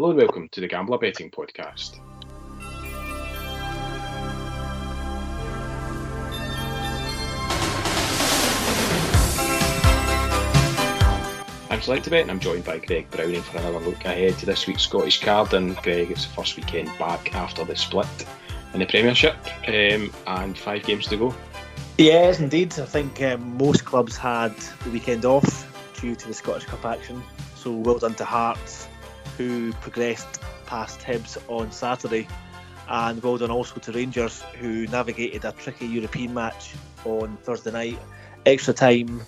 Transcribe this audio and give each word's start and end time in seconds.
Hello 0.00 0.12
and 0.12 0.18
welcome 0.18 0.48
to 0.48 0.62
the 0.62 0.66
Gambler 0.66 0.96
Betting 0.96 1.30
Podcast. 1.30 2.00
I'm 11.68 11.82
Select 11.82 12.08
Bet 12.08 12.22
and 12.22 12.30
I'm 12.30 12.40
joined 12.40 12.64
by 12.64 12.78
Greg 12.78 13.10
Browning 13.10 13.42
for 13.42 13.58
another 13.58 13.80
look 13.80 14.02
ahead 14.06 14.38
to 14.38 14.46
this 14.46 14.66
week's 14.66 14.84
Scottish 14.84 15.20
card. 15.20 15.52
And 15.52 15.76
Greg, 15.76 16.10
it's 16.10 16.24
the 16.24 16.32
first 16.32 16.56
weekend 16.56 16.90
back 16.98 17.34
after 17.34 17.66
the 17.66 17.76
split 17.76 18.08
in 18.72 18.80
the 18.80 18.86
Premiership 18.86 19.36
um, 19.68 20.10
and 20.26 20.56
five 20.56 20.82
games 20.84 21.08
to 21.08 21.18
go. 21.18 21.34
Yes, 21.98 22.40
indeed. 22.40 22.72
I 22.78 22.86
think 22.86 23.20
um, 23.20 23.58
most 23.58 23.84
clubs 23.84 24.16
had 24.16 24.56
the 24.56 24.90
weekend 24.92 25.26
off 25.26 26.00
due 26.00 26.14
to 26.14 26.26
the 26.26 26.32
Scottish 26.32 26.64
Cup 26.64 26.86
action. 26.86 27.22
So 27.54 27.76
well 27.76 27.98
done 27.98 28.14
to 28.14 28.24
Hearts, 28.24 28.88
who 29.40 29.72
progressed 29.80 30.42
past 30.66 31.00
Hibs 31.00 31.38
on 31.48 31.72
Saturday, 31.72 32.28
and 32.88 33.22
well 33.22 33.38
done 33.38 33.50
also 33.50 33.80
to 33.80 33.90
Rangers, 33.90 34.42
who 34.60 34.86
navigated 34.88 35.46
a 35.46 35.52
tricky 35.52 35.86
European 35.86 36.34
match 36.34 36.74
on 37.06 37.38
Thursday 37.38 37.70
night. 37.70 37.98
Extra 38.44 38.74
time, 38.74 39.22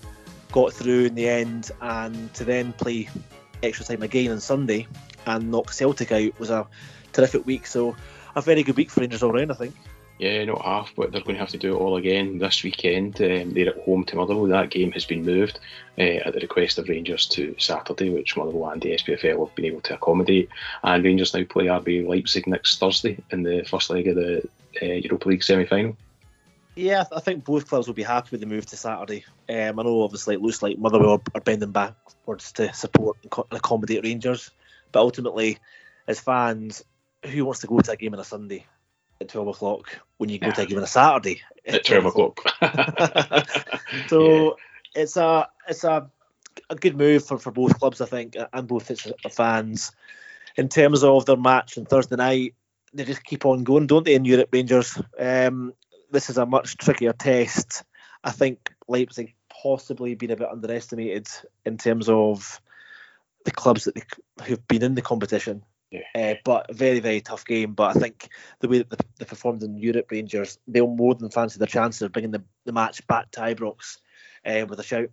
got 0.51 0.75
through 0.75 1.07
in 1.07 1.15
the 1.15 1.27
end, 1.27 1.71
and 1.81 2.35
to 2.35 2.45
then 2.45 2.75
play 2.75 3.09
extra 3.63 3.87
time 3.87 4.03
again 4.03 4.31
on 4.31 4.41
Sunday 4.41 4.87
and 5.25 5.51
knock 5.51 5.73
Celtic 5.73 6.13
out 6.13 6.39
was 6.39 6.51
a 6.51 6.67
terrific 7.15 7.47
week. 7.47 7.67
So 7.67 7.97
a 8.37 8.43
very 8.43 8.63
good 8.63 8.77
week 8.77 8.91
for 8.91 9.01
Rangers 9.01 9.23
all 9.23 9.33
round, 9.33 9.51
I 9.51 9.55
think. 9.55 9.75
Yeah, 10.23 10.45
not 10.45 10.63
half, 10.63 10.93
but 10.95 11.11
they're 11.11 11.21
going 11.21 11.35
to 11.35 11.41
have 11.41 11.49
to 11.49 11.59
do 11.59 11.75
it 11.75 11.81
all 11.81 11.97
again 11.97 12.39
this 12.39 12.63
weekend. 12.63 13.21
Um, 13.21 13.55
they're 13.55 13.71
at 13.71 13.83
home 13.83 14.05
to 14.05 14.15
Motherwell. 14.15 14.47
That 14.47 14.71
game 14.71 14.93
has 14.93 15.05
been 15.05 15.25
moved 15.25 15.59
uh, 15.99 16.23
at 16.25 16.33
the 16.33 16.39
request 16.39 16.79
of 16.79 16.89
Rangers 16.89 17.27
to 17.31 17.57
Saturday, 17.59 18.09
which 18.09 18.37
Motherwell 18.37 18.71
and 18.71 18.81
the 18.81 18.93
SPFL 18.93 19.49
have 19.49 19.57
been 19.57 19.65
able 19.65 19.81
to 19.81 19.95
accommodate. 19.95 20.49
And 20.85 21.03
Rangers 21.03 21.35
now 21.35 21.43
play 21.43 21.65
RB 21.65 22.07
Leipzig 22.07 22.47
next 22.47 22.79
Thursday 22.79 23.19
in 23.31 23.43
the 23.43 23.65
first 23.69 23.91
leg 23.91 24.07
of 24.07 24.15
the 24.15 24.49
uh, 24.81 24.87
Europa 24.87 25.29
League 25.29 25.43
semi 25.43 25.67
final. 25.67 25.97
Yeah, 26.77 27.03
I 27.11 27.19
think 27.19 27.43
both 27.43 27.67
clubs 27.67 27.89
will 27.89 27.95
be 27.95 28.05
happy 28.05 28.29
with 28.31 28.43
the 28.43 28.47
move 28.47 28.67
to 28.67 28.77
Saturday. 28.77 29.25
Um, 29.49 29.81
I 29.81 29.83
know, 29.83 30.03
obviously, 30.03 30.37
it 30.37 30.41
looks 30.41 30.63
like 30.63 30.79
Motherwell 30.79 31.21
are 31.35 31.41
bending 31.41 31.73
backwards 31.73 32.53
to 32.53 32.73
support 32.75 33.17
and 33.25 33.59
accommodate 33.59 34.05
Rangers, 34.05 34.53
but 34.93 35.01
ultimately, 35.01 35.59
as 36.07 36.21
fans, 36.21 36.85
who 37.25 37.45
wants 37.45 37.63
to 37.63 37.67
go 37.67 37.81
to 37.81 37.91
a 37.91 37.97
game 37.97 38.15
on 38.15 38.21
a 38.21 38.25
Sunday? 38.25 38.67
At 39.23 39.29
12 39.29 39.49
o'clock 39.49 39.99
when 40.19 40.29
you 40.29 40.39
go 40.39 40.49
yeah. 40.49 40.53
to 40.53 40.63
a 40.63 40.67
game 40.67 40.79
on 40.79 40.85
a 40.85 40.87
Saturday 40.87 41.43
at 41.67 41.85
12 41.85 42.07
o'clock. 42.07 42.41
so 44.09 44.45
yeah. 44.45 45.03
it's 45.03 45.17
a 45.17 45.49
it's 45.69 45.85
a, 45.85 46.11
a 46.69 46.77
good 46.77 46.97
move 46.97 47.25
for, 47.25 47.39
for 47.39 47.51
both 47.51 47.79
clubs, 47.79 48.01
I 48.01 48.07
think, 48.07 48.37
and 48.53 48.69
both 48.69 48.91
its 48.91 49.07
fans. 49.31 49.93
In 50.57 50.69
terms 50.69 51.03
of 51.03 51.25
their 51.25 51.37
match 51.37 51.79
on 51.79 51.87
Thursday 51.87 52.17
night, 52.17 52.55
they 52.93 53.05
just 53.05 53.25
keep 53.25 53.47
on 53.47 53.65
going, 53.65 53.87
don't 53.87 54.05
they, 54.05 54.15
in 54.15 54.25
Europe 54.25 54.51
Rangers? 54.53 55.01
Um, 55.19 55.73
this 56.11 56.29
is 56.29 56.37
a 56.37 56.45
much 56.45 56.77
trickier 56.77 57.15
test. 57.15 57.85
I 58.23 58.31
think 58.31 58.71
Leipzig 58.87 59.35
possibly 59.63 60.15
been 60.15 60.31
a 60.31 60.37
bit 60.37 60.49
underestimated 60.49 61.29
in 61.65 61.79
terms 61.79 62.09
of 62.09 62.61
the 63.45 63.51
clubs 63.51 63.85
that 63.85 63.95
they, 63.95 64.03
who've 64.45 64.69
been 64.69 64.83
in 64.83 64.95
the 64.95 65.03
competition. 65.03 65.65
Yeah. 65.93 66.01
Uh, 66.15 66.35
but 66.43 66.75
very, 66.75 67.01
very 67.01 67.21
tough 67.21 67.45
game. 67.45 67.75
But 67.75 67.97
I 67.97 68.01
think 68.01 68.31
the 68.61 68.69
way 68.69 68.83
that 68.83 69.03
they 69.19 69.25
performed 69.27 69.63
in 69.63 69.77
Europe 69.77 70.11
Rangers, 70.11 70.59
they'll 70.67 70.87
more 70.87 71.15
than 71.15 71.31
fancy 71.31 71.59
their 71.59 71.67
chances 71.67 72.03
of 72.03 72.13
bringing 72.13 72.31
the, 72.31 72.43
the 72.65 72.73
match 72.73 73.07
back 73.07 73.31
to 73.33 73.41
Ibrox 73.41 73.99
uh, 74.47 74.65
with 74.67 74.81
a 74.81 74.83
shout. 74.83 75.11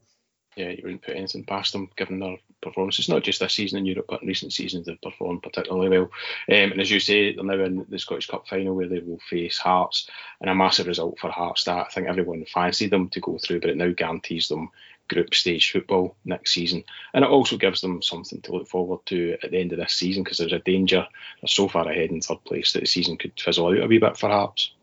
Yeah, 0.56 0.70
you 0.70 0.82
wouldn't 0.84 1.04
put 1.04 1.16
anything 1.16 1.46
past 1.46 1.74
them 1.74 1.90
given 1.96 2.20
their 2.20 2.38
performances. 2.62 3.08
Not 3.08 3.24
just 3.24 3.40
this 3.40 3.54
season 3.54 3.80
in 3.80 3.86
Europe, 3.86 4.06
but 4.10 4.22
in 4.22 4.28
recent 4.28 4.52
seasons 4.52 4.86
they've 4.86 5.02
performed 5.02 5.44
particularly 5.44 5.90
well. 5.90 6.04
Um, 6.50 6.72
and 6.72 6.82
as 6.82 6.90
you 6.90 7.00
say, 7.00 7.34
they're 7.34 7.44
now 7.44 7.64
in 7.64 7.86
the 7.88 8.00
Scottish 8.00 8.28
Cup 8.28 8.48
final 8.48 8.74
where 8.74 8.88
they 8.88 9.00
will 9.00 9.20
face 9.30 9.58
Hearts, 9.58 10.10
and 10.42 10.50
a 10.50 10.56
massive 10.56 10.88
result 10.88 11.20
for 11.20 11.30
Hearts. 11.30 11.66
That 11.66 11.88
I 11.88 11.90
think 11.90 12.08
everyone 12.08 12.44
fancied 12.46 12.92
them 12.92 13.10
to 13.10 13.20
go 13.20 13.38
through, 13.38 13.62
but 13.62 13.70
it 13.70 13.78
now 13.78 13.92
guarantees 13.92 14.48
them 14.48 14.70
group 15.10 15.34
stage 15.36 15.72
football 15.72 16.16
next 16.24 16.54
season. 16.54 16.84
And 17.14 17.26
it 17.26 17.30
also 17.30 17.58
gives 17.58 17.82
them 17.82 18.02
something 18.02 18.42
to 18.42 18.54
look 18.54 18.68
forward 18.68 19.06
to 19.08 19.38
at 19.44 19.52
the 19.52 19.60
end 19.60 19.74
of 19.74 19.80
this 19.80 19.94
season 19.94 20.24
because 20.24 20.38
there's 20.38 20.54
a 20.54 20.60
danger 20.60 21.06
they're 21.42 21.48
so 21.48 21.68
far 21.68 21.90
ahead 21.90 22.12
in 22.12 22.22
third 22.22 22.44
place 22.46 22.74
that 22.74 22.82
the 22.82 22.86
season 22.86 23.18
could 23.18 23.34
fizzle 23.38 23.68
out 23.68 23.84
a 23.84 23.88
wee 23.88 23.98
bit 23.98 24.18
Hearts. 24.20 24.74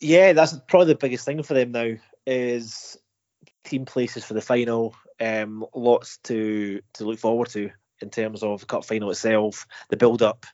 Yeah, 0.00 0.32
that's 0.32 0.58
probably 0.66 0.88
the 0.88 0.98
biggest 0.98 1.24
thing 1.24 1.42
for 1.42 1.54
them 1.54 1.72
now 1.72 1.94
is 2.26 2.96
team 3.64 3.84
places 3.84 4.24
for 4.24 4.34
the 4.34 4.40
final. 4.40 4.94
Um, 5.20 5.64
lots 5.74 6.16
to 6.24 6.80
to 6.94 7.04
look 7.04 7.18
forward 7.18 7.50
to 7.50 7.70
in 8.00 8.10
terms 8.10 8.42
of 8.42 8.60
the 8.60 8.66
cup 8.66 8.84
final 8.84 9.10
itself, 9.10 9.66
the 9.90 9.96
build 9.96 10.22
up, 10.22 10.46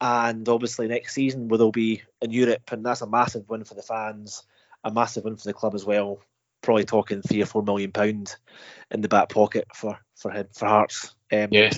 and 0.00 0.48
obviously 0.48 0.88
next 0.88 1.14
season 1.14 1.48
where 1.48 1.58
they'll 1.58 1.72
be 1.72 2.02
in 2.22 2.30
Europe, 2.30 2.72
and 2.72 2.86
that's 2.86 3.02
a 3.02 3.06
massive 3.06 3.48
win 3.50 3.64
for 3.64 3.74
the 3.74 3.82
fans, 3.82 4.44
a 4.84 4.90
massive 4.90 5.24
win 5.24 5.36
for 5.36 5.44
the 5.44 5.52
club 5.52 5.74
as 5.74 5.84
well 5.84 6.20
probably 6.66 6.84
talking 6.84 7.22
three 7.22 7.40
or 7.40 7.46
four 7.46 7.62
million 7.62 7.92
pound 7.92 8.36
in 8.90 9.00
the 9.00 9.08
back 9.08 9.30
pocket 9.30 9.66
for 9.74 9.98
for 10.16 10.30
him 10.30 10.48
for 10.52 10.66
Hearts. 10.66 11.14
Um, 11.32 11.48
yeah, 11.52 11.70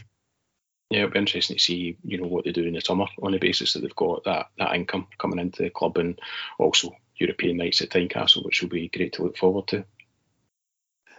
yeah, 0.91 1.01
it'll 1.01 1.11
be 1.11 1.19
interesting 1.21 1.57
to 1.57 1.63
see 1.63 1.97
you 2.03 2.19
know 2.19 2.27
what 2.27 2.45
they 2.45 2.53
do 2.53 2.65
in 2.65 2.73
the 2.73 2.81
summer 2.81 3.07
on 3.23 3.33
the 3.33 3.39
basis 3.39 3.75
that 3.75 3.81
they've 3.81 3.95
got 3.95 4.25
that 4.25 4.47
that 4.59 4.75
income 4.75 5.07
coming 5.19 5.39
into 5.39 5.63
the 5.63 5.71
club 5.71 5.99
and 5.99 6.19
also 6.59 6.97
European 7.17 7.59
nights 7.59 7.83
at 7.83 7.91
Tynecastle, 7.91 8.45
which 8.45 8.63
will 8.63 8.71
be 8.71 8.89
great 8.89 9.13
to 9.15 9.23
look 9.23 9.37
forward 9.37 9.69
to. 9.69 9.85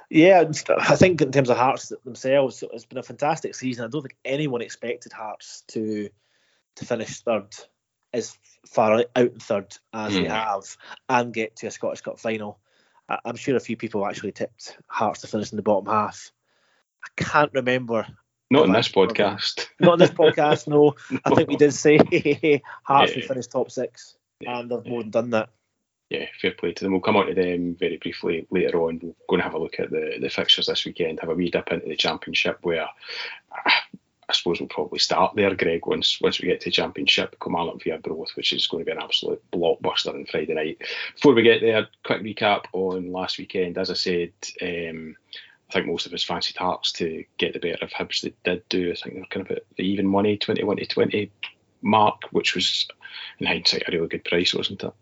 Yeah, 0.09 0.44
I 0.80 0.96
think 0.96 1.22
in 1.22 1.31
terms 1.31 1.51
of 1.51 1.57
Hearts 1.57 1.94
themselves, 2.03 2.63
it's 2.74 2.86
been 2.86 2.97
a 2.97 3.03
fantastic 3.03 3.53
season. 3.53 3.86
I 3.86 3.90
don't 3.90 4.01
think 4.01 4.18
anyone 4.25 4.62
expected 4.62 5.13
Hearts 5.13 5.63
to 5.69 6.09
to 6.78 6.86
finish 6.86 7.19
third 7.19 7.56
as 8.12 8.36
far 8.66 8.94
out 8.94 9.06
in 9.16 9.40
third 9.40 9.78
as 9.94 10.13
mm. 10.13 10.24
they 10.24 10.30
have 10.30 10.63
and 11.07 11.34
get 11.34 11.57
to 11.57 11.68
a 11.68 11.72
Scottish 11.72 12.01
Cup 12.01 12.19
final. 12.19 12.59
I'm 13.25 13.36
sure 13.36 13.56
a 13.56 13.59
few 13.59 13.78
people 13.78 14.06
actually 14.06 14.31
tipped 14.31 14.78
Hearts 14.88 15.22
to 15.22 15.28
finish 15.28 15.52
in 15.52 15.56
the 15.56 15.64
bottom 15.64 15.88
half. 15.88 16.31
I 17.03 17.08
can't 17.22 17.52
remember. 17.53 18.06
Not 18.52 18.66
in 18.66 18.74
this 18.74 18.90
podcast. 18.90 19.68
Not 19.80 19.94
in 19.94 20.00
this 20.00 20.12
podcast, 20.12 20.68
no. 20.68 20.96
no. 21.12 21.19
I 21.25 21.36
think 21.36 21.50
we 21.50 21.56
did 21.56 21.74
say 21.74 21.98
Hearts 22.84 23.12
yeah. 23.12 23.18
would 23.18 23.25
finish 23.25 23.48
top 23.48 23.72
six, 23.72 24.16
yeah. 24.40 24.59
and 24.59 24.69
they've 24.69 24.86
more 24.86 25.02
than 25.02 25.12
done 25.12 25.30
that. 25.31 25.50
Yeah, 26.09 26.25
fair 26.42 26.52
play 26.52 26.74
to 26.74 26.84
them. 26.84 26.94
We'll 26.94 27.02
come 27.02 27.18
on 27.18 27.28
to 27.28 27.36
them 27.36 27.75
very 27.80 27.98
briefly 27.98 28.48
later 28.50 28.81
on. 28.81 29.00
We're 29.03 29.14
going 29.30 29.40
to 29.40 29.44
have 29.44 29.53
a 29.53 29.59
look 29.59 29.80
at 29.80 29.92
the, 29.92 30.18
the 30.19 30.30
fixtures 30.30 30.66
this 30.66 30.84
weekend, 30.84 31.19
have 31.19 31.30
a 31.30 31.36
wee 31.36 31.52
dip 31.52 31.72
into 31.72 31.88
the 31.88 31.96
Championship 31.96 32.58
where 32.64 32.88
I 34.29 34.34
suppose 34.34 34.59
we'll 34.59 34.69
probably 34.69 35.00
start 35.00 35.35
there, 35.35 35.56
Greg, 35.56 35.88
once 35.88 36.22
once 36.22 36.40
we 36.40 36.47
get 36.47 36.62
to 36.62 36.72
Championship, 36.72 37.35
Kilmarnock 37.41 37.84
via 37.84 37.95
Arbroath, 37.95 38.35
which 38.35 38.53
is 38.53 38.67
going 38.67 38.85
to 38.85 38.85
be 38.85 38.95
an 38.95 39.01
absolute 39.01 39.41
blockbuster 39.51 40.13
on 40.13 40.25
Friday 40.25 40.53
night. 40.53 40.81
Before 41.16 41.34
we 41.34 41.41
get 41.41 41.62
there, 41.62 41.88
quick 42.03 42.22
recap 42.22 42.66
on 42.72 43.12
last 43.12 43.39
weekend. 43.39 43.79
As 43.79 43.89
I 43.89 43.95
said, 43.95 44.31
um, 44.62 45.16
I 45.69 45.73
think 45.73 45.88
most 45.88 46.06
of 46.06 46.13
us 46.13 46.23
fancied 46.23 46.57
Hearts 46.57 46.91
to 46.94 47.25
get 47.38 47.53
the 47.53 47.59
better 47.59 47.84
of 47.84 47.89
Hibs. 47.89 48.22
They 48.22 48.34
did 48.44 48.69
do. 48.69 48.91
I 48.91 48.95
think 48.95 49.16
they 49.16 49.22
were 49.22 49.25
kind 49.28 49.45
of 49.47 49.57
at 49.57 49.63
the 49.78 49.84
even 49.84 50.06
money, 50.06 50.38
21 50.38 50.78
to 50.78 50.85
20 50.85 51.31
mark, 51.81 52.22
which 52.31 52.53
was, 52.53 52.88
in 53.39 53.47
hindsight, 53.47 53.84
a 53.88 53.91
really 53.91 54.07
good 54.07 54.25
price, 54.25 54.53
wasn't 54.53 54.84
it? 54.84 54.94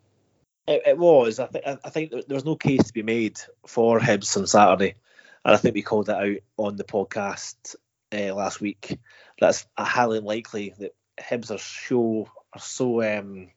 It, 0.68 0.82
it 0.86 0.98
was. 0.98 1.40
I, 1.40 1.48
th- 1.48 1.80
I 1.84 1.90
think 1.90 2.12
there 2.12 2.24
was 2.30 2.46
no 2.46 2.56
case 2.56 2.84
to 2.86 2.94
be 2.94 3.04
made 3.04 3.40
for 3.66 4.00
Hibs 4.00 4.38
on 4.38 4.48
Saturday. 4.48 4.96
And 5.44 5.54
I 5.54 5.58
think 5.58 5.76
we 5.76 5.82
called 5.82 6.08
that 6.08 6.24
out 6.24 6.38
on 6.58 6.76
the 6.76 6.84
podcast 6.84 7.76
uh, 8.14 8.34
last 8.34 8.62
week. 8.62 8.98
That's 9.40 9.66
highly 9.78 10.20
likely 10.20 10.74
that 10.80 10.96
Hibs 11.20 11.52
are 11.52 11.58
so 11.58 12.30
are 12.54 12.60
so 12.60 13.02
um, 13.04 13.50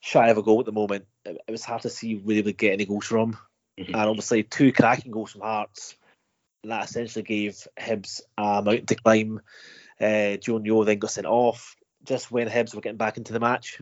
shy 0.00 0.28
of 0.28 0.38
a 0.38 0.42
goal 0.42 0.60
at 0.60 0.66
the 0.66 0.72
moment. 0.72 1.06
It, 1.24 1.40
it 1.46 1.50
was 1.50 1.64
hard 1.64 1.82
to 1.82 1.90
see 1.90 2.16
where 2.16 2.36
they 2.36 2.42
would 2.42 2.58
get 2.58 2.72
any 2.72 2.84
goals 2.84 3.06
from, 3.06 3.36
mm-hmm. 3.78 3.94
and 3.94 4.08
obviously 4.08 4.42
two 4.42 4.72
cracking 4.72 5.12
goals 5.12 5.32
from 5.32 5.42
Hearts. 5.42 5.96
That 6.64 6.84
essentially 6.84 7.24
gave 7.24 7.66
Hibs 7.78 8.20
a 8.38 8.62
mountain 8.62 8.86
to 8.86 8.94
climb. 8.94 9.40
Uh, 10.00 10.36
Joe 10.36 10.60
Yo 10.62 10.84
then 10.84 10.98
got 10.98 11.10
sent 11.10 11.26
off 11.26 11.76
just 12.04 12.30
when 12.30 12.48
Hibs 12.48 12.74
were 12.74 12.80
getting 12.80 12.98
back 12.98 13.16
into 13.16 13.32
the 13.32 13.40
match. 13.40 13.80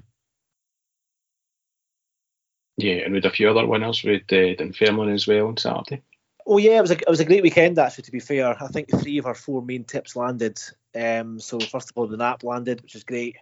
Yeah, 2.76 2.96
and 3.04 3.12
with 3.12 3.26
a 3.26 3.30
few 3.30 3.50
other 3.50 3.66
winners 3.66 4.02
with 4.02 4.22
uh, 4.32 4.54
Dunfermline 4.56 5.10
as 5.10 5.26
well 5.26 5.48
on 5.48 5.56
Saturday. 5.56 6.02
Oh 6.46 6.58
yeah, 6.58 6.78
it 6.78 6.82
was 6.82 6.90
a 6.90 6.98
it 6.98 7.08
was 7.08 7.20
a 7.20 7.24
great 7.24 7.42
weekend 7.42 7.78
actually. 7.78 8.04
To 8.04 8.12
be 8.12 8.20
fair, 8.20 8.62
I 8.62 8.68
think 8.68 8.88
three 8.90 9.18
of 9.18 9.26
our 9.26 9.34
four 9.34 9.62
main 9.62 9.84
tips 9.84 10.16
landed. 10.16 10.60
Um, 10.94 11.40
so 11.40 11.60
first 11.60 11.90
of 11.90 11.96
all, 11.96 12.06
the 12.06 12.16
Nap 12.16 12.42
landed, 12.42 12.82
which 12.82 12.94
is 12.94 13.04
great. 13.04 13.36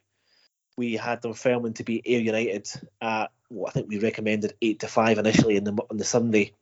We 0.76 0.94
had 0.94 1.22
Dunfermline 1.22 1.74
to 1.74 1.84
be 1.84 2.02
Ayr 2.04 2.20
United 2.20 2.68
at 3.00 3.30
what 3.48 3.70
I 3.70 3.72
think 3.72 3.88
we 3.88 3.98
recommended 3.98 4.54
eight 4.62 4.80
to 4.80 4.88
five 4.88 5.18
initially 5.18 5.56
in 5.56 5.64
the 5.64 5.72
on 5.90 5.96
the 5.96 6.04
Sunday, 6.04 6.52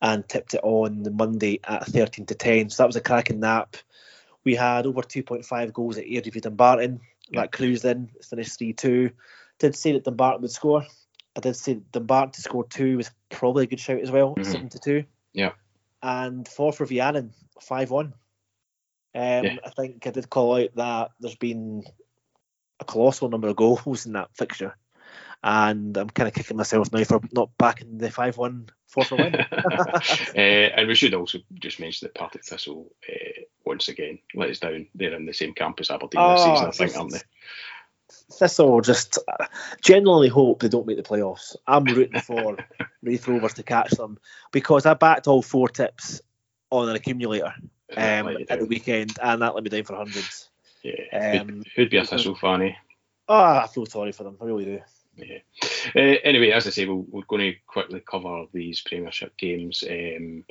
and 0.00 0.28
tipped 0.28 0.54
it 0.54 0.60
on 0.62 1.02
the 1.02 1.10
Monday 1.10 1.60
at 1.64 1.86
thirteen 1.86 2.26
to 2.26 2.34
ten. 2.34 2.70
So 2.70 2.82
that 2.82 2.88
was 2.88 2.96
a 2.96 3.00
cracking 3.00 3.40
nap. 3.40 3.76
We 4.44 4.54
had 4.54 4.86
over 4.86 5.02
two 5.02 5.22
point 5.22 5.44
five 5.44 5.72
goals 5.72 5.98
at 5.98 6.06
Ayr 6.06 6.20
defeat 6.20 6.44
Dumbarton. 6.44 7.00
That 7.32 7.50
cruised 7.50 7.84
in, 7.84 8.10
finished 8.22 8.58
three 8.58 8.72
two. 8.72 9.10
Did 9.58 9.74
say 9.74 9.92
that 9.92 10.04
Dumbarton 10.04 10.42
would 10.42 10.50
score. 10.52 10.86
I 11.36 11.40
did 11.40 11.56
say 11.56 11.80
Dumbarton 11.90 12.32
to 12.32 12.40
score 12.40 12.64
two 12.64 12.98
was 12.98 13.10
probably 13.30 13.64
a 13.64 13.66
good 13.66 13.80
shout 13.80 14.00
as 14.00 14.10
well, 14.10 14.34
mm-hmm. 14.34 14.44
seven 14.44 14.68
to 14.68 14.78
two. 14.78 15.04
Yeah 15.32 15.52
and 16.06 16.46
Forfar 16.46 16.86
v 16.86 17.00
Annan, 17.00 17.32
5 17.60 17.90
1. 17.90 18.06
Um, 18.06 18.12
yeah. 19.14 19.56
I 19.64 19.70
think 19.70 20.06
I 20.06 20.10
did 20.10 20.30
call 20.30 20.56
out 20.56 20.70
that 20.76 21.10
there's 21.18 21.34
been 21.34 21.82
a 22.78 22.84
colossal 22.84 23.28
number 23.28 23.48
of 23.48 23.56
goals 23.56 24.06
in 24.06 24.12
that 24.12 24.30
fixture. 24.36 24.76
And 25.42 25.96
I'm 25.96 26.08
kind 26.08 26.28
of 26.28 26.34
kicking 26.34 26.56
myself 26.56 26.92
now 26.92 27.02
for 27.02 27.20
not 27.32 27.50
backing 27.58 27.98
the 27.98 28.10
5 28.10 28.38
1 28.38 28.68
Forfar 28.94 29.18
win. 29.18 29.34
uh, 29.34 30.00
and 30.76 30.86
we 30.86 30.94
should 30.94 31.12
also 31.12 31.38
just 31.54 31.80
mention 31.80 32.06
that 32.06 32.14
Partick 32.14 32.44
Thistle, 32.44 32.92
uh, 33.12 33.42
once 33.64 33.88
again, 33.88 34.20
let 34.36 34.50
us 34.50 34.60
down. 34.60 34.86
They're 34.94 35.14
in 35.14 35.26
the 35.26 35.34
same 35.34 35.54
camp 35.54 35.80
as 35.80 35.90
Aberdeen 35.90 36.20
oh, 36.20 36.32
this 36.34 36.44
season, 36.44 36.68
I 36.68 36.70
think, 36.70 36.96
aren't 36.96 37.12
they? 37.12 37.22
Thistle 38.08 38.80
just 38.80 39.18
uh, 39.28 39.46
genuinely 39.80 40.28
hope 40.28 40.60
they 40.60 40.68
don't 40.68 40.86
make 40.86 40.96
the 40.96 41.02
playoffs. 41.02 41.56
I'm 41.66 41.84
rooting 41.84 42.20
for 42.20 42.56
Raith 43.02 43.26
Rovers 43.26 43.54
to 43.54 43.62
catch 43.62 43.90
them 43.90 44.18
because 44.52 44.86
I 44.86 44.94
backed 44.94 45.26
all 45.26 45.42
four 45.42 45.68
tips 45.68 46.20
on 46.70 46.88
an 46.88 46.96
accumulator 46.96 47.54
um, 47.96 48.36
at 48.48 48.58
the 48.60 48.66
weekend, 48.66 49.16
and 49.22 49.42
that 49.42 49.54
let 49.54 49.64
me 49.64 49.70
down 49.70 49.84
for 49.84 49.96
hundreds. 49.96 50.48
Yeah, 50.82 51.40
um, 51.40 51.62
who'd, 51.74 51.90
be 51.90 51.96
a 51.96 52.04
Thistle 52.04 52.36
fan? 52.36 52.62
Eh? 52.62 52.72
Oh, 53.28 53.58
I 53.58 53.66
feel 53.66 53.86
sorry 53.86 54.12
for 54.12 54.24
them. 54.24 54.36
I 54.40 54.44
really 54.44 54.64
do. 54.64 54.80
Yeah. 55.16 55.38
Uh, 55.94 56.18
anyway, 56.24 56.50
as 56.50 56.66
I 56.66 56.70
say, 56.70 56.86
we 56.86 56.94
we 56.94 57.20
are 57.20 57.26
going 57.26 57.52
to 57.52 57.58
quickly 57.66 58.00
cover 58.00 58.44
these 58.52 58.82
Premiership 58.82 59.36
games. 59.36 59.82
Um, 59.88 60.44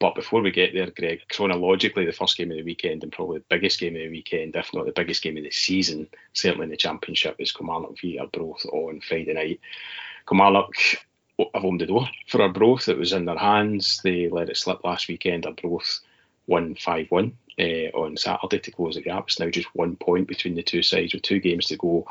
but 0.00 0.14
before 0.14 0.40
we 0.40 0.50
get 0.50 0.72
there, 0.72 0.90
Greg, 0.90 1.20
chronologically, 1.28 2.06
the 2.06 2.12
first 2.12 2.38
game 2.38 2.50
of 2.50 2.56
the 2.56 2.62
weekend 2.62 3.02
and 3.02 3.12
probably 3.12 3.38
the 3.38 3.44
biggest 3.50 3.78
game 3.78 3.94
of 3.94 4.00
the 4.00 4.08
weekend, 4.08 4.56
if 4.56 4.72
not 4.72 4.86
the 4.86 4.92
biggest 4.92 5.22
game 5.22 5.36
of 5.36 5.44
the 5.44 5.50
season, 5.50 6.08
certainly 6.32 6.64
in 6.64 6.70
the 6.70 6.76
Championship, 6.76 7.36
is 7.38 7.52
Kilmarnock 7.52 8.00
v 8.00 8.18
Arbroath 8.18 8.64
on 8.72 9.02
Friday 9.02 9.34
night. 9.34 9.60
Kilmarnock 10.26 10.72
have 11.54 11.64
owned 11.64 11.82
the 11.82 11.86
door 11.86 12.08
for 12.28 12.40
Arbroath. 12.40 12.88
It 12.88 12.96
was 12.96 13.12
in 13.12 13.26
their 13.26 13.36
hands. 13.36 14.00
They 14.02 14.30
let 14.30 14.48
it 14.48 14.56
slip 14.56 14.82
last 14.84 15.06
weekend. 15.06 15.44
Arbroath 15.44 16.00
won 16.46 16.76
5 16.76 17.10
1 17.10 17.36
uh, 17.58 17.62
on 17.62 18.16
Saturday 18.16 18.58
to 18.58 18.70
close 18.70 18.94
the 18.94 19.02
gap. 19.02 19.24
It's 19.26 19.38
now 19.38 19.50
just 19.50 19.68
one 19.74 19.96
point 19.96 20.28
between 20.28 20.54
the 20.54 20.62
two 20.62 20.82
sides 20.82 21.12
with 21.12 21.22
two 21.22 21.40
games 21.40 21.66
to 21.66 21.76
go. 21.76 22.06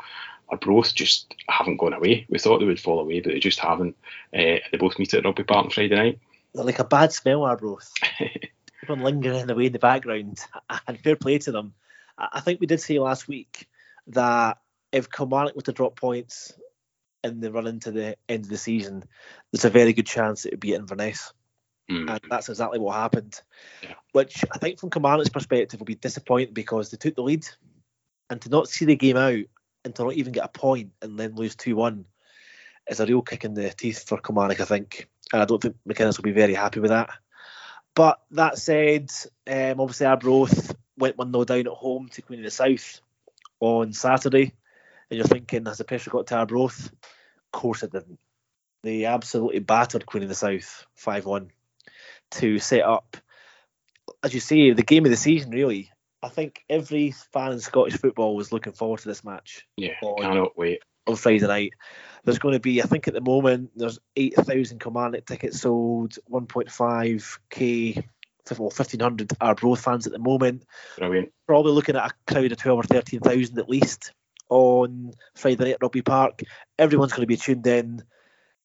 Arbroath 0.48 0.94
just 0.94 1.34
haven't 1.48 1.78
gone 1.78 1.92
away. 1.92 2.24
We 2.28 2.38
thought 2.38 2.60
they 2.60 2.66
would 2.66 2.78
fall 2.78 3.00
away, 3.00 3.18
but 3.18 3.32
they 3.32 3.40
just 3.40 3.58
haven't. 3.58 3.96
Uh, 4.32 4.62
they 4.70 4.78
both 4.78 4.96
meet 5.00 5.12
at 5.14 5.24
Rugby 5.24 5.42
Park 5.42 5.64
on 5.64 5.70
Friday 5.70 5.96
night 5.96 6.20
like 6.54 6.78
a 6.78 6.84
bad 6.84 7.12
smell, 7.12 7.44
Arbroath. 7.44 7.92
Keep 8.18 8.90
on 8.90 9.00
lingering 9.00 9.50
away 9.50 9.66
in 9.66 9.72
the 9.72 9.78
background, 9.78 10.38
and 10.86 10.98
fair 11.00 11.16
play 11.16 11.38
to 11.38 11.52
them. 11.52 11.74
I 12.18 12.40
think 12.40 12.60
we 12.60 12.66
did 12.66 12.80
say 12.80 12.98
last 12.98 13.28
week 13.28 13.66
that 14.08 14.58
if 14.92 15.10
Kilmarnock 15.10 15.56
were 15.56 15.62
to 15.62 15.72
drop 15.72 15.96
points 15.96 16.52
in 17.22 17.40
the 17.40 17.52
run 17.52 17.66
into 17.66 17.90
the 17.90 18.16
end 18.28 18.44
of 18.44 18.50
the 18.50 18.58
season, 18.58 19.04
there's 19.52 19.64
a 19.64 19.70
very 19.70 19.92
good 19.92 20.06
chance 20.06 20.44
it 20.44 20.52
would 20.52 20.60
be 20.60 20.74
Inverness. 20.74 21.32
Mm. 21.90 22.10
And 22.10 22.20
that's 22.30 22.48
exactly 22.48 22.78
what 22.78 22.96
happened. 22.96 23.40
Yeah. 23.82 23.94
Which 24.12 24.44
I 24.52 24.58
think 24.58 24.78
from 24.78 24.90
Kilmarnock's 24.90 25.28
perspective 25.28 25.80
will 25.80 25.86
be 25.86 25.94
disappointing 25.94 26.54
because 26.54 26.90
they 26.90 26.96
took 26.96 27.16
the 27.16 27.22
lead 27.22 27.46
and 28.28 28.40
to 28.42 28.48
not 28.48 28.68
see 28.68 28.84
the 28.84 28.96
game 28.96 29.16
out 29.16 29.44
and 29.84 29.94
to 29.94 30.04
not 30.04 30.14
even 30.14 30.32
get 30.32 30.44
a 30.44 30.48
point 30.48 30.92
and 31.02 31.18
then 31.18 31.34
lose 31.34 31.56
2 31.56 31.74
1 31.74 32.04
is 32.90 33.00
a 33.00 33.06
real 33.06 33.22
kick 33.22 33.44
in 33.44 33.54
the 33.54 33.70
teeth 33.70 34.06
for 34.06 34.18
Kilmarnock, 34.18 34.60
I 34.60 34.64
think 34.64 35.08
and 35.32 35.42
I 35.42 35.44
don't 35.44 35.60
think 35.60 35.76
McInnes 35.88 36.16
will 36.16 36.24
be 36.24 36.32
very 36.32 36.54
happy 36.54 36.80
with 36.80 36.90
that. 36.90 37.10
But 37.94 38.20
that 38.32 38.58
said, 38.58 39.10
um, 39.48 39.80
obviously 39.80 40.06
Arbroath 40.06 40.74
went 40.96 41.18
1 41.18 41.32
0 41.32 41.44
down 41.44 41.66
at 41.66 41.66
home 41.66 42.08
to 42.12 42.22
Queen 42.22 42.40
of 42.40 42.44
the 42.44 42.50
South 42.50 43.00
on 43.60 43.92
Saturday. 43.92 44.54
And 45.10 45.18
you're 45.18 45.26
thinking, 45.26 45.66
has 45.66 45.78
the 45.78 45.84
pressure 45.84 46.10
got 46.10 46.28
to 46.28 46.36
Arbroath? 46.36 46.86
Of 46.86 47.52
course 47.52 47.82
it 47.82 47.92
didn't. 47.92 48.18
They 48.82 49.04
absolutely 49.04 49.58
battered 49.58 50.06
Queen 50.06 50.22
of 50.22 50.28
the 50.28 50.34
South 50.34 50.86
5 50.94 51.26
1 51.26 51.50
to 52.32 52.58
set 52.58 52.82
up, 52.82 53.16
as 54.22 54.32
you 54.32 54.40
say, 54.40 54.70
the 54.70 54.82
game 54.82 55.04
of 55.04 55.10
the 55.10 55.16
season, 55.16 55.50
really. 55.50 55.90
I 56.22 56.28
think 56.28 56.64
every 56.68 57.12
fan 57.32 57.52
in 57.52 57.60
Scottish 57.60 57.96
football 57.98 58.36
was 58.36 58.52
looking 58.52 58.72
forward 58.72 59.00
to 59.00 59.08
this 59.08 59.24
match. 59.24 59.66
Yeah, 59.76 59.94
on, 60.02 60.22
cannot 60.22 60.56
wait. 60.56 60.82
On 61.06 61.16
Friday 61.16 61.46
night. 61.46 61.72
There's 62.24 62.38
going 62.38 62.54
to 62.54 62.60
be, 62.60 62.82
I 62.82 62.86
think 62.86 63.08
at 63.08 63.14
the 63.14 63.20
moment, 63.20 63.70
there's 63.76 63.98
8,000 64.16 64.80
Kilmarnock 64.80 65.26
tickets 65.26 65.60
sold, 65.60 66.18
1.5k, 66.30 68.04
well, 68.58 68.68
1,500 68.68 69.32
Arbroath 69.40 69.80
fans 69.80 70.06
at 70.06 70.12
the 70.12 70.18
moment. 70.18 70.64
Brilliant. 70.98 71.32
Probably 71.46 71.72
looking 71.72 71.96
at 71.96 72.10
a 72.10 72.32
crowd 72.32 72.52
of 72.52 72.58
12 72.58 72.78
or 72.78 72.82
13,000 72.82 73.58
at 73.58 73.68
least 73.68 74.12
on 74.48 75.12
Friday 75.34 75.64
night 75.64 75.74
at 75.74 75.82
Rugby 75.82 76.02
Park. 76.02 76.42
Everyone's 76.78 77.12
going 77.12 77.22
to 77.22 77.26
be 77.26 77.36
tuned 77.36 77.66
in. 77.66 78.02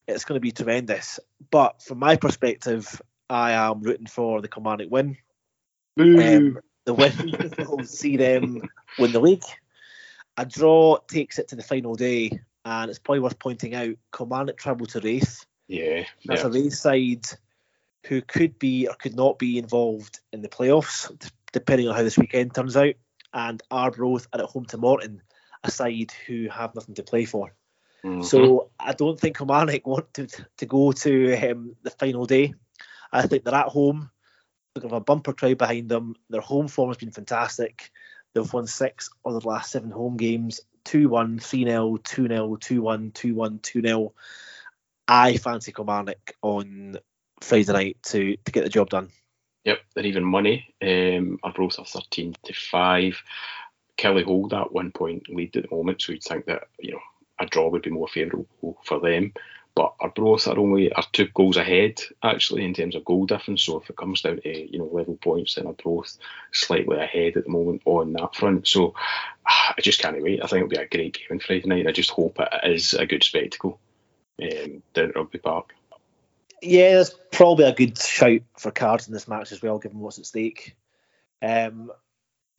It's 0.08 0.26
going 0.26 0.38
to 0.38 0.42
be 0.42 0.52
tremendous. 0.52 1.20
But 1.52 1.82
from 1.82 2.00
my 2.00 2.16
perspective, 2.16 3.02
I 3.30 3.52
am 3.52 3.82
rooting 3.82 4.08
for 4.08 4.42
the 4.42 4.48
Kilmarnock 4.48 4.90
win. 4.90 5.18
Um, 5.98 6.60
the 6.86 6.94
win 6.94 7.54
will 7.70 7.86
see 7.86 8.18
them 8.18 8.62
win 9.00 9.12
the 9.12 9.20
league. 9.20 9.44
A 10.38 10.46
draw 10.46 10.98
takes 11.08 11.40
it 11.40 11.50
to 11.50 11.56
the 11.56 11.64
final 11.64 11.96
day 11.96 12.42
and 12.66 12.90
it's 12.90 13.00
probably 13.00 13.20
worth 13.20 13.40
pointing 13.40 13.76
out 13.76 13.96
Kilmarnock 14.16 14.58
travel 14.58 14.88
to 14.88 15.00
Raith. 15.00 15.46
Yeah, 15.68 16.06
that's 16.26 16.42
yeah. 16.42 16.48
a 16.48 16.52
Raith 16.52 16.74
side 16.74 17.26
who 18.08 18.22
could 18.22 18.60
be 18.60 18.88
or 18.88 18.96
could 18.96 19.16
not 19.16 19.40
be 19.40 19.58
involved 19.58 20.20
in 20.34 20.42
the 20.42 20.50
playoffs, 20.50 21.12
depending 21.54 21.88
on 21.88 21.96
how 21.96 22.04
this 22.04 22.18
weekend 22.18 22.54
turns 22.54 22.76
out. 22.76 22.96
And 23.34 23.62
Arbroath 23.70 24.28
are 24.34 24.42
at 24.42 24.50
home 24.50 24.66
to 24.66 24.78
Morton, 24.78 25.22
a 25.64 25.72
side 25.72 26.12
who 26.26 26.48
have 26.50 26.76
nothing 26.76 26.96
to 26.96 27.04
play 27.04 27.26
for. 27.26 27.54
Mm-hmm. 28.04 28.22
So 28.22 28.70
I 28.80 28.94
don't 28.94 29.20
think 29.20 29.38
Kilmarnock 29.38 29.86
want 29.88 30.14
to, 30.16 30.28
to 30.58 30.66
go 30.66 30.92
to 30.92 31.52
um, 31.52 31.76
the 31.84 31.92
final 31.92 32.26
day. 32.26 32.54
I 33.12 33.28
think 33.28 33.44
they're 33.44 33.56
at 33.56 33.68
home. 33.68 34.10
They 34.74 34.82
have 34.82 34.94
a 34.94 35.00
bumper 35.00 35.34
crowd 35.34 35.58
behind 35.58 35.90
them. 35.90 36.16
Their 36.30 36.42
home 36.42 36.68
form 36.68 36.90
has 36.90 36.98
been 36.98 37.12
fantastic. 37.12 37.92
They've 38.34 38.54
won 38.54 38.68
six 38.68 39.10
of 39.24 39.34
their 39.34 39.52
last 39.52 39.72
seven 39.72 39.92
home 39.92 40.18
games. 40.18 40.62
2 40.86 41.10
1, 41.10 41.40
3 41.40 41.66
0, 41.66 41.98
2 41.98 42.28
0, 42.28 42.56
2 42.56 42.82
1, 42.82 43.12
2 43.12 43.36
1, 43.36 43.60
2 43.60 43.82
0. 43.82 44.14
I 45.08 45.38
fancy 45.38 45.72
Kilmarnock 45.72 46.34
on 46.42 46.98
Friday 47.42 47.72
night 47.72 47.98
to, 48.04 48.38
to 48.38 48.52
get 48.52 48.64
the 48.64 48.70
job 48.70 48.90
done. 48.90 49.10
Yep, 49.66 49.80
they're 49.94 50.06
even 50.06 50.24
money. 50.24 50.74
Um, 50.82 51.40
Arbroath 51.44 51.80
are 51.80 51.86
13 51.86 52.36
to 52.44 52.54
5. 52.54 53.24
Killie 53.98 54.24
hold 54.24 54.52
that 54.52 54.72
one 54.72 54.92
point 54.92 55.30
lead 55.30 55.56
at 55.56 55.70
the 55.70 55.76
moment, 55.76 56.02
so 56.02 56.12
you'd 56.12 56.24
think 56.24 56.46
that 56.46 56.64
you 56.80 56.92
know 56.92 57.00
a 57.40 57.46
draw 57.46 57.70
would 57.70 57.82
be 57.82 57.90
more 57.90 58.08
favourable 58.08 58.78
for 58.84 59.00
them 59.00 59.34
but 59.76 59.94
our 60.00 60.08
Arbroath 60.08 60.48
are 60.48 60.58
only 60.58 60.92
are 60.94 61.04
two 61.12 61.28
goals 61.34 61.58
ahead 61.58 62.02
actually 62.24 62.64
in 62.64 62.74
terms 62.74 62.96
of 62.96 63.04
goal 63.04 63.26
difference. 63.26 63.64
So 63.64 63.82
if 63.82 63.90
it 63.90 63.98
comes 63.98 64.22
down 64.22 64.38
to 64.38 64.72
you 64.72 64.80
know 64.80 64.90
level 64.92 65.18
points, 65.18 65.56
then 65.56 65.66
our 65.66 65.72
Arbroath 65.72 66.18
slightly 66.54 66.98
ahead 66.98 67.36
at 67.36 67.44
the 67.44 67.50
moment 67.50 67.82
on 67.86 68.14
that 68.14 68.36
front. 68.36 68.68
So 68.68 68.96
I 69.46 69.76
just 69.82 70.02
can't 70.02 70.22
wait. 70.22 70.42
I 70.42 70.48
think 70.48 70.64
it'll 70.64 70.70
be 70.70 70.78
a 70.78 70.88
great 70.88 71.18
game 71.18 71.28
on 71.32 71.40
Friday 71.40 71.68
night. 71.68 71.88
I 71.88 71.92
just 71.92 72.12
hope 72.12 72.38
it 72.40 72.72
is 72.72 72.94
a 72.94 73.06
good 73.06 73.24
spectacle 73.24 73.80
um, 74.42 74.82
down 74.94 75.10
at 75.10 75.16
Rugby 75.16 75.40
Park. 75.40 75.76
Yeah, 76.62 76.94
there's 76.94 77.14
probably 77.32 77.66
a 77.66 77.76
good 77.76 77.98
shout 77.98 78.42
for 78.58 78.72
cards 78.72 79.08
in 79.08 79.14
this 79.14 79.28
match 79.28 79.52
as 79.52 79.62
well, 79.62 79.78
given 79.78 80.00
what's 80.00 80.20
at 80.20 80.26
stake. 80.26 80.76
Um, 81.42 81.92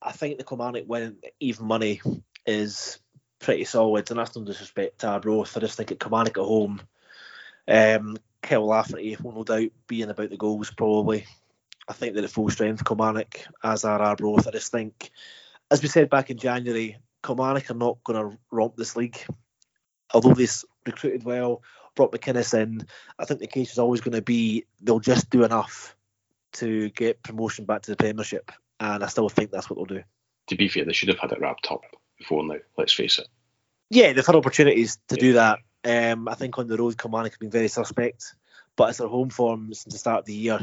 I 0.02 0.12
think 0.12 0.36
the 0.36 0.44
Kilmarnock 0.44 0.84
win 0.86 1.16
even 1.40 1.66
money 1.66 2.02
is 2.44 2.98
pretty 3.38 3.64
solid, 3.64 4.10
and 4.10 4.20
that's 4.20 4.36
no 4.36 4.44
disrespect 4.44 5.00
to 5.00 5.08
Arbroath. 5.08 5.56
I 5.56 5.60
just 5.60 5.78
think 5.78 5.90
at 5.90 5.98
Kilmarnock 5.98 6.36
at 6.36 6.44
home 6.44 6.82
um, 7.68 8.16
Kyle 8.42 8.66
Lafferty 8.66 9.16
will 9.22 9.32
no 9.32 9.44
doubt 9.44 9.70
being 9.86 10.10
about 10.10 10.30
the 10.30 10.36
goals 10.36 10.70
probably. 10.70 11.26
I 11.88 11.92
think 11.92 12.14
that 12.14 12.24
at 12.24 12.30
full 12.30 12.50
strength, 12.50 12.84
Kilmarnock, 12.84 13.46
as 13.62 13.84
are 13.84 14.00
Arbroath. 14.00 14.48
I 14.48 14.50
just 14.50 14.72
think, 14.72 15.10
as 15.70 15.82
we 15.82 15.88
said 15.88 16.10
back 16.10 16.30
in 16.30 16.38
January, 16.38 16.98
Kilmarnock 17.24 17.70
are 17.70 17.74
not 17.74 18.02
going 18.04 18.30
to 18.30 18.38
romp 18.50 18.76
this 18.76 18.96
league. 18.96 19.18
Although 20.12 20.34
they 20.34 20.46
recruited 20.84 21.24
well, 21.24 21.62
brought 21.94 22.12
McInnes 22.12 22.54
in, 22.54 22.86
I 23.18 23.24
think 23.24 23.40
the 23.40 23.46
case 23.46 23.72
is 23.72 23.78
always 23.78 24.00
going 24.00 24.14
to 24.14 24.22
be 24.22 24.64
they'll 24.80 25.00
just 25.00 25.30
do 25.30 25.44
enough 25.44 25.96
to 26.54 26.90
get 26.90 27.22
promotion 27.22 27.64
back 27.64 27.82
to 27.82 27.90
the 27.90 27.96
Premiership. 27.96 28.50
And 28.78 29.02
I 29.02 29.08
still 29.08 29.28
think 29.28 29.50
that's 29.50 29.68
what 29.70 29.76
they'll 29.76 29.98
do. 29.98 30.04
To 30.48 30.56
be 30.56 30.68
fair, 30.68 30.84
they 30.84 30.92
should 30.92 31.08
have 31.08 31.18
had 31.18 31.32
it 31.32 31.40
wrapped 31.40 31.70
up 31.70 31.82
before 32.18 32.44
now, 32.44 32.56
let's 32.78 32.92
face 32.92 33.18
it. 33.18 33.26
Yeah, 33.90 34.12
they've 34.12 34.26
had 34.26 34.36
opportunities 34.36 34.98
to 35.08 35.16
yeah. 35.16 35.20
do 35.20 35.32
that. 35.34 35.58
Um, 35.86 36.26
I 36.26 36.34
think 36.34 36.58
on 36.58 36.66
the 36.66 36.76
road, 36.76 36.98
Kilmarnock 36.98 37.32
have 37.32 37.38
been 37.38 37.50
very 37.50 37.68
suspect, 37.68 38.34
but 38.74 38.88
it's 38.88 38.98
their 38.98 39.06
home 39.06 39.30
form 39.30 39.72
since 39.72 39.92
the 39.92 39.98
start 39.98 40.20
of 40.20 40.24
the 40.24 40.34
year 40.34 40.58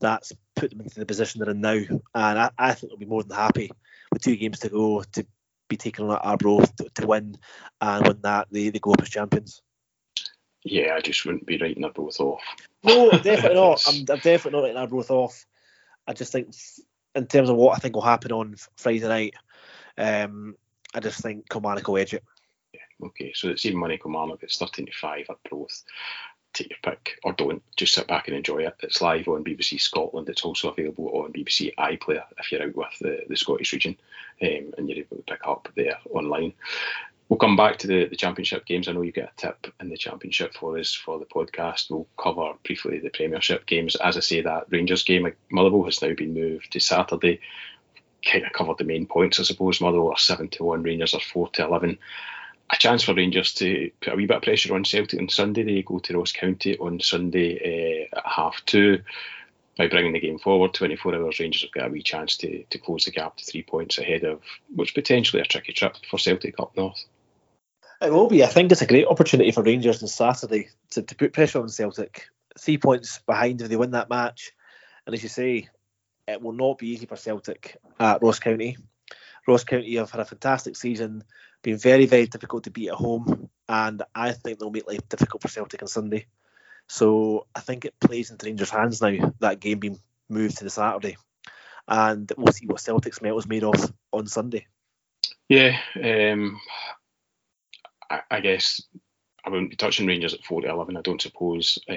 that's 0.00 0.32
put 0.56 0.70
them 0.70 0.80
into 0.80 0.98
the 0.98 1.06
position 1.06 1.40
they're 1.40 1.50
in 1.50 1.60
now. 1.60 1.80
And 2.14 2.38
I, 2.38 2.50
I 2.58 2.74
think 2.74 2.90
they'll 2.90 2.98
be 2.98 3.06
more 3.06 3.22
than 3.22 3.36
happy 3.36 3.70
with 4.12 4.22
two 4.22 4.34
games 4.34 4.58
to 4.60 4.68
go 4.68 5.04
to 5.12 5.24
be 5.68 5.76
taking 5.76 6.10
on 6.10 6.18
Arbroath 6.18 6.74
to, 6.76 6.88
to 6.94 7.06
win, 7.06 7.36
and 7.80 8.06
win 8.06 8.18
that 8.22 8.48
they, 8.50 8.70
they 8.70 8.80
go 8.80 8.92
up 8.92 9.02
as 9.02 9.10
champions. 9.10 9.62
Yeah, 10.64 10.94
I 10.96 11.00
just 11.00 11.24
wouldn't 11.24 11.46
be 11.46 11.58
writing 11.58 11.84
Arbroath 11.84 12.18
off. 12.18 12.42
No, 12.82 13.10
definitely 13.22 13.54
not. 13.54 13.84
I'm, 13.86 13.98
I'm 14.10 14.18
definitely 14.18 14.52
not 14.52 14.62
writing 14.62 14.76
Arbroath 14.76 15.10
off. 15.12 15.46
I 16.08 16.14
just 16.14 16.32
think, 16.32 16.52
in 17.14 17.26
terms 17.28 17.48
of 17.48 17.56
what 17.56 17.76
I 17.76 17.78
think 17.78 17.94
will 17.94 18.02
happen 18.02 18.32
on 18.32 18.56
Friday 18.76 19.06
night, 19.06 19.34
um, 19.96 20.56
I 20.92 20.98
just 20.98 21.22
think 21.22 21.48
Kilmarnock 21.48 21.86
will 21.86 21.98
edge 21.98 22.14
it. 22.14 22.24
Okay, 23.02 23.32
so 23.34 23.48
it's 23.48 23.66
even 23.66 23.78
money 23.78 23.98
Kilmarnock. 23.98 24.42
It's 24.42 24.58
13 24.58 24.86
to 24.86 24.92
5 24.92 25.26
at 25.30 25.50
both. 25.50 25.82
Take 26.52 26.70
your 26.70 26.78
pick 26.82 27.18
or 27.24 27.32
don't. 27.32 27.62
Just 27.76 27.94
sit 27.94 28.06
back 28.06 28.28
and 28.28 28.36
enjoy 28.36 28.58
it. 28.58 28.76
It's 28.82 29.02
live 29.02 29.26
on 29.26 29.44
BBC 29.44 29.80
Scotland. 29.80 30.28
It's 30.28 30.44
also 30.44 30.70
available 30.70 31.08
on 31.08 31.32
BBC 31.32 31.74
iPlayer 31.74 32.24
if 32.38 32.52
you're 32.52 32.62
out 32.62 32.76
with 32.76 32.98
the, 33.00 33.20
the 33.28 33.36
Scottish 33.36 33.72
region 33.72 33.96
um, 34.40 34.72
and 34.78 34.88
you're 34.88 34.98
able 34.98 35.16
to 35.16 35.22
pick 35.24 35.40
up 35.46 35.68
there 35.74 35.98
online. 36.10 36.52
we'll 37.28 37.38
come 37.38 37.56
back 37.56 37.78
to 37.78 37.86
the, 37.86 38.06
the 38.06 38.16
championship 38.16 38.66
games. 38.66 38.88
I 38.88 38.92
know 38.92 39.02
you 39.02 39.12
get 39.12 39.32
a 39.32 39.36
tip 39.36 39.72
in 39.80 39.88
the 39.88 39.96
championship 39.96 40.54
for 40.54 40.78
us 40.78 40.94
for 40.94 41.18
the 41.18 41.24
podcast. 41.24 41.90
We'll 41.90 42.06
cover 42.16 42.52
briefly 42.64 43.00
the 43.00 43.10
Premiership 43.10 43.66
games. 43.66 43.96
As 43.96 44.16
I 44.16 44.20
say, 44.20 44.40
that 44.42 44.66
Rangers 44.70 45.04
game 45.04 45.26
at 45.26 45.34
Motherwell 45.50 45.84
has 45.84 46.02
now 46.02 46.14
been 46.14 46.34
moved 46.34 46.72
to 46.72 46.80
Saturday. 46.80 47.40
Kind 48.24 48.44
of 48.44 48.52
covered 48.52 48.78
the 48.78 48.84
main 48.84 49.06
points, 49.06 49.40
I 49.40 49.42
suppose. 49.42 49.80
Motherwell 49.80 50.12
are 50.12 50.18
seven 50.18 50.48
to 50.50 50.64
one, 50.64 50.82
Rangers 50.82 51.14
are 51.14 51.20
four 51.20 51.48
to 51.50 51.64
eleven. 51.64 51.98
A 52.70 52.76
chance 52.76 53.02
for 53.02 53.14
Rangers 53.14 53.52
to 53.54 53.90
put 54.00 54.14
a 54.14 54.16
wee 54.16 54.26
bit 54.26 54.38
of 54.38 54.42
pressure 54.42 54.74
on 54.74 54.84
Celtic 54.84 55.20
on 55.20 55.28
Sunday. 55.28 55.62
They 55.62 55.82
go 55.82 55.98
to 55.98 56.18
Ross 56.18 56.32
County 56.32 56.76
on 56.78 57.00
Sunday 57.00 58.08
uh, 58.12 58.18
at 58.18 58.26
half 58.26 58.62
two 58.66 59.02
by 59.76 59.88
bringing 59.88 60.12
the 60.12 60.20
game 60.20 60.38
forward 60.38 60.72
24 60.74 61.14
hours, 61.14 61.40
Rangers 61.40 61.62
have 61.62 61.72
got 61.72 61.88
a 61.88 61.90
wee 61.90 62.02
chance 62.02 62.36
to, 62.38 62.62
to 62.64 62.78
close 62.78 63.04
the 63.04 63.10
gap 63.10 63.36
to 63.36 63.44
three 63.44 63.62
points 63.62 63.98
ahead 63.98 64.24
of 64.24 64.40
what's 64.74 64.92
potentially 64.92 65.42
a 65.42 65.44
tricky 65.44 65.72
trip 65.72 65.96
for 66.08 66.18
Celtic 66.18 66.54
up 66.60 66.76
north. 66.76 67.04
It 68.00 68.12
will 68.12 68.28
be. 68.28 68.44
I 68.44 68.48
think 68.48 68.70
it's 68.70 68.82
a 68.82 68.86
great 68.86 69.06
opportunity 69.06 69.50
for 69.50 69.62
Rangers 69.62 70.02
on 70.02 70.08
Saturday 70.08 70.68
to, 70.90 71.02
to 71.02 71.14
put 71.16 71.32
pressure 71.32 71.60
on 71.60 71.68
Celtic. 71.68 72.28
Three 72.58 72.78
points 72.78 73.20
behind 73.26 73.62
if 73.62 73.68
they 73.68 73.76
win 73.76 73.92
that 73.92 74.10
match. 74.10 74.52
And 75.06 75.14
as 75.14 75.22
you 75.22 75.28
say, 75.28 75.68
it 76.28 76.40
will 76.40 76.52
not 76.52 76.78
be 76.78 76.88
easy 76.88 77.06
for 77.06 77.16
Celtic 77.16 77.76
at 77.98 78.22
Ross 78.22 78.38
County. 78.38 78.76
Ross 79.46 79.64
County 79.64 79.96
have 79.96 80.10
had 80.10 80.20
a 80.20 80.24
fantastic 80.24 80.76
season, 80.76 81.24
been 81.62 81.78
very, 81.78 82.06
very 82.06 82.26
difficult 82.26 82.64
to 82.64 82.70
beat 82.70 82.88
at 82.88 82.94
home, 82.94 83.50
and 83.68 84.02
I 84.14 84.32
think 84.32 84.58
they'll 84.58 84.70
make 84.70 84.86
life 84.86 85.08
difficult 85.08 85.42
for 85.42 85.48
Celtic 85.48 85.82
on 85.82 85.88
Sunday. 85.88 86.26
So 86.88 87.46
I 87.54 87.60
think 87.60 87.84
it 87.84 87.98
plays 88.00 88.30
into 88.30 88.46
Rangers' 88.46 88.70
hands 88.70 89.00
now, 89.00 89.32
that 89.40 89.60
game 89.60 89.78
being 89.78 89.98
moved 90.28 90.58
to 90.58 90.64
the 90.64 90.70
Saturday. 90.70 91.16
And 91.86 92.30
we'll 92.36 92.52
see 92.52 92.66
what 92.66 92.80
Celtic's 92.80 93.20
metal 93.20 93.38
is 93.38 93.46
made 93.46 93.64
of 93.64 93.92
on 94.12 94.26
Sunday. 94.26 94.66
Yeah, 95.48 95.78
um, 96.02 96.58
I, 98.10 98.20
I, 98.30 98.40
guess 98.40 98.82
I 99.44 99.50
wouldn't 99.50 99.70
be 99.70 99.76
touching 99.76 100.06
Rangers 100.06 100.32
at 100.32 100.44
4 100.44 100.62
to 100.62 100.70
11. 100.70 100.96
I 100.96 101.02
don't 101.02 101.20
suppose 101.20 101.78
uh, 101.88 101.94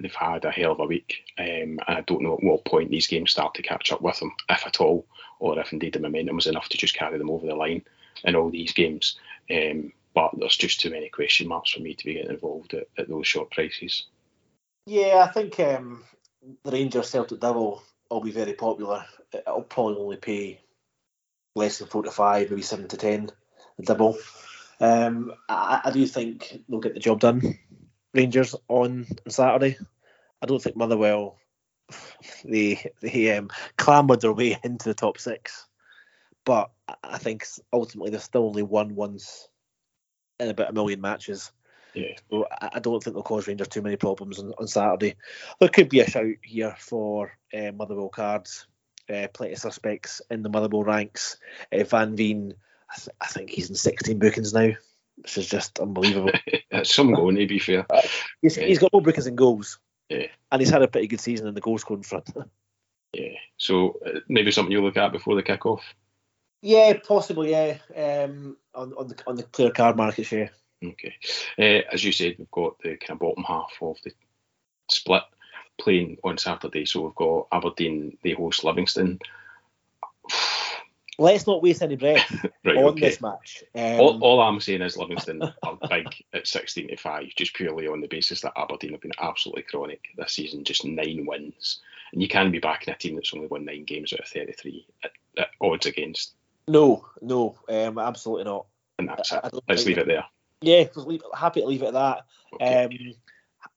they've 0.00 0.14
had 0.14 0.44
a 0.44 0.50
hell 0.50 0.72
of 0.72 0.80
a 0.80 0.86
week. 0.86 1.22
Um, 1.38 1.78
I 1.86 2.00
don't 2.00 2.22
know 2.22 2.34
at 2.34 2.42
what 2.42 2.64
point 2.64 2.90
these 2.90 3.06
games 3.06 3.30
start 3.30 3.54
to 3.54 3.62
catch 3.62 3.92
up 3.92 4.02
with 4.02 4.18
them, 4.18 4.32
if 4.48 4.66
at 4.66 4.80
all, 4.80 5.06
or 5.38 5.58
if 5.60 5.72
indeed 5.72 5.92
the 5.92 6.00
momentum 6.00 6.36
was 6.36 6.48
enough 6.48 6.68
to 6.70 6.78
just 6.78 6.94
carry 6.94 7.18
them 7.18 7.30
over 7.30 7.46
the 7.46 7.54
line 7.54 7.84
in 8.24 8.34
all 8.34 8.50
these 8.50 8.72
games. 8.72 9.16
Um, 9.48 9.92
but 10.14 10.32
there's 10.36 10.56
just 10.56 10.80
too 10.80 10.90
many 10.90 11.08
question 11.08 11.46
marks 11.46 11.70
for 11.70 11.80
me 11.80 11.94
to 11.94 12.04
be 12.04 12.14
getting 12.14 12.30
involved 12.30 12.74
at, 12.74 12.88
at 12.98 13.08
those 13.08 13.28
short 13.28 13.50
prices. 13.52 14.06
Yeah, 14.86 15.24
I 15.28 15.32
think 15.32 15.60
um, 15.60 16.02
the 16.64 16.72
Rangers 16.72 17.10
Celtic 17.10 17.38
double 17.38 17.82
will 18.10 18.20
be 18.20 18.32
very 18.32 18.54
popular. 18.54 19.04
It'll 19.32 19.62
probably 19.62 20.02
only 20.02 20.16
pay 20.16 20.60
less 21.54 21.78
than 21.78 21.88
four 21.88 22.02
to 22.02 22.10
five, 22.10 22.50
maybe 22.50 22.62
seven 22.62 22.88
to 22.88 22.96
ten, 22.96 23.30
the 23.78 23.84
double. 23.84 24.18
Um, 24.82 25.32
I, 25.48 25.80
I, 25.84 25.90
do 25.92 26.04
think 26.06 26.60
they'll 26.68 26.80
get 26.80 26.94
the 26.94 27.00
job 27.00 27.20
done. 27.20 27.56
Rangers 28.12 28.56
on, 28.68 29.06
on 29.24 29.30
Saturday. 29.30 29.78
I 30.42 30.46
don't 30.46 30.60
think 30.60 30.76
Motherwell 30.76 31.38
they 32.44 32.90
they 33.00 33.36
um, 33.36 33.48
clambered 33.76 34.20
their 34.20 34.32
way 34.32 34.58
into 34.64 34.88
the 34.88 34.94
top 34.94 35.18
six, 35.18 35.68
but 36.44 36.72
I 37.04 37.18
think 37.18 37.46
ultimately 37.72 38.10
they've 38.10 38.20
still 38.20 38.46
only 38.46 38.64
won 38.64 38.96
once 38.96 39.48
in 40.40 40.48
about 40.48 40.70
a 40.70 40.74
million 40.74 41.00
matches. 41.00 41.52
Yeah. 41.94 42.14
So 42.28 42.48
I 42.50 42.80
don't 42.80 43.00
think 43.04 43.14
they'll 43.14 43.22
cause 43.22 43.46
Rangers 43.46 43.68
too 43.68 43.82
many 43.82 43.96
problems 43.96 44.40
on, 44.40 44.52
on 44.58 44.66
Saturday. 44.66 45.14
There 45.60 45.68
could 45.68 45.90
be 45.90 46.00
a 46.00 46.10
shout 46.10 46.26
here 46.42 46.74
for 46.76 47.38
uh, 47.56 47.70
Motherwell 47.72 48.08
cards. 48.08 48.66
Uh, 49.08 49.28
plenty 49.32 49.52
of 49.52 49.58
suspects 49.58 50.22
in 50.28 50.42
the 50.42 50.48
Motherwell 50.48 50.84
ranks. 50.84 51.36
Uh, 51.72 51.84
Van 51.84 52.16
Veen, 52.16 52.54
th- 52.96 53.16
I, 53.20 53.26
think 53.26 53.50
he's 53.50 53.68
in 53.68 53.76
16 53.76 54.18
bookings 54.18 54.52
now, 54.52 54.72
which 55.16 55.38
is 55.38 55.48
just 55.48 55.78
unbelievable. 55.78 56.32
That's 56.70 56.94
some 56.94 57.12
going, 57.12 57.36
to 57.36 57.46
be 57.46 57.58
fair. 57.58 57.86
Uh, 57.90 58.00
he's, 58.40 58.56
yeah. 58.56 58.66
he's 58.66 58.78
got 58.78 58.92
more 58.92 59.02
bookings 59.02 59.26
and 59.26 59.36
goals. 59.36 59.78
Yeah. 60.08 60.26
And 60.50 60.60
he's 60.60 60.70
had 60.70 60.82
a 60.82 60.88
pretty 60.88 61.06
good 61.06 61.20
season 61.20 61.46
in 61.46 61.54
the 61.54 61.60
goal 61.60 61.78
scoring 61.78 62.02
front. 62.02 62.30
yeah. 63.12 63.34
So 63.56 63.98
uh, 64.06 64.20
maybe 64.28 64.50
something 64.50 64.72
you'll 64.72 64.84
look 64.84 64.96
at 64.96 65.12
before 65.12 65.36
the 65.36 65.42
kick 65.42 65.66
off? 65.66 65.82
Yeah, 66.60 66.92
possibly. 67.06 67.50
Yeah, 67.50 67.78
um, 67.96 68.56
on 68.72 68.92
on 68.94 69.08
the 69.08 69.16
on 69.26 69.34
the 69.34 69.42
player 69.42 69.72
card 69.72 69.96
market 69.96 70.24
share. 70.24 70.50
Okay. 70.84 71.14
Uh, 71.58 71.82
as 71.92 72.04
you 72.04 72.12
said, 72.12 72.36
we've 72.38 72.50
got 72.52 72.78
the 72.78 72.96
kind 72.96 73.10
of 73.10 73.18
bottom 73.18 73.42
half 73.42 73.72
of 73.80 73.96
the 74.04 74.12
split 74.88 75.22
playing 75.78 76.18
on 76.24 76.38
Saturday. 76.38 76.84
So 76.84 77.00
we've 77.02 77.14
got 77.14 77.48
Aberdeen, 77.52 78.16
they 78.22 78.32
host 78.32 78.64
Livingston. 78.64 79.18
Let's 81.18 81.46
not 81.46 81.62
waste 81.62 81.82
any 81.82 81.96
breath 81.96 82.30
right, 82.64 82.76
on 82.76 82.84
okay. 82.84 83.00
this 83.00 83.20
match. 83.20 83.62
Um, 83.74 84.00
all, 84.00 84.18
all, 84.22 84.40
I'm 84.40 84.60
saying 84.60 84.80
is 84.80 84.96
Livingston 84.96 85.42
are 85.62 85.78
big 85.88 86.06
at 86.32 86.46
16 86.46 86.88
to 86.88 86.96
5, 86.96 87.28
just 87.36 87.54
purely 87.54 87.86
on 87.86 88.00
the 88.00 88.08
basis 88.08 88.40
that 88.40 88.54
Aberdeen 88.56 88.92
have 88.92 89.02
been 89.02 89.12
absolutely 89.20 89.62
chronic 89.62 90.00
this 90.16 90.32
season, 90.32 90.64
just 90.64 90.84
nine 90.84 91.26
wins. 91.26 91.80
And 92.12 92.22
you 92.22 92.28
can 92.28 92.50
be 92.50 92.58
backing 92.58 92.94
a 92.94 92.96
team 92.96 93.16
that's 93.16 93.34
only 93.34 93.46
won 93.46 93.64
nine 93.64 93.84
games 93.84 94.12
out 94.12 94.20
of 94.20 94.28
33 94.28 94.86
at, 95.04 95.10
at 95.38 95.48
odds 95.60 95.86
against. 95.86 96.34
No, 96.66 97.06
no, 97.20 97.58
um, 97.68 97.98
absolutely 97.98 98.44
not. 98.44 98.66
And 98.98 99.08
that's 99.08 99.32
it. 99.32 99.40
Let's 99.68 99.84
leave 99.84 99.98
it 99.98 100.06
there. 100.06 100.24
Yeah, 100.60 100.84
happy 101.36 101.60
to 101.60 101.66
leave 101.66 101.82
it 101.82 101.88
at 101.88 101.94
that. 101.94 102.24
Okay. 102.54 102.84
Um, 102.84 103.14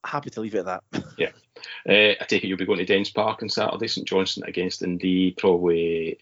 happy 0.06 0.30
to 0.30 0.42
leave 0.42 0.56
it 0.56 0.66
at 0.66 0.66
that. 0.66 0.84
Yeah. 1.18 1.32
Uh, 1.88 2.14
I 2.20 2.26
take 2.28 2.44
it 2.44 2.48
you'll 2.48 2.58
be 2.58 2.66
going 2.66 2.80
to 2.80 2.86
Dens 2.86 3.10
Park 3.10 3.42
on 3.42 3.50
Saturday, 3.50 3.88
St 3.88 4.06
Johnstone 4.06 4.44
against 4.48 4.82
Dundee. 4.82 5.32
Probably 5.38 6.20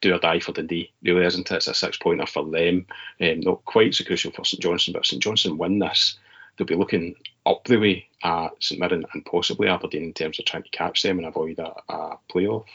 do 0.00 0.14
or 0.14 0.18
die 0.18 0.40
for 0.40 0.52
Dundee, 0.52 0.92
really, 1.02 1.24
isn't 1.24 1.50
it? 1.50 1.54
It's 1.54 1.68
a 1.68 1.74
six 1.74 1.96
pointer 1.96 2.26
for 2.26 2.44
them. 2.44 2.86
Um, 3.20 3.40
not 3.40 3.64
quite 3.64 3.94
so 3.94 4.04
crucial 4.04 4.32
for 4.32 4.44
St 4.44 4.62
Johnstone, 4.62 4.92
but 4.92 5.00
if 5.00 5.06
St 5.06 5.22
Johnstone 5.22 5.58
win 5.58 5.78
this, 5.78 6.18
they'll 6.56 6.66
be 6.66 6.74
looking 6.74 7.14
up 7.44 7.64
the 7.64 7.76
way 7.76 8.08
at 8.22 8.50
St 8.60 8.80
Mirren 8.80 9.04
and 9.12 9.24
possibly 9.24 9.68
Aberdeen 9.68 10.04
in 10.04 10.12
terms 10.12 10.38
of 10.38 10.44
trying 10.44 10.64
to 10.64 10.70
catch 10.70 11.02
them 11.02 11.18
and 11.18 11.26
avoid 11.26 11.58
a, 11.58 11.72
a 11.88 12.18
playoff. 12.32 12.66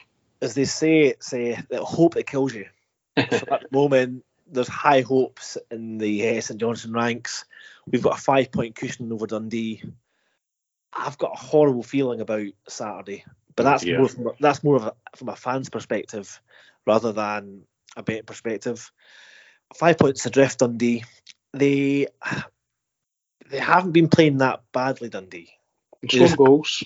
As 0.41 0.55
they 0.55 0.65
say, 0.65 1.15
say 1.19 1.59
that 1.69 1.81
hope 1.83 2.15
that 2.15 2.27
kills 2.27 2.53
you. 2.53 2.65
so 3.17 3.23
at 3.51 3.61
the 3.61 3.67
moment, 3.71 4.25
there's 4.47 4.67
high 4.67 5.01
hopes 5.01 5.57
in 5.69 5.97
the 5.97 6.37
uh, 6.37 6.41
St 6.41 6.59
Johnstone 6.59 6.93
ranks. 6.93 7.45
We've 7.85 8.01
got 8.01 8.17
a 8.17 8.21
five 8.21 8.51
point 8.51 8.75
cushion 8.75 9.11
over 9.11 9.27
Dundee. 9.27 9.83
I've 10.93 11.17
got 11.17 11.33
a 11.33 11.39
horrible 11.39 11.83
feeling 11.83 12.19
about 12.19 12.47
Saturday, 12.67 13.23
but 13.63 13.69
that's 13.69 13.83
yeah. 13.83 13.97
more 13.97 14.07
from, 14.07 14.31
that's 14.39 14.63
more 14.63 14.75
of 14.75 14.83
a, 14.83 14.93
from 15.15 15.29
a 15.29 15.35
fan's 15.35 15.69
perspective 15.69 16.41
rather 16.85 17.11
than 17.11 17.63
a 17.95 18.03
bet 18.03 18.25
perspective. 18.25 18.91
Five 19.75 19.97
points 19.97 20.25
adrift 20.25 20.59
Dundee. 20.59 21.03
They 21.53 22.07
they 23.49 23.59
haven't 23.59 23.91
been 23.91 24.09
playing 24.09 24.37
that 24.37 24.63
badly, 24.71 25.09
Dundee. 25.09 25.51
Scored 26.09 26.37
goals. 26.37 26.83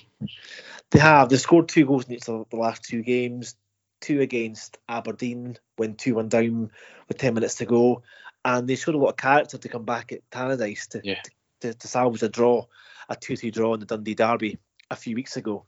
They 0.90 0.98
have. 0.98 1.28
They 1.28 1.36
scored 1.36 1.68
two 1.68 1.86
goals 1.86 2.04
in 2.06 2.14
each 2.14 2.28
of 2.28 2.48
the 2.50 2.56
last 2.56 2.84
two 2.84 3.02
games 3.02 3.56
two 4.00 4.20
against 4.20 4.78
Aberdeen, 4.88 5.56
went 5.78 5.98
2 5.98 6.14
1 6.14 6.28
down 6.28 6.70
with 7.08 7.18
10 7.18 7.34
minutes 7.34 7.56
to 7.56 7.66
go. 7.66 8.02
And 8.44 8.68
they 8.68 8.76
showed 8.76 8.94
a 8.94 8.98
lot 8.98 9.10
of 9.10 9.16
character 9.16 9.58
to 9.58 9.68
come 9.68 9.84
back 9.84 10.12
at 10.12 10.28
Tannadice 10.30 10.88
to, 10.88 11.00
yeah. 11.02 11.20
to, 11.60 11.74
to, 11.74 11.88
salvage 11.88 12.22
a 12.22 12.28
draw, 12.28 12.66
a 13.08 13.16
2 13.16 13.36
2 13.36 13.50
draw 13.50 13.74
in 13.74 13.80
the 13.80 13.86
Dundee 13.86 14.14
Derby 14.14 14.58
a 14.90 14.96
few 14.96 15.16
weeks 15.16 15.36
ago. 15.36 15.66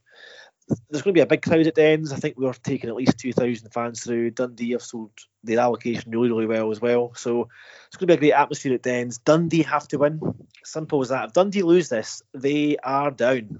There's 0.89 1.01
going 1.01 1.13
to 1.13 1.17
be 1.17 1.21
a 1.21 1.25
big 1.25 1.41
crowd 1.41 1.67
at 1.67 1.75
Dens. 1.75 2.11
I 2.11 2.17
think 2.17 2.37
we 2.37 2.45
are 2.45 2.53
taking 2.53 2.89
at 2.89 2.95
least 2.95 3.19
2,000 3.19 3.69
fans 3.71 4.03
through. 4.03 4.31
Dundee 4.31 4.71
have 4.71 4.81
sold 4.81 5.11
their 5.43 5.59
allocation 5.59 6.11
really, 6.11 6.29
really 6.29 6.45
well 6.45 6.71
as 6.71 6.79
well. 6.79 7.13
So 7.15 7.49
it's 7.87 7.97
going 7.97 8.07
to 8.07 8.13
be 8.13 8.13
a 8.13 8.17
great 8.17 8.39
atmosphere 8.39 8.73
at 8.75 8.83
Dens. 8.83 9.17
Dundee 9.17 9.63
have 9.63 9.87
to 9.89 9.97
win. 9.97 10.21
Simple 10.63 11.01
as 11.01 11.09
that. 11.09 11.25
If 11.25 11.33
Dundee 11.33 11.63
lose 11.63 11.89
this, 11.89 12.21
they 12.33 12.77
are 12.77 13.11
down. 13.11 13.59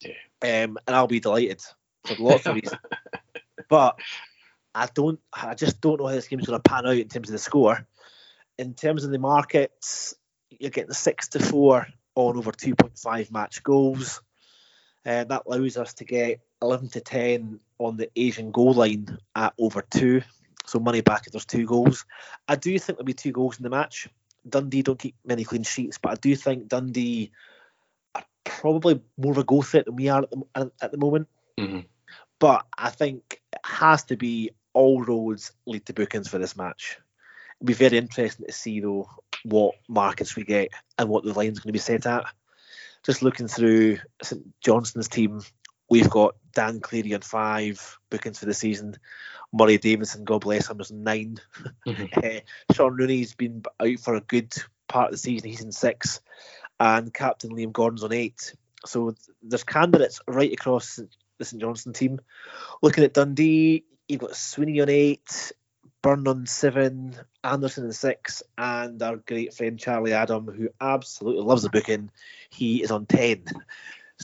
Yeah. 0.00 0.12
Um, 0.42 0.78
and 0.86 0.96
I'll 0.96 1.06
be 1.06 1.20
delighted 1.20 1.62
for 2.04 2.16
lots 2.22 2.46
of 2.46 2.56
reasons. 2.56 2.80
But 3.68 3.98
I 4.74 4.88
don't, 4.92 5.18
I 5.32 5.54
just 5.54 5.80
don't 5.80 5.98
know 5.98 6.06
how 6.06 6.14
this 6.14 6.28
game's 6.28 6.46
going 6.46 6.60
to 6.60 6.68
pan 6.68 6.86
out 6.86 6.96
in 6.96 7.08
terms 7.08 7.28
of 7.28 7.32
the 7.32 7.38
score. 7.38 7.86
In 8.58 8.74
terms 8.74 9.04
of 9.04 9.10
the 9.10 9.18
markets, 9.18 10.14
you're 10.50 10.70
getting 10.70 10.92
six 10.92 11.28
to 11.28 11.40
four 11.40 11.86
on 12.14 12.36
over 12.36 12.52
2.5 12.52 13.32
match 13.32 13.62
goals. 13.62 14.20
Uh, 15.06 15.24
that 15.24 15.42
allows 15.46 15.76
us 15.76 15.94
to 15.94 16.04
get 16.04 16.40
11 16.62 16.88
to 16.90 17.00
10 17.00 17.60
on 17.78 17.96
the 17.96 18.10
Asian 18.16 18.50
goal 18.50 18.72
line 18.72 19.18
at 19.36 19.52
over 19.58 19.82
two. 19.82 20.22
So 20.66 20.78
money 20.78 21.02
back 21.02 21.26
if 21.26 21.32
there's 21.32 21.44
two 21.44 21.66
goals. 21.66 22.06
I 22.48 22.56
do 22.56 22.70
think 22.78 22.96
there'll 22.98 23.04
be 23.04 23.12
two 23.12 23.32
goals 23.32 23.58
in 23.58 23.64
the 23.64 23.70
match. 23.70 24.08
Dundee 24.48 24.82
don't 24.82 24.98
keep 24.98 25.14
many 25.24 25.44
clean 25.44 25.62
sheets, 25.62 25.98
but 25.98 26.12
I 26.12 26.14
do 26.14 26.34
think 26.36 26.68
Dundee 26.68 27.32
are 28.14 28.24
probably 28.44 29.00
more 29.18 29.32
of 29.32 29.38
a 29.38 29.44
goal 29.44 29.62
threat 29.62 29.84
than 29.86 29.96
we 29.96 30.08
are 30.08 30.22
at 30.22 30.30
the, 30.30 30.72
at 30.80 30.90
the 30.90 30.98
moment. 30.98 31.28
Mm-hmm. 31.58 31.80
But 32.38 32.66
I 32.76 32.90
think 32.90 33.40
it 33.52 33.60
has 33.64 34.04
to 34.04 34.16
be 34.16 34.50
all 34.72 35.02
roads 35.02 35.52
lead 35.66 35.86
to 35.86 35.92
bookings 35.92 36.28
for 36.28 36.38
this 36.38 36.56
match. 36.56 36.98
It'll 37.60 37.66
be 37.66 37.74
very 37.74 37.98
interesting 37.98 38.46
to 38.46 38.52
see 38.52 38.80
though 38.80 39.08
what 39.44 39.76
markets 39.88 40.36
we 40.36 40.44
get 40.44 40.70
and 40.98 41.08
what 41.08 41.24
the 41.24 41.32
line's 41.32 41.60
going 41.60 41.68
to 41.68 41.72
be 41.72 41.78
set 41.78 42.06
at. 42.06 42.24
Just 43.04 43.22
looking 43.22 43.48
through 43.48 43.98
St 44.22 44.42
Johnstone's 44.60 45.08
team, 45.08 45.42
we've 45.90 46.10
got 46.10 46.36
Dan 46.54 46.80
Cleary 46.80 47.14
on 47.14 47.20
five 47.20 47.98
bookings 48.10 48.38
for 48.38 48.46
the 48.46 48.54
season. 48.54 48.96
Murray 49.52 49.78
Davidson, 49.78 50.24
God 50.24 50.40
bless 50.40 50.68
him, 50.68 50.80
is 50.80 50.90
9 50.90 51.38
mm-hmm. 51.86 52.18
uh, 52.18 52.74
Shaun 52.74 52.96
Rooney's 52.96 53.34
been 53.34 53.62
out 53.80 53.98
for 54.00 54.14
a 54.14 54.20
good 54.20 54.52
part 54.88 55.06
of 55.06 55.12
the 55.12 55.18
season. 55.18 55.48
He's 55.48 55.62
in 55.62 55.72
six, 55.72 56.20
and 56.80 57.12
Captain 57.12 57.50
Liam 57.50 57.72
Gordon's 57.72 58.04
on 58.04 58.12
eight. 58.12 58.54
So 58.86 59.14
there's 59.42 59.64
candidates 59.64 60.20
right 60.26 60.52
across 60.52 60.98
the 61.38 61.44
St 61.44 61.60
Johnstone 61.60 61.92
team. 61.92 62.20
Looking 62.82 63.04
at 63.04 63.14
Dundee, 63.14 63.84
you've 64.08 64.20
got 64.20 64.36
Sweeney 64.36 64.80
on 64.80 64.88
eight, 64.88 65.52
On 66.04 66.44
seven, 66.44 67.16
Anderson 67.42 67.86
on 67.86 67.92
six, 67.92 68.42
and 68.58 69.02
our 69.02 69.16
great 69.16 69.54
friend 69.54 69.78
Charlie 69.78 70.12
Adam, 70.12 70.46
who 70.46 70.68
absolutely 70.78 71.42
loves 71.42 71.62
the 71.62 71.70
booking, 71.70 72.10
he 72.50 72.82
is 72.82 72.90
on 72.90 73.06
ten. 73.06 73.44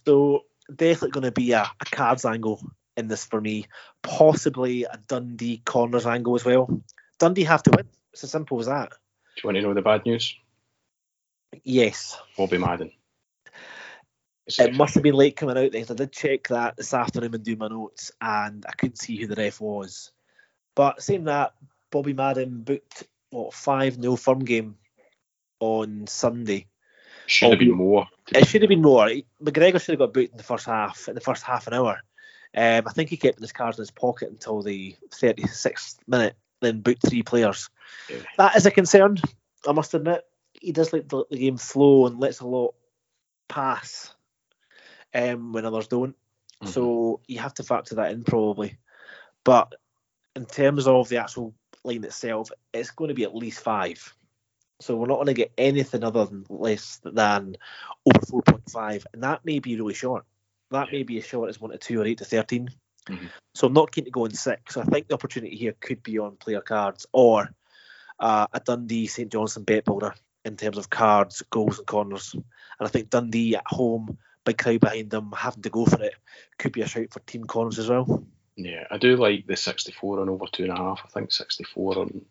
So 0.06 0.44
definitely 0.68 1.10
going 1.12 1.25
to 1.25 1.32
be 1.32 1.52
a, 1.52 1.62
a 1.62 1.84
cards 1.87 2.26
angle 2.26 2.60
in 2.99 3.08
this 3.08 3.25
for 3.25 3.40
me. 3.40 3.66
Possibly 4.02 4.84
a 4.84 4.99
Dundee 5.08 5.62
corners 5.64 6.06
angle 6.06 6.34
as 6.34 6.44
well. 6.44 6.82
Dundee 7.18 7.44
have 7.44 7.62
to 7.62 7.70
win. 7.75 7.88
It's 8.12 8.25
as 8.25 8.30
simple 8.30 8.60
as 8.60 8.66
that. 8.66 8.90
Do 8.90 8.96
you 9.42 9.49
want 9.49 9.56
to 9.56 9.62
know 9.62 9.72
the 9.72 9.80
bad 9.80 10.04
news? 10.04 10.37
Yes. 11.64 12.18
Bobby 12.37 12.58
Madden. 12.58 12.92
It 14.46 14.75
must 14.75 14.94
have 14.94 15.02
been 15.02 15.14
late 15.14 15.37
coming 15.37 15.56
out 15.56 15.72
there. 15.72 15.84
I 15.88 15.94
did 15.94 16.12
check 16.12 16.49
that 16.49 16.76
this 16.76 16.92
afternoon 16.92 17.34
and 17.34 17.44
do 17.44 17.56
my 17.56 17.68
notes, 17.68 18.12
and 18.20 18.66
I 18.68 18.72
couldn't 18.72 18.99
see 18.99 19.16
who 19.16 19.28
the 19.28 19.37
ref 19.37 19.60
was. 19.60 20.12
But 20.76 21.02
saying 21.02 21.25
that, 21.25 21.52
Bobby 21.90 22.12
Madden 22.12 22.62
booked 22.62 23.04
what 23.30 23.54
five 23.54 23.99
nil 23.99 24.16
firm 24.16 24.40
game 24.44 24.76
on 25.61 26.06
Sunday. 26.06 26.66
Should 27.26 27.50
have 27.50 27.59
been 27.59 27.76
more. 27.76 28.09
It 28.35 28.47
should 28.49 28.62
have 28.62 28.68
been 28.68 28.82
more. 28.82 29.09
McGregor 29.42 29.80
should 29.80 29.92
have 29.92 29.99
got 29.99 30.12
booked 30.12 30.32
in 30.32 30.37
the 30.37 30.42
first 30.42 30.66
half, 30.66 31.09
in 31.09 31.14
the 31.14 31.20
first 31.20 31.44
half 31.44 31.66
an 31.66 31.75
hour. 31.75 32.00
Um, 32.56 32.82
I 32.88 32.92
think 32.92 33.11
he 33.11 33.16
kept 33.16 33.38
his 33.38 33.52
cards 33.52 33.78
in 33.78 33.82
his 33.82 33.92
pocket 33.92 34.30
until 34.30 34.62
the 34.62 34.97
36th 35.11 35.99
minute, 36.09 36.35
then 36.61 36.80
booked 36.80 37.09
three 37.09 37.23
players. 37.23 37.70
Yeah. 38.09 38.16
That 38.37 38.56
is 38.56 38.66
a 38.66 38.73
concern, 38.73 39.18
I 39.66 39.73
must 39.73 39.94
admit. 39.94 40.25
He 40.61 40.73
does 40.73 40.92
let 40.92 41.09
the, 41.09 41.25
the 41.30 41.38
game 41.38 41.56
flow 41.56 42.06
and 42.06 42.18
lets 42.18 42.40
a 42.40 42.47
lot 42.47 42.75
pass 43.49 44.12
um, 45.14 45.52
when 45.52 45.64
others 45.64 45.87
don't. 45.87 46.16
Mm-hmm. 46.62 46.73
So 46.73 47.20
you 47.28 47.38
have 47.38 47.54
to 47.54 47.62
factor 47.62 47.97
that 47.97 48.11
in 48.11 48.25
probably. 48.25 48.78
But 49.44 49.73
in 50.35 50.47
terms 50.47 50.88
of 50.88 51.09
the 51.09 51.18
actual 51.18 51.54
line 51.84 52.04
itself, 52.04 52.50
it's 52.72 52.90
going 52.90 53.08
to 53.08 53.14
be 53.14 53.25
at 53.25 53.34
least 53.34 53.60
five. 53.60 54.14
So 54.80 54.96
we're 54.96 55.06
not 55.06 55.16
going 55.16 55.26
to 55.26 55.34
get 55.34 55.52
anything 55.58 56.04
other 56.04 56.25
than 56.25 56.46
less 56.49 57.00
than 57.04 57.56
over 58.06 58.42
4.5, 58.42 59.04
and 59.12 59.22
that 59.22 59.44
may 59.44 59.58
be 59.58 59.76
really 59.76 59.94
short. 59.94 60.25
That 60.70 60.87
yeah. 60.87 60.99
may 60.99 61.02
be 61.02 61.18
as 61.18 61.26
short 61.26 61.50
as 61.50 61.60
one 61.60 61.70
to 61.70 61.78
two 61.78 62.00
or 62.00 62.06
eight 62.06 62.18
to 62.18 62.25
13. 62.25 62.70
Mm-hmm. 63.08 63.26
So 63.54 63.66
I'm 63.66 63.72
not 63.72 63.92
keen 63.92 64.04
to 64.04 64.10
go 64.10 64.25
in 64.25 64.32
six. 64.32 64.75
So 64.75 64.80
I 64.80 64.84
think 64.84 65.08
the 65.08 65.14
opportunity 65.14 65.56
here 65.56 65.75
could 65.80 66.02
be 66.02 66.18
on 66.18 66.37
player 66.37 66.60
cards 66.60 67.06
or 67.12 67.50
uh, 68.18 68.46
a 68.52 68.60
Dundee 68.60 69.06
St 69.06 69.30
Johnstone 69.30 69.64
bet 69.64 69.84
builder 69.84 70.14
in 70.44 70.56
terms 70.56 70.78
of 70.78 70.90
cards, 70.90 71.42
goals, 71.50 71.78
and 71.78 71.87
corners. 71.87 72.32
And 72.34 72.44
I 72.80 72.88
think 72.88 73.10
Dundee 73.10 73.56
at 73.56 73.66
home, 73.66 74.18
big 74.44 74.58
crowd 74.58 74.80
behind 74.80 75.10
them, 75.10 75.32
having 75.37 75.62
to 75.62 75.70
go 75.70 75.84
for 75.84 76.02
it, 76.02 76.14
could 76.58 76.72
be 76.72 76.82
a 76.82 76.87
shout 76.87 77.12
for 77.12 77.20
team 77.20 77.44
corners 77.44 77.78
as 77.78 77.88
well. 77.88 78.25
Yeah, 78.64 78.85
I 78.90 78.99
do 78.99 79.17
like 79.17 79.47
the 79.47 79.57
64 79.57 80.21
on 80.21 80.29
over 80.29 80.45
two 80.47 80.64
and 80.64 80.73
a 80.73 80.76
half. 80.76 81.00
I 81.05 81.09
think 81.09 81.33
64 81.33 81.99
on 81.99 82.23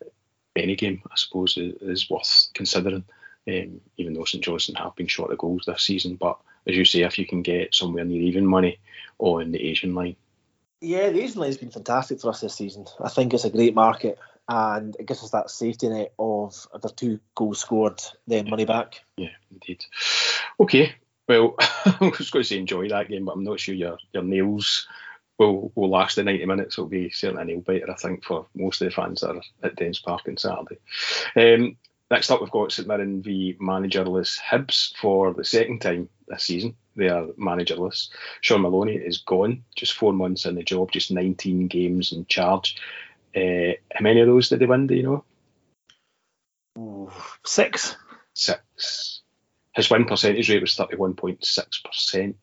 any 0.55 0.75
game, 0.75 1.01
I 1.11 1.15
suppose, 1.15 1.57
is, 1.57 2.09
worth 2.09 2.49
considering. 2.53 3.03
Um, 3.47 3.81
even 3.97 4.13
though 4.13 4.25
St 4.25 4.43
Johnstone 4.43 4.75
have 4.75 4.95
been 4.95 5.07
short 5.07 5.31
of 5.31 5.39
goals 5.39 5.63
this 5.65 5.81
season, 5.81 6.15
but 6.15 6.37
as 6.67 6.75
you 6.75 6.85
say, 6.85 7.01
if 7.01 7.17
you 7.17 7.25
can 7.25 7.41
get 7.41 7.73
somewhere 7.73 8.05
near 8.05 8.21
even 8.21 8.45
money 8.45 8.79
on 9.17 9.51
the 9.51 9.69
Asian 9.69 9.95
line. 9.95 10.17
Yeah, 10.81 11.09
the 11.09 11.23
Asian 11.23 11.39
line 11.39 11.49
has 11.49 11.57
been 11.57 11.71
fantastic 11.71 12.21
for 12.21 12.29
us 12.29 12.41
this 12.41 12.53
season. 12.53 12.85
I 13.01 13.09
think 13.09 13.33
it's 13.33 13.45
a 13.45 13.49
great 13.49 13.73
market 13.73 14.19
and 14.47 14.95
it 14.99 15.07
gives 15.07 15.23
us 15.23 15.31
that 15.31 15.49
safety 15.49 15.89
net 15.89 16.13
of 16.19 16.67
if 16.83 16.95
two 16.95 17.19
goals 17.33 17.59
scored, 17.59 18.01
then 18.27 18.45
yeah. 18.45 18.49
money 18.49 18.65
back. 18.65 19.01
Yeah, 19.17 19.29
indeed. 19.51 19.83
Okay, 20.59 20.93
well, 21.27 21.55
I 21.59 21.97
was 22.19 22.29
going 22.29 22.43
to 22.43 22.49
say 22.49 22.57
enjoy 22.57 22.89
that 22.89 23.07
game, 23.07 23.25
but 23.25 23.33
I'm 23.33 23.43
not 23.43 23.59
sure 23.59 23.73
your 23.73 23.97
your 24.13 24.23
nails 24.23 24.87
will 25.39 25.71
will 25.73 25.89
last 25.89 26.17
the 26.17 26.23
90 26.23 26.45
minutes. 26.45 26.75
It'll 26.75 26.87
be 26.87 27.09
certainly 27.09 27.41
a 27.41 27.45
nail 27.45 27.61
biter, 27.61 27.89
I 27.89 27.95
think, 27.95 28.23
for 28.23 28.47
most 28.53 28.81
of 28.81 28.85
the 28.85 28.93
fans 28.93 29.21
that 29.21 29.35
are 29.35 29.41
at 29.63 29.75
Dens 29.75 29.99
Park 29.99 30.27
on 30.27 30.37
Saturday. 30.37 30.77
Um, 31.35 31.77
next 32.11 32.29
up, 32.29 32.41
we've 32.41 32.51
got 32.51 32.71
St 32.71 32.87
Mirren 32.87 33.23
v 33.23 33.57
managerless 33.59 34.37
Hibs 34.39 34.95
for 34.97 35.33
the 35.33 35.43
second 35.43 35.81
time 35.81 36.09
this 36.27 36.43
season. 36.43 36.75
They 36.95 37.07
are 37.07 37.27
managerless. 37.37 38.09
Shaun 38.41 38.61
Maloney 38.61 38.95
is 38.95 39.19
gone, 39.19 39.63
just 39.75 39.93
four 39.93 40.13
months 40.13 40.45
in 40.45 40.55
the 40.55 40.63
job, 40.63 40.91
just 40.91 41.11
19 41.11 41.67
games 41.67 42.11
in 42.11 42.25
charge. 42.25 42.75
Uh, 43.35 43.73
how 43.93 44.01
many 44.01 44.19
of 44.19 44.27
those 44.27 44.49
did 44.49 44.59
they 44.59 44.65
win? 44.65 44.87
Do 44.87 44.95
you 44.95 45.03
know? 45.03 45.23
Ooh, 46.77 47.11
six. 47.45 47.95
Six. 48.33 49.21
His 49.73 49.89
win 49.89 50.05
percentage 50.05 50.49
rate 50.49 50.61
was 50.61 50.75
31.6% 50.75 52.35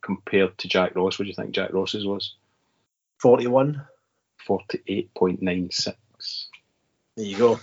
compared 0.00 0.56
to 0.58 0.68
Jack 0.68 0.94
Ross. 0.94 1.18
What 1.18 1.24
do 1.24 1.28
you 1.28 1.34
think 1.34 1.52
Jack 1.52 1.72
Ross's 1.72 2.06
was? 2.06 2.34
41. 3.24 3.80
48.96. 4.46 5.94
There 7.16 7.24
you 7.24 7.38
go. 7.38 7.60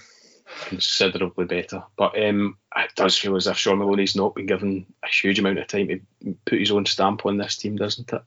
Considerably 0.66 1.46
better. 1.46 1.84
But 1.96 2.20
um, 2.20 2.58
it 2.76 2.90
does 2.96 3.16
feel 3.16 3.36
as 3.36 3.46
if 3.46 3.58
Shaun 3.58 3.78
Maloney's 3.78 4.16
not 4.16 4.34
been 4.34 4.48
given 4.48 4.88
a 5.04 5.08
huge 5.08 5.38
amount 5.38 5.60
of 5.60 5.68
time 5.68 5.88
to 5.90 6.02
put 6.46 6.58
his 6.58 6.72
own 6.72 6.88
stamp 6.88 7.28
on 7.28 7.38
this 7.38 7.58
team, 7.58 7.76
doesn't 7.76 8.12
it? 8.12 8.24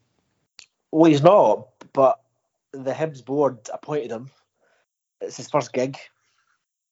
Well, 0.92 1.11
he's 1.11 1.25
not, 1.25 1.70
but 1.92 2.20
the 2.70 2.92
Hibs 2.92 3.25
board 3.25 3.59
appointed 3.73 4.12
him. 4.12 4.31
It's 5.20 5.37
his 5.37 5.51
first 5.51 5.73
gig. 5.73 5.99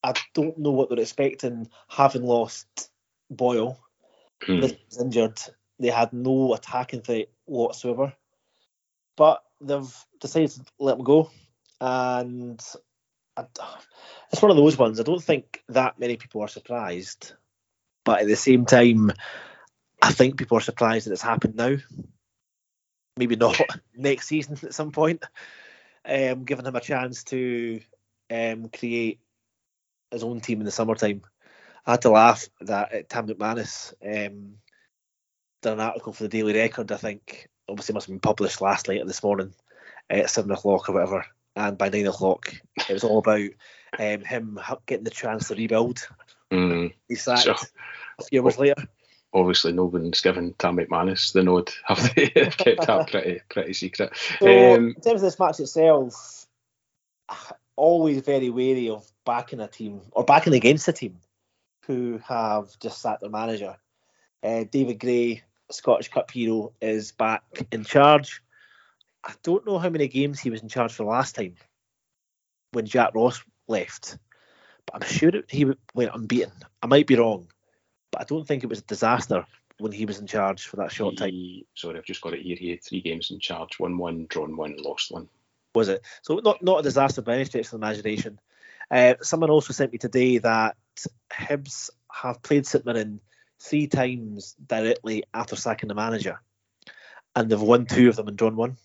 I 0.02 0.14
don't 0.34 0.58
know 0.58 0.72
what 0.72 0.88
they're 0.88 0.98
expecting, 0.98 1.68
having 1.86 2.24
lost 2.24 2.90
Boyle. 3.30 3.78
Hmm. 4.42 4.58
This 4.58 4.74
injured. 5.00 5.40
They 5.78 5.90
had 5.90 6.12
no 6.12 6.52
attacking 6.54 7.02
threat 7.02 7.28
whatsoever. 7.44 8.12
But 9.14 9.44
they've 9.62 10.06
decided 10.20 10.50
to 10.50 10.64
let 10.78 10.98
him 10.98 11.04
go. 11.04 11.30
And 11.80 12.60
I, 13.36 13.44
it's 14.32 14.42
one 14.42 14.50
of 14.50 14.56
those 14.56 14.76
ones. 14.76 15.00
I 15.00 15.04
don't 15.04 15.22
think 15.22 15.62
that 15.68 15.98
many 15.98 16.16
people 16.16 16.42
are 16.42 16.48
surprised. 16.48 17.32
But 18.04 18.20
at 18.20 18.26
the 18.26 18.36
same 18.36 18.66
time, 18.66 19.12
I 20.00 20.12
think 20.12 20.36
people 20.36 20.58
are 20.58 20.62
surprised 20.62 21.06
that 21.06 21.12
it's 21.12 21.22
happened 21.22 21.56
now. 21.56 21.76
Maybe 23.16 23.36
not 23.36 23.60
next 23.96 24.28
season 24.28 24.58
at 24.62 24.74
some 24.74 24.90
point. 24.90 25.24
Um, 26.04 26.44
giving 26.44 26.66
him 26.66 26.74
a 26.74 26.80
chance 26.80 27.22
to 27.24 27.80
um, 28.30 28.68
create 28.68 29.20
his 30.10 30.24
own 30.24 30.40
team 30.40 30.60
in 30.60 30.64
the 30.64 30.72
summertime. 30.72 31.22
I 31.86 31.92
had 31.92 32.02
to 32.02 32.10
laugh 32.10 32.48
that 32.60 32.92
at 32.92 33.08
Tam 33.08 33.28
McManus 33.28 33.92
um, 34.02 34.54
did 35.62 35.72
an 35.72 35.80
article 35.80 36.12
for 36.12 36.24
the 36.24 36.28
Daily 36.28 36.54
Record, 36.54 36.90
I 36.90 36.96
think. 36.96 37.48
Obviously, 37.68 37.94
must 37.94 38.06
have 38.06 38.12
been 38.12 38.20
published 38.20 38.60
last 38.60 38.88
night 38.88 39.00
or 39.00 39.06
this 39.06 39.22
morning 39.22 39.54
at 40.10 40.30
seven 40.30 40.50
o'clock 40.50 40.88
or 40.88 40.94
whatever. 40.94 41.24
And 41.54 41.76
by 41.76 41.88
nine 41.88 42.06
o'clock, 42.06 42.54
it 42.88 42.92
was 42.92 43.04
all 43.04 43.18
about 43.18 43.48
um, 43.98 44.24
him 44.24 44.58
getting 44.86 45.04
the 45.04 45.10
chance 45.10 45.48
to 45.48 45.54
rebuild. 45.54 46.06
Mm. 46.50 46.92
He 47.08 47.14
sacked 47.14 47.42
so, 47.42 47.54
a 48.18 48.24
few 48.24 48.42
hours 48.42 48.58
later. 48.58 48.86
Obviously, 49.34 49.72
no 49.72 49.86
one's 49.86 50.20
given 50.20 50.54
Tam 50.58 50.76
McManus 50.76 51.32
the 51.32 51.42
nod. 51.42 51.70
Have 51.86 52.14
they 52.14 52.26
kept 52.50 52.86
that 52.86 53.08
pretty 53.10 53.40
pretty 53.48 53.72
secret? 53.72 54.12
So, 54.38 54.74
um, 54.74 54.88
in 54.88 55.02
terms 55.02 55.22
of 55.22 55.22
this 55.22 55.38
match 55.38 55.60
itself, 55.60 56.46
always 57.76 58.20
very 58.20 58.50
wary 58.50 58.90
of 58.90 59.10
backing 59.24 59.60
a 59.60 59.68
team 59.68 60.00
or 60.12 60.24
backing 60.24 60.54
against 60.54 60.88
a 60.88 60.92
team 60.92 61.18
who 61.86 62.20
have 62.26 62.78
just 62.78 63.00
sacked 63.00 63.22
their 63.22 63.30
manager. 63.30 63.76
Uh, 64.42 64.64
David 64.70 64.98
Gray, 64.98 65.42
Scottish 65.74 66.08
Cup 66.08 66.30
hero, 66.30 66.72
is 66.80 67.12
back 67.12 67.42
in 67.70 67.84
charge. 67.84 68.42
I 69.24 69.34
don't 69.42 69.66
know 69.66 69.78
how 69.78 69.88
many 69.88 70.08
games 70.08 70.40
he 70.40 70.50
was 70.50 70.62
in 70.62 70.68
charge 70.68 70.92
for 70.92 71.04
last 71.04 71.34
time 71.34 71.54
when 72.72 72.86
Jack 72.86 73.14
Ross 73.14 73.42
left, 73.68 74.18
but 74.86 74.96
I'm 74.96 75.08
sure 75.08 75.32
he 75.48 75.66
went 75.94 76.14
unbeaten. 76.14 76.52
I 76.82 76.86
might 76.86 77.06
be 77.06 77.16
wrong, 77.16 77.48
but 78.10 78.22
I 78.22 78.24
don't 78.24 78.46
think 78.46 78.64
it 78.64 78.70
was 78.70 78.80
a 78.80 78.84
disaster 78.84 79.46
when 79.78 79.92
he 79.92 80.06
was 80.06 80.18
in 80.18 80.26
charge 80.26 80.66
for 80.66 80.76
that 80.76 80.92
short 80.92 81.16
time. 81.16 81.62
Sorry, 81.74 81.98
I've 81.98 82.04
just 82.04 82.20
got 82.20 82.34
it 82.34 82.42
here. 82.42 82.56
He 82.56 82.70
had 82.70 82.82
three 82.82 83.00
games 83.00 83.30
in 83.30 83.38
charge, 83.38 83.78
won 83.78 83.98
one, 83.98 84.26
drawn 84.28 84.56
one, 84.56 84.76
lost 84.78 85.10
one. 85.10 85.28
Was 85.74 85.88
it? 85.88 86.02
So 86.22 86.36
not 86.36 86.62
not 86.62 86.80
a 86.80 86.82
disaster 86.82 87.22
by 87.22 87.34
any 87.34 87.44
stretch 87.44 87.66
of 87.66 87.70
the 87.72 87.76
imagination. 87.78 88.38
Uh, 88.90 89.14
someone 89.22 89.50
also 89.50 89.72
sent 89.72 89.92
me 89.92 89.98
today 89.98 90.38
that 90.38 90.76
Hibs 91.32 91.88
have 92.12 92.42
played 92.42 92.66
St 92.66 92.84
Mirren 92.84 93.20
three 93.62 93.86
times 93.86 94.54
directly 94.66 95.24
after 95.32 95.56
sacking 95.56 95.88
the 95.88 95.94
manager, 95.94 96.40
and 97.34 97.48
they've 97.48 97.60
won 97.60 97.86
two 97.86 98.08
of 98.08 98.16
them 98.16 98.28
and 98.28 98.36
drawn 98.36 98.56
one. 98.56 98.76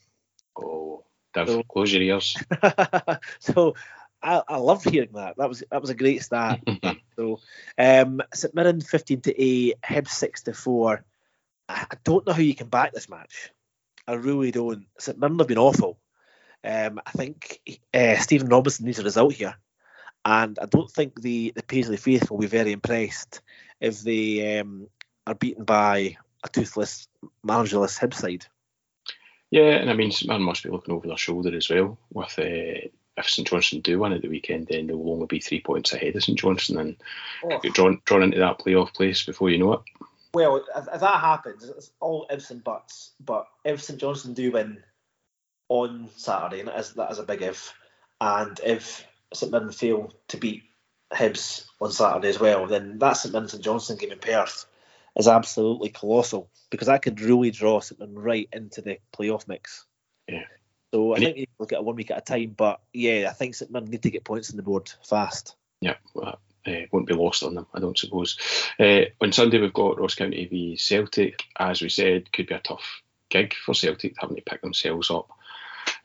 Oh, 0.55 1.03
Dev, 1.33 1.47
so, 1.47 1.63
close 1.63 1.91
your 1.91 2.01
ears. 2.01 2.37
so 3.39 3.75
I, 4.21 4.41
I 4.47 4.57
love 4.57 4.83
hearing 4.83 5.13
that. 5.13 5.37
That 5.37 5.49
was 5.49 5.63
that 5.69 5.81
was 5.81 5.89
a 5.89 5.95
great 5.95 6.23
start. 6.23 6.59
so 7.15 7.39
um, 7.77 8.21
St 8.33 8.53
Mirren 8.53 8.81
fifteen 8.81 9.21
to 9.21 9.41
eight, 9.41 9.75
Hibs 9.83 10.09
six 10.09 10.43
to 10.43 10.53
four. 10.53 11.03
I 11.69 11.85
don't 12.03 12.25
know 12.25 12.33
how 12.33 12.41
you 12.41 12.55
can 12.55 12.67
back 12.67 12.93
this 12.93 13.09
match. 13.09 13.51
I 14.07 14.13
really 14.13 14.51
don't. 14.51 14.85
St 14.99 15.19
Mirren 15.19 15.39
have 15.39 15.47
been 15.47 15.57
awful. 15.57 15.99
Um, 16.63 16.99
I 17.05 17.11
think 17.11 17.61
uh, 17.93 18.17
Stephen 18.17 18.49
Robinson 18.49 18.85
needs 18.85 18.99
a 18.99 19.03
result 19.03 19.33
here, 19.33 19.55
and 20.25 20.57
I 20.59 20.65
don't 20.65 20.89
think 20.89 21.21
the 21.21 21.51
the 21.55 21.63
Paisley 21.63 21.97
Faith 21.97 22.29
will 22.29 22.39
be 22.39 22.47
very 22.47 22.71
impressed 22.71 23.41
if 23.79 24.01
they 24.01 24.59
um, 24.59 24.87
are 25.25 25.35
beaten 25.35 25.63
by 25.63 26.17
a 26.43 26.49
toothless, 26.49 27.07
managerless 27.45 27.99
Hibs 27.99 28.15
side. 28.15 28.45
Yeah, 29.49 29.75
and 29.75 29.89
I 29.89 29.93
mean, 29.93 30.11
St 30.11 30.27
Mirren 30.27 30.43
must 30.43 30.63
be 30.63 30.69
looking 30.69 30.93
over 30.93 31.07
their 31.07 31.17
shoulder 31.17 31.55
as 31.55 31.69
well. 31.69 31.97
With 32.11 32.37
uh, 32.37 32.89
if 33.17 33.29
St 33.29 33.47
Johnstone 33.47 33.81
do 33.81 33.99
win 33.99 34.13
at 34.13 34.21
the 34.21 34.27
weekend, 34.27 34.67
then 34.67 34.87
they 34.87 34.93
will 34.93 35.13
only 35.13 35.25
be 35.25 35.39
three 35.39 35.61
points 35.61 35.93
ahead 35.93 36.15
of 36.15 36.23
St 36.23 36.37
Johnstone 36.37 36.77
and 36.79 36.95
oh. 37.45 37.59
get 37.59 37.73
drawn 37.73 38.01
drawn 38.05 38.23
into 38.23 38.39
that 38.39 38.59
playoff 38.59 38.93
place 38.93 39.25
before 39.25 39.49
you 39.49 39.57
know 39.57 39.73
it. 39.73 39.81
Well, 40.33 40.57
if, 40.57 40.87
if 40.93 40.99
that 40.99 41.19
happens, 41.19 41.63
it's 41.63 41.91
all 41.99 42.27
ifs 42.29 42.51
and 42.51 42.63
buts. 42.63 43.11
But 43.19 43.47
if 43.63 43.81
St 43.81 43.99
Johnstone 43.99 44.33
do 44.33 44.51
win 44.51 44.83
on 45.69 46.09
Saturday, 46.15 46.59
and 46.59 46.69
that 46.69 46.79
is, 46.79 46.93
that 46.93 47.11
is 47.11 47.19
a 47.19 47.23
big 47.23 47.41
if, 47.41 47.73
and 48.19 48.59
if 48.63 49.05
St 49.33 49.51
Mirren 49.51 49.71
fail 49.71 50.13
to 50.27 50.37
beat 50.37 50.63
Hibs 51.11 51.65
on 51.79 51.91
Saturday 51.91 52.29
as 52.29 52.39
well, 52.39 52.67
then 52.67 52.99
that 52.99 53.13
St 53.13 53.33
Mirren 53.33 53.47
Johnstone 53.61 53.97
game 53.97 54.11
in 54.11 54.19
Perth 54.19 54.65
is 55.17 55.27
absolutely 55.27 55.89
colossal 55.89 56.49
because 56.69 56.87
that 56.87 57.01
could 57.01 57.21
really 57.21 57.51
draw 57.51 57.79
St 57.79 57.99
right 58.13 58.49
into 58.51 58.81
the 58.81 58.99
playoff 59.15 59.47
mix. 59.47 59.85
Yeah. 60.27 60.43
So 60.93 61.15
I 61.15 61.19
think 61.19 61.37
you 61.37 61.45
look 61.59 61.73
at 61.73 61.79
it 61.79 61.83
one 61.83 61.95
week 61.95 62.11
at 62.11 62.17
a 62.17 62.21
time, 62.21 62.53
but 62.55 62.79
yeah, 62.93 63.27
I 63.29 63.33
think 63.33 63.55
St 63.55 63.71
Mirren 63.71 63.89
need 63.89 64.03
to 64.03 64.11
get 64.11 64.23
points 64.23 64.51
on 64.51 64.57
the 64.57 64.63
board 64.63 64.91
fast. 65.03 65.55
Yeah, 65.81 65.95
well, 66.13 66.39
uh, 66.65 66.71
won't 66.91 67.07
be 67.07 67.13
lost 67.13 67.43
on 67.43 67.55
them, 67.55 67.67
I 67.73 67.79
don't 67.79 67.97
suppose. 67.97 68.37
Uh, 68.79 69.01
on 69.21 69.31
Sunday 69.31 69.59
we've 69.59 69.73
got 69.73 69.99
Ross 69.99 70.15
County 70.15 70.45
v 70.45 70.77
Celtic. 70.77 71.43
As 71.57 71.81
we 71.81 71.89
said, 71.89 72.31
could 72.31 72.47
be 72.47 72.55
a 72.55 72.59
tough 72.59 73.01
gig 73.29 73.53
for 73.53 73.73
Celtic 73.73 74.15
having 74.17 74.35
to 74.35 74.41
pick 74.41 74.61
themselves 74.61 75.09
up. 75.11 75.29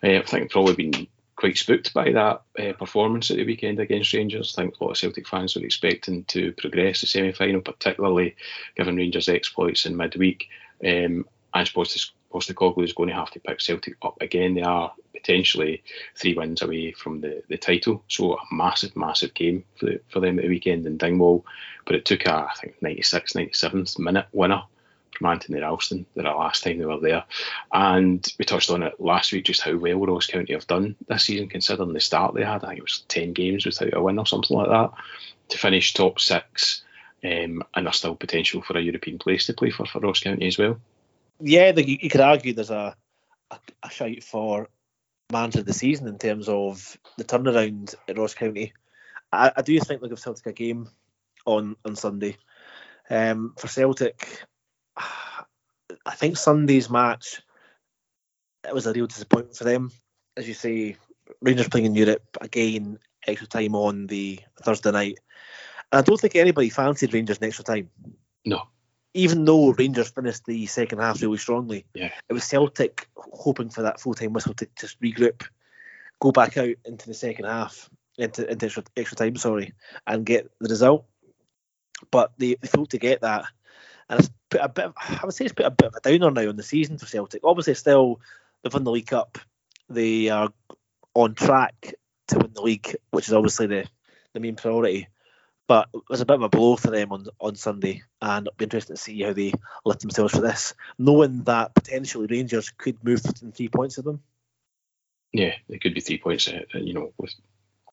Uh, 0.02 0.18
I 0.18 0.22
think 0.22 0.50
probably 0.50 0.74
been 0.74 1.08
quite 1.42 1.58
spooked 1.58 1.92
by 1.92 2.12
that 2.12 2.42
uh, 2.56 2.72
performance 2.74 3.28
at 3.32 3.36
the 3.36 3.44
weekend 3.44 3.80
against 3.80 4.12
Rangers. 4.12 4.54
I 4.56 4.62
think 4.62 4.76
a 4.78 4.84
lot 4.84 4.92
of 4.92 4.96
Celtic 4.96 5.26
fans 5.26 5.56
were 5.56 5.64
expecting 5.64 6.22
to 6.26 6.52
progress 6.52 7.00
the 7.00 7.08
semi 7.08 7.32
final, 7.32 7.60
particularly 7.60 8.36
given 8.76 8.94
Rangers' 8.94 9.28
exploits 9.28 9.84
in 9.84 9.96
midweek. 9.96 10.48
Um, 10.84 11.26
and 11.52 11.68
Postecoglou 12.32 12.84
is 12.84 12.92
going 12.92 13.08
to 13.08 13.16
have 13.16 13.32
to 13.32 13.40
pick 13.40 13.60
Celtic 13.60 13.96
up 14.02 14.16
again. 14.20 14.54
They 14.54 14.62
are 14.62 14.92
potentially 15.12 15.82
three 16.14 16.34
wins 16.34 16.62
away 16.62 16.92
from 16.92 17.22
the, 17.22 17.42
the 17.48 17.58
title, 17.58 18.04
so 18.06 18.34
a 18.34 18.54
massive, 18.54 18.94
massive 18.94 19.34
game 19.34 19.64
for, 19.74 19.86
the, 19.86 20.00
for 20.10 20.20
them 20.20 20.38
at 20.38 20.42
the 20.44 20.48
weekend 20.48 20.86
in 20.86 20.96
Dingwall. 20.96 21.44
But 21.86 21.96
it 21.96 22.04
took 22.04 22.24
a, 22.24 22.34
I 22.34 22.54
think, 22.60 22.80
96, 22.80 23.32
97th 23.32 23.98
minute 23.98 24.26
winner 24.30 24.62
Anthony 25.24 25.60
Ralston 25.60 26.06
the 26.14 26.22
last 26.22 26.64
time 26.64 26.78
they 26.78 26.84
were 26.84 27.00
there. 27.00 27.24
And 27.72 28.26
we 28.38 28.44
touched 28.44 28.70
on 28.70 28.82
it 28.82 29.00
last 29.00 29.32
week 29.32 29.44
just 29.44 29.62
how 29.62 29.76
well 29.76 30.06
Ross 30.06 30.26
County 30.26 30.52
have 30.52 30.66
done 30.66 30.96
this 31.08 31.24
season, 31.24 31.48
considering 31.48 31.92
the 31.92 32.00
start 32.00 32.34
they 32.34 32.44
had. 32.44 32.64
I 32.64 32.68
think 32.68 32.78
it 32.78 32.84
was 32.84 33.04
10 33.08 33.32
games 33.32 33.66
without 33.66 33.94
a 33.94 34.02
win 34.02 34.18
or 34.18 34.26
something 34.26 34.56
like 34.56 34.68
that. 34.68 34.90
To 35.50 35.58
finish 35.58 35.92
top 35.92 36.18
six, 36.18 36.82
um, 37.24 37.62
and 37.74 37.86
there's 37.86 37.96
still 37.96 38.16
potential 38.16 38.62
for 38.62 38.76
a 38.76 38.82
European 38.82 39.18
place 39.18 39.46
to 39.46 39.54
play 39.54 39.70
for, 39.70 39.86
for 39.86 40.00
Ross 40.00 40.20
County 40.20 40.46
as 40.46 40.58
well. 40.58 40.78
Yeah, 41.40 41.72
the, 41.72 41.86
you 41.86 42.08
could 42.08 42.20
argue 42.20 42.52
there's 42.52 42.70
a, 42.70 42.96
a, 43.50 43.58
a 43.82 43.90
shout 43.90 44.22
for 44.22 44.68
manager 45.30 45.60
of 45.60 45.66
the 45.66 45.72
season 45.72 46.08
in 46.08 46.18
terms 46.18 46.48
of 46.48 46.96
the 47.18 47.24
turnaround 47.24 47.94
at 48.08 48.18
Ross 48.18 48.34
County. 48.34 48.72
I, 49.32 49.52
I 49.56 49.62
do 49.62 49.78
think 49.80 50.00
they'll 50.00 50.10
give 50.10 50.20
Celtic 50.20 50.46
a 50.46 50.52
game 50.52 50.88
on 51.44 51.76
on 51.84 51.96
Sunday. 51.96 52.36
Um, 53.10 53.54
for 53.58 53.68
Celtic, 53.68 54.42
I 56.04 56.14
think 56.14 56.36
Sunday's 56.36 56.90
match 56.90 57.42
it 58.66 58.74
was 58.74 58.86
a 58.86 58.92
real 58.92 59.06
disappointment 59.06 59.56
for 59.56 59.64
them. 59.64 59.90
As 60.36 60.46
you 60.48 60.54
say, 60.54 60.96
Rangers 61.40 61.68
playing 61.68 61.86
in 61.86 61.94
Europe 61.94 62.36
again, 62.40 62.98
extra 63.26 63.48
time 63.48 63.74
on 63.74 64.06
the 64.06 64.40
Thursday 64.62 64.90
night. 64.90 65.18
And 65.90 65.98
I 65.98 66.02
don't 66.02 66.20
think 66.20 66.36
anybody 66.36 66.70
fancied 66.70 67.12
Rangers 67.12 67.38
in 67.38 67.44
extra 67.44 67.64
time. 67.64 67.90
No. 68.44 68.62
Even 69.14 69.44
though 69.44 69.72
Rangers 69.72 70.08
finished 70.08 70.46
the 70.46 70.66
second 70.66 71.00
half 71.00 71.20
really 71.20 71.36
strongly, 71.36 71.84
yeah. 71.94 72.12
it 72.28 72.32
was 72.32 72.44
Celtic 72.44 73.08
hoping 73.16 73.68
for 73.68 73.82
that 73.82 74.00
full 74.00 74.14
time 74.14 74.32
whistle 74.32 74.54
to 74.54 74.68
just 74.78 75.00
regroup, 75.00 75.46
go 76.20 76.32
back 76.32 76.56
out 76.56 76.74
into 76.84 77.06
the 77.08 77.14
second 77.14 77.44
half, 77.44 77.90
into, 78.16 78.50
into 78.50 78.66
extra, 78.66 78.84
extra 78.96 79.16
time, 79.16 79.36
sorry, 79.36 79.74
and 80.06 80.24
get 80.24 80.50
the 80.60 80.68
result. 80.68 81.04
But 82.10 82.32
they, 82.38 82.54
they 82.54 82.68
failed 82.68 82.90
to 82.90 82.98
get 82.98 83.20
that 83.20 83.44
and 84.12 84.20
it's 84.20 84.30
put 84.50 84.60
a 84.60 84.68
bit. 84.68 84.84
Of, 84.84 84.94
I 84.98 85.20
would 85.24 85.34
say 85.34 85.46
it's 85.46 85.54
put 85.54 85.66
a 85.66 85.70
bit 85.70 85.86
of 85.88 85.94
a 85.94 86.00
downer 86.00 86.30
now 86.30 86.48
on 86.50 86.56
the 86.56 86.62
season 86.62 86.98
for 86.98 87.06
Celtic. 87.06 87.42
Obviously, 87.44 87.74
still 87.74 88.20
they've 88.62 88.72
won 88.72 88.84
the 88.84 88.90
League 88.90 89.06
Cup. 89.06 89.38
They 89.88 90.28
are 90.28 90.50
on 91.14 91.34
track 91.34 91.94
to 92.28 92.38
win 92.38 92.52
the 92.54 92.60
league, 92.62 92.94
which 93.10 93.28
is 93.28 93.34
obviously 93.34 93.66
the 93.66 93.88
the 94.34 94.40
main 94.40 94.56
priority. 94.56 95.08
But 95.66 95.88
it 95.94 96.02
was 96.10 96.20
a 96.20 96.26
bit 96.26 96.34
of 96.34 96.42
a 96.42 96.50
blow 96.50 96.76
for 96.76 96.90
them 96.90 97.10
on 97.12 97.26
on 97.40 97.54
Sunday, 97.54 98.02
and 98.20 98.46
it'll 98.46 98.56
be 98.56 98.64
interesting 98.64 98.96
to 98.96 99.02
see 99.02 99.22
how 99.22 99.32
they 99.32 99.54
lift 99.86 100.00
themselves 100.00 100.34
for 100.34 100.42
this, 100.42 100.74
knowing 100.98 101.44
that 101.44 101.74
potentially 101.74 102.26
Rangers 102.26 102.70
could 102.76 103.02
move 103.02 103.22
three 103.54 103.68
points 103.68 103.96
of 103.96 104.04
them. 104.04 104.20
Yeah, 105.32 105.54
it 105.70 105.80
could 105.80 105.94
be 105.94 106.02
three 106.02 106.18
points, 106.18 106.48
uh, 106.48 106.64
you 106.74 106.92
know, 106.92 107.14
with 107.16 107.32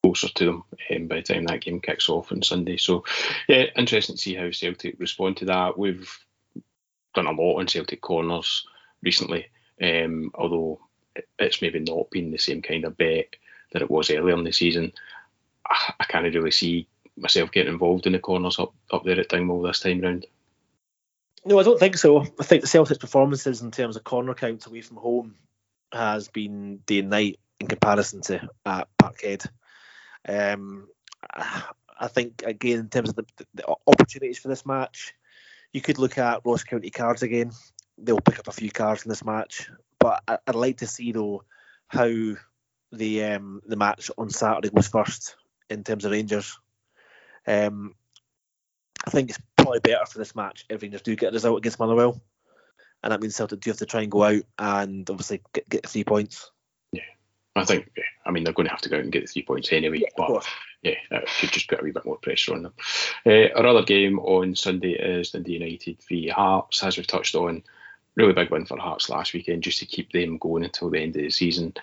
closer 0.04 0.30
to 0.30 0.46
them 0.46 0.64
um, 0.96 1.08
by 1.08 1.16
the 1.18 1.22
time 1.22 1.46
that 1.46 1.62
game 1.62 1.80
kicks 1.80 2.10
off 2.10 2.32
on 2.32 2.42
Sunday. 2.42 2.78
So, 2.78 3.04
yeah, 3.48 3.66
interesting 3.76 4.16
to 4.16 4.22
see 4.22 4.36
how 4.36 4.52
Celtic 4.52 4.96
respond 5.00 5.38
to 5.38 5.46
that. 5.46 5.78
We've 5.78 6.10
done 7.14 7.28
a 7.28 7.32
lot 7.32 7.60
on 7.60 7.68
Celtic 7.68 8.02
corners 8.02 8.66
recently, 9.04 9.48
um, 9.82 10.32
although 10.36 10.80
it's 11.38 11.62
maybe 11.62 11.80
not 11.80 12.10
been 12.12 12.32
the 12.32 12.38
same 12.38 12.62
kind 12.62 12.86
of 12.86 12.98
bet 12.98 13.36
that 13.74 13.82
it 13.82 13.92
was 13.92 14.10
earlier 14.10 14.36
in 14.36 14.44
the 14.44 14.52
season. 14.52 14.94
I, 15.68 15.94
I 16.00 16.04
can't 16.06 16.34
really 16.34 16.52
see 16.52 16.88
myself 17.18 17.52
getting 17.52 17.74
involved 17.74 18.08
in 18.08 18.14
the 18.14 18.20
corners 18.20 18.60
up, 18.60 18.74
up 18.92 19.04
there 19.04 19.20
at 19.20 19.30
Dingwall 19.30 19.62
this 19.62 19.82
time 19.82 20.02
round. 20.02 20.26
No, 21.46 21.60
I 21.60 21.64
don't 21.64 21.80
think 21.80 21.98
so. 21.98 22.22
I 22.22 22.44
think 22.44 22.62
the 22.62 22.68
Celtic's 22.68 23.00
performances 23.00 23.62
in 23.62 23.72
terms 23.72 23.96
of 23.96 24.04
corner 24.04 24.34
counts 24.34 24.68
away 24.68 24.82
from 24.82 24.98
home 24.98 25.36
has 25.92 26.28
been 26.28 26.78
day 26.86 27.00
and 27.00 27.10
night 27.10 27.40
in 27.60 27.68
comparison 27.68 28.22
to 28.22 28.50
Parkhead. 28.66 29.48
Um, 30.28 30.88
I 32.00 32.08
think 32.08 32.44
again 32.46 32.80
in 32.80 32.90
terms 32.90 33.10
of 33.10 33.16
the, 33.16 33.26
the, 33.54 33.76
opportunities 33.88 34.40
for 34.40 34.48
this 34.48 34.66
match, 34.66 35.14
you 35.74 35.82
could 35.82 36.00
look 36.00 36.18
at 36.18 36.42
Ross 36.46 36.64
County 36.64 36.90
cards 36.90 37.24
again. 37.24 37.52
They'll 37.98 38.22
pick 38.22 38.40
up 38.40 38.48
a 38.48 38.54
few 38.54 38.72
cards 38.72 39.04
in 39.04 39.10
this 39.10 39.26
match, 39.26 39.70
but 40.00 40.24
I, 40.28 40.38
would 40.48 40.56
like 40.56 40.78
to 40.78 40.88
see 40.88 41.12
though 41.12 41.44
how 41.88 42.36
the 42.92 43.24
um, 43.24 43.62
the 43.66 43.76
match 43.76 44.10
on 44.18 44.30
Saturday 44.30 44.70
goes 44.70 44.88
first 44.88 45.36
in 45.70 45.84
terms 45.84 46.06
of 46.06 46.12
Rangers. 46.12 46.58
Um, 47.46 47.96
I 49.06 49.10
think 49.12 49.30
it's 49.30 49.40
probably 49.58 49.80
better 49.80 50.06
for 50.06 50.18
this 50.18 50.36
match 50.36 50.66
if 50.70 50.82
Rangers 50.82 51.02
do 51.02 51.16
get 51.16 51.30
a 51.30 51.34
result 51.34 51.58
against 51.58 51.80
Motherwell, 51.80 52.22
and 53.04 53.12
that 53.12 53.22
means 53.22 53.36
Celtic 53.36 53.60
do 53.60 53.70
have 53.72 53.78
to 53.78 53.86
try 53.86 54.02
and 54.02 54.12
go 54.12 54.24
out 54.24 54.44
and 54.58 55.10
obviously 55.10 55.42
get, 55.54 55.70
get 55.70 55.88
three 55.88 56.04
points. 56.04 56.52
I 57.60 57.66
think, 57.66 57.90
I 58.26 58.32
mean, 58.32 58.44
they're 58.44 58.54
going 58.54 58.68
to 58.68 58.72
have 58.72 58.82
to 58.82 58.90
go 58.90 58.98
out 58.98 59.04
and 59.04 59.12
get 59.12 59.22
the 59.22 59.28
three 59.28 59.44
points 59.44 59.72
anyway. 59.72 60.00
Yeah, 60.00 60.10
but 60.18 60.48
yeah, 60.82 60.96
it 61.12 61.30
could 61.40 61.52
just 61.52 61.68
put 61.68 61.82
a 61.82 61.84
wee 61.84 61.92
bit 61.92 62.06
more 62.06 62.18
pressure 62.18 62.54
on 62.54 62.64
them. 62.64 62.74
Uh, 63.26 63.50
our 63.56 63.66
other 63.66 63.84
game 63.84 64.20
on 64.20 64.56
Sunday 64.56 64.94
is 64.94 65.32
Dundee 65.32 65.54
United 65.54 65.98
v 66.08 66.30
Hearts, 66.30 66.84
as 66.84 66.98
we've 66.98 67.08
touched 67.08 67.36
on. 67.36 67.64
Really 68.16 68.34
big 68.34 68.50
win 68.50 68.66
for 68.66 68.78
Hearts 68.78 69.10
last 69.10 69.34
weekend, 69.34 69.64
just 69.64 69.80
to 69.80 69.86
keep 69.86 70.12
them 70.12 70.38
going 70.38 70.64
until 70.64 70.90
the 70.90 71.00
end 71.00 71.16
of 71.16 71.22
the 71.22 71.30
season. 71.30 71.74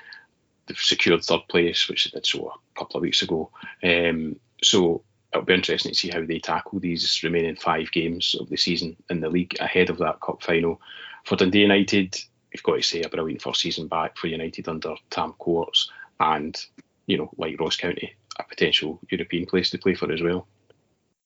They've 0.67 0.77
secured 0.77 1.23
third 1.23 1.43
place, 1.49 1.89
which 1.89 2.05
they 2.05 2.11
did 2.11 2.27
so 2.27 2.49
a 2.49 2.79
couple 2.79 2.97
of 2.97 3.03
weeks 3.03 3.23
ago. 3.23 3.51
Um, 3.83 4.37
so 4.63 5.03
it'll 5.33 5.45
be 5.45 5.55
interesting 5.55 5.93
to 5.93 5.99
see 5.99 6.09
how 6.09 6.25
they 6.25 6.39
tackle 6.39 6.81
these 6.81 7.21
remaining 7.23 7.57
five 7.57 7.93
games 7.93 8.35
of 8.39 8.49
the 8.49 8.57
season 8.57 8.97
in 9.11 9.21
the 9.21 9.29
league 9.29 9.57
ahead 9.61 9.91
of 9.91 9.99
that 9.99 10.21
cup 10.21 10.43
final. 10.43 10.81
For 11.25 11.37
Dundee 11.37 11.61
United, 11.61 12.17
you've 12.57 12.63
got 12.63 12.77
to 12.77 12.83
say 12.83 13.03
a 13.03 13.09
brilliant 13.09 13.43
first 13.43 13.61
season 13.61 13.87
back 13.87 14.17
for 14.17 14.29
United 14.29 14.67
under 14.67 14.95
Tam 15.11 15.35
Courts, 15.35 15.91
and 16.19 16.59
you 17.07 17.19
know, 17.19 17.31
like 17.37 17.61
Ross 17.61 17.77
County, 17.77 18.15
a 18.39 18.45
potential 18.45 18.99
European 19.11 19.45
place 19.45 19.71
to 19.71 19.79
play 19.79 19.95
for 19.95 20.11
as 20.11 20.23
well. 20.23 20.47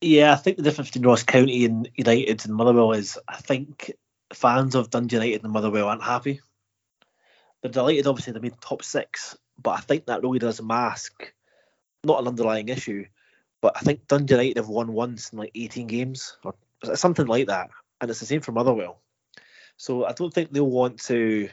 Yeah, 0.01 0.33
I 0.33 0.37
think 0.37 0.57
the 0.57 0.65
difference 0.65 0.91
between 0.91 1.07
Ross 1.07 1.23
County 1.23 1.65
and 1.65 1.89
United 1.95 2.45
and 2.45 2.55
Motherwell 2.55 2.93
is 2.93 3.19
I 3.29 3.37
think 3.37 3.93
fans 4.33 4.75
of 4.75 4.91
Dundee 4.91 5.17
United 5.17 5.45
and 5.45 5.53
Motherwell 5.53 5.89
aren't 5.89 6.03
happy. 6.03 6.41
They're 7.63 7.71
delighted, 7.71 8.07
obviously, 8.07 8.33
they 8.33 8.41
made 8.41 8.61
top 8.61 8.83
six, 8.83 9.37
but 9.63 9.73
I 9.73 9.81
think 9.81 10.07
that 10.07 10.23
really 10.23 10.39
does 10.39 10.61
mask 10.61 11.33
not 12.03 12.21
an 12.21 12.29
underlying 12.29 12.71
issue, 12.71 13.05
but 13.61 13.77
I 13.77 13.81
think 13.81 14.09
Dundee 14.09 14.35
United 14.35 14.57
have 14.57 14.69
won 14.69 14.93
once 14.93 15.31
in 15.31 15.39
like 15.39 15.53
18 15.55 15.87
games 15.87 16.37
or 16.43 16.55
something 16.95 17.27
like 17.27 17.49
that, 17.49 17.71
and 18.01 18.11
it's 18.11 18.21
the 18.21 18.27
same 18.27 18.41
for 18.41 18.53
Motherwell. 18.53 19.01
So 19.81 20.05
I 20.05 20.13
don't 20.13 20.33
think 20.33 20.53
they'll 20.53 20.69
want 20.69 21.01
to 21.05 21.49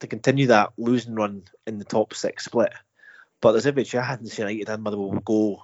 to 0.00 0.06
continue 0.08 0.48
that 0.48 0.72
losing 0.76 1.14
run 1.14 1.44
in 1.64 1.78
the 1.78 1.84
top 1.84 2.12
six 2.12 2.44
split. 2.44 2.72
But 3.40 3.52
there's 3.52 3.66
every 3.66 3.84
chance 3.84 4.36
United 4.36 4.68
and 4.68 4.82
Motherwell 4.82 5.12
will 5.12 5.20
go 5.20 5.62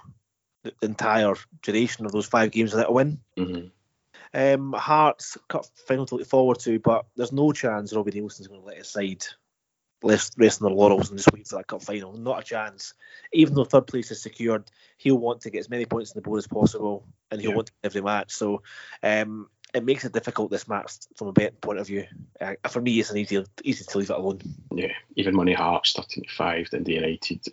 the 0.63 0.73
entire 0.81 1.33
duration 1.61 2.05
of 2.05 2.13
those 2.13 2.25
five 2.25 2.51
games 2.51 2.71
without 2.71 2.89
a 2.89 2.93
win. 2.93 3.19
Mm-hmm. 3.37 3.67
Um, 4.33 4.71
Hearts 4.71 5.37
cut 5.49 5.69
final 5.87 6.05
to 6.05 6.15
look 6.15 6.27
forward 6.27 6.59
to, 6.59 6.79
but 6.79 7.05
there's 7.17 7.33
no 7.33 7.51
chance 7.51 7.93
Robbie 7.93 8.11
Neilson's 8.11 8.47
going 8.47 8.61
to 8.61 8.65
let 8.67 8.77
his 8.77 8.87
side 8.87 9.25
rest, 10.01 10.35
rest 10.37 10.61
on 10.61 10.69
their 10.69 10.77
laurels 10.77 11.09
and 11.09 11.19
just 11.19 11.33
wait 11.33 11.49
for 11.49 11.57
that 11.57 11.67
cup 11.67 11.83
final. 11.83 12.13
Not 12.13 12.39
a 12.39 12.43
chance. 12.43 12.93
Even 13.33 13.55
though 13.55 13.65
third 13.65 13.87
place 13.87 14.11
is 14.11 14.21
secured, 14.21 14.63
he'll 14.97 15.17
want 15.17 15.41
to 15.41 15.49
get 15.49 15.59
as 15.59 15.69
many 15.69 15.85
points 15.85 16.11
on 16.11 16.15
the 16.15 16.21
board 16.21 16.37
as 16.37 16.47
possible, 16.47 17.05
and 17.29 17.41
he'll 17.41 17.51
yeah. 17.51 17.55
want 17.57 17.71
every 17.83 18.01
match. 18.01 18.31
So 18.31 18.63
um, 19.03 19.49
it 19.75 19.83
makes 19.83 20.05
it 20.05 20.13
difficult 20.13 20.49
this 20.49 20.69
match 20.69 20.93
from 21.17 21.27
a 21.27 21.33
betting 21.33 21.57
point 21.57 21.79
of 21.79 21.87
view. 21.87 22.05
Uh, 22.39 22.53
for 22.69 22.81
me, 22.81 22.97
it's 22.97 23.11
an 23.11 23.17
easy 23.17 23.43
easy 23.63 23.83
to 23.83 23.97
leave 23.97 24.09
it 24.09 24.15
alone. 24.15 24.39
Yeah, 24.71 24.93
even 25.17 25.35
money 25.35 25.53
Hearts 25.53 25.93
thirteen 25.93 26.23
five, 26.29 26.69
then 26.71 26.83
the 26.85 26.93
United. 26.93 27.45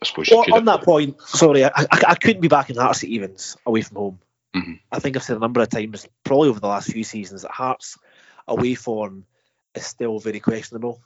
I 0.00 0.06
suppose. 0.06 0.28
Well, 0.30 0.44
on 0.52 0.64
that 0.66 0.82
point, 0.82 1.20
sorry, 1.22 1.64
I, 1.64 1.70
I, 1.74 1.86
I, 2.08 2.14
couldn't 2.14 2.42
be 2.42 2.48
back 2.48 2.70
in 2.70 2.76
Hearts 2.76 3.02
at 3.02 3.08
evens 3.10 3.56
away 3.66 3.82
from 3.82 3.96
home. 3.96 4.18
Mm-hmm. 4.54 4.72
I 4.92 4.98
think 5.00 5.16
I've 5.16 5.24
said 5.24 5.36
a 5.36 5.40
number 5.40 5.60
of 5.60 5.68
times, 5.68 6.06
probably 6.22 6.48
over 6.48 6.60
the 6.60 6.68
last 6.68 6.92
few 6.92 7.02
seasons, 7.02 7.42
that 7.42 7.50
Hearts 7.50 7.98
away 8.46 8.74
form 8.74 9.26
is 9.74 9.84
still 9.84 10.20
very 10.20 10.40
questionable. 10.40 11.02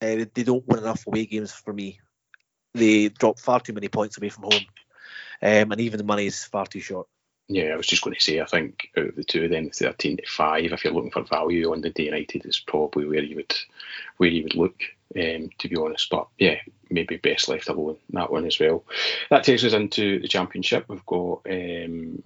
Uh, 0.00 0.26
they 0.32 0.44
don't 0.44 0.66
win 0.68 0.78
enough 0.78 1.06
away 1.06 1.26
games 1.26 1.52
for 1.52 1.72
me. 1.72 2.00
They 2.74 3.08
drop 3.08 3.40
far 3.40 3.60
too 3.60 3.72
many 3.72 3.88
points 3.88 4.18
away 4.18 4.28
from 4.28 4.44
home, 4.44 4.66
um, 5.42 5.72
and 5.72 5.80
even 5.80 5.98
the 5.98 6.04
money 6.04 6.26
is 6.26 6.44
far 6.44 6.66
too 6.66 6.80
short. 6.80 7.08
Yeah, 7.48 7.66
I 7.66 7.76
was 7.76 7.86
just 7.86 8.02
going 8.02 8.14
to 8.14 8.20
say, 8.20 8.40
I 8.40 8.44
think 8.44 8.90
out 8.96 9.06
of 9.06 9.14
the 9.14 9.22
two 9.22 9.44
of 9.44 9.50
them, 9.50 9.70
13 9.70 10.16
to 10.16 10.26
5, 10.26 10.64
if 10.64 10.84
you're 10.84 10.92
looking 10.92 11.12
for 11.12 11.22
value 11.22 11.70
on 11.70 11.80
the 11.80 11.90
day 11.90 12.06
United, 12.06 12.44
is 12.44 12.58
probably 12.58 13.06
where 13.06 13.22
you 13.22 13.36
would 13.36 13.54
where 14.16 14.28
you 14.28 14.42
would 14.42 14.56
look, 14.56 14.82
um, 15.16 15.50
to 15.58 15.68
be 15.68 15.76
honest. 15.76 16.10
But 16.10 16.26
yeah, 16.38 16.56
maybe 16.90 17.16
best 17.18 17.48
left 17.48 17.68
alone, 17.68 17.98
that 18.10 18.32
one 18.32 18.46
as 18.46 18.58
well. 18.58 18.84
That 19.30 19.44
takes 19.44 19.62
us 19.62 19.74
into 19.74 20.18
the 20.18 20.26
Championship. 20.26 20.86
We've 20.88 21.06
got 21.06 21.42
um, 21.48 22.20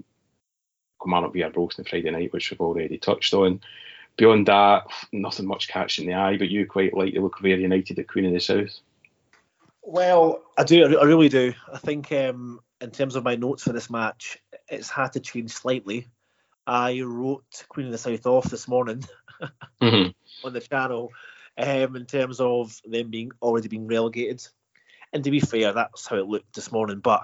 Kilmarnock 1.03 1.35
v 1.35 1.43
Arbroath 1.43 1.87
Friday 1.87 2.11
night, 2.11 2.33
which 2.33 2.51
we've 2.51 2.61
already 2.61 2.97
touched 2.97 3.35
on. 3.35 3.61
Beyond 4.17 4.47
that, 4.47 4.85
nothing 5.13 5.47
much 5.47 5.69
catching 5.69 6.07
the 6.07 6.15
eye, 6.15 6.39
but 6.39 6.49
you 6.49 6.67
quite 6.67 6.95
like 6.95 7.15
the 7.15 7.21
look 7.21 7.39
of 7.39 7.47
Ayr 7.47 7.59
United 7.59 7.99
at 7.99 8.09
Queen 8.09 8.27
of 8.27 8.33
the 8.33 8.41
South. 8.41 8.81
Well, 9.83 10.43
I 10.57 10.65
do. 10.65 10.99
I 10.99 11.05
really 11.05 11.29
do. 11.29 11.55
I 11.73 11.79
think 11.79 12.11
um, 12.13 12.61
in 12.81 12.91
terms 12.91 13.17
of 13.17 13.25
my 13.25 13.37
notes 13.37 13.63
for 13.63 13.73
this 13.73 13.91
match, 13.91 14.39
it's 14.69 14.91
had 14.91 15.13
to 15.13 15.21
change 15.21 15.53
slightly. 15.53 16.09
I 16.67 17.01
wrote 17.01 17.65
Queen 17.69 17.87
of 17.87 17.93
the 17.93 17.99
South 17.99 18.27
off 18.27 18.45
this 18.45 18.69
morning 18.69 19.05
mm-hmm. 19.83 20.47
on 20.47 20.53
the 20.53 20.61
channel 20.61 21.11
um, 21.59 21.97
in 21.97 22.07
terms 22.07 22.41
of 22.41 22.81
them 22.85 23.11
being 23.11 23.33
already 23.43 23.69
being 23.69 23.87
relegated. 23.87 24.47
And 25.13 25.25
to 25.25 25.31
be 25.31 25.41
fair, 25.41 25.73
that's 25.73 26.07
how 26.07 26.17
it 26.17 26.27
looked 26.27 26.55
this 26.55 26.73
morning. 26.73 27.01
But 27.01 27.23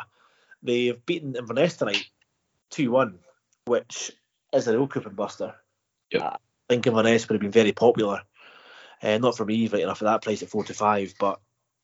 they've 0.63 1.05
beaten 1.07 1.37
Inverness 1.37 1.77
tonight 1.77 2.05
2 2.71 2.91
1, 2.91 3.19
which 3.67 4.13
is 4.53 4.67
a 4.67 4.73
real 4.73 4.89
coupon 4.89 5.15
buster. 5.15 5.55
Yep. 6.11 6.23
I 6.23 6.39
think 6.69 6.87
Inverness 6.87 7.29
would 7.29 7.35
have 7.35 7.43
been 7.43 7.51
very 7.51 7.73
popular. 7.73 8.23
Uh, 9.03 9.19
not 9.19 9.37
for 9.37 9.45
me, 9.45 9.69
right 9.69 9.83
enough 9.83 10.03
at 10.03 10.07
that 10.07 10.23
price 10.23 10.43
at 10.43 10.49
4 10.49 10.65
to 10.65 10.75
5, 10.75 11.15
but 11.21 11.39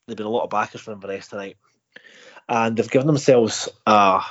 there've 0.07 0.17
been 0.17 0.27
a 0.27 0.31
lot 0.31 0.45
of 0.45 0.51
backers 0.51 0.81
for 0.81 0.93
Inverness 0.93 1.29
tonight 1.29 1.57
and 2.49 2.77
they've 2.77 2.91
given 2.91 3.07
themselves 3.07 3.69
a 3.87 4.23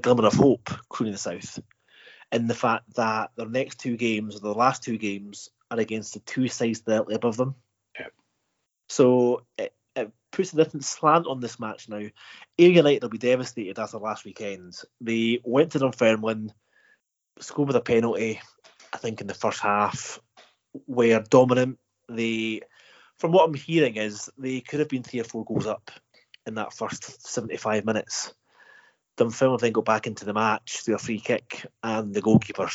glimmer 0.00 0.26
of 0.26 0.34
hope, 0.34 0.70
of 0.70 0.98
the 0.98 1.16
South, 1.16 1.58
in 2.32 2.46
the 2.46 2.54
fact 2.54 2.94
that 2.94 3.30
their 3.36 3.48
next 3.48 3.78
two 3.80 3.96
games, 3.96 4.36
or 4.36 4.40
their 4.40 4.52
last 4.52 4.82
two 4.82 4.98
games, 4.98 5.50
are 5.70 5.78
against 5.78 6.14
the 6.14 6.20
two 6.20 6.48
sides 6.48 6.80
directly 6.80 7.14
above 7.14 7.36
them. 7.36 7.54
So 8.88 9.42
it, 9.58 9.74
it 9.94 10.10
puts 10.32 10.52
a 10.52 10.56
different 10.56 10.84
slant 10.84 11.26
on 11.26 11.40
this 11.40 11.60
match 11.60 11.88
now. 11.88 11.96
Ayr 12.58 12.70
United 12.70 13.02
will 13.02 13.10
be 13.10 13.18
devastated 13.18 13.78
after 13.78 13.98
last 13.98 14.24
weekend. 14.24 14.78
They 15.00 15.40
went 15.44 15.72
to 15.72 15.78
Dunfermline, 15.78 16.52
scored 17.38 17.68
with 17.68 17.76
a 17.76 17.80
penalty, 17.80 18.40
I 18.92 18.96
think 18.96 19.20
in 19.20 19.26
the 19.26 19.34
first 19.34 19.60
half, 19.60 20.20
were 20.86 21.22
dominant. 21.28 21.78
They, 22.08 22.62
from 23.18 23.32
what 23.32 23.46
I'm 23.46 23.54
hearing, 23.54 23.96
is 23.96 24.30
they 24.38 24.60
could 24.60 24.80
have 24.80 24.88
been 24.88 25.02
three 25.02 25.20
or 25.20 25.24
four 25.24 25.44
goals 25.44 25.66
up 25.66 25.90
in 26.48 26.54
that 26.54 26.72
first 26.72 27.26
75 27.26 27.84
minutes. 27.84 28.32
Dunfermline 29.16 29.58
then 29.60 29.72
go 29.72 29.82
back 29.82 30.06
into 30.06 30.24
the 30.24 30.32
match 30.32 30.80
through 30.80 30.94
a 30.94 30.98
free 30.98 31.20
kick, 31.20 31.66
and 31.82 32.14
the 32.14 32.22
goalkeeper, 32.22 32.68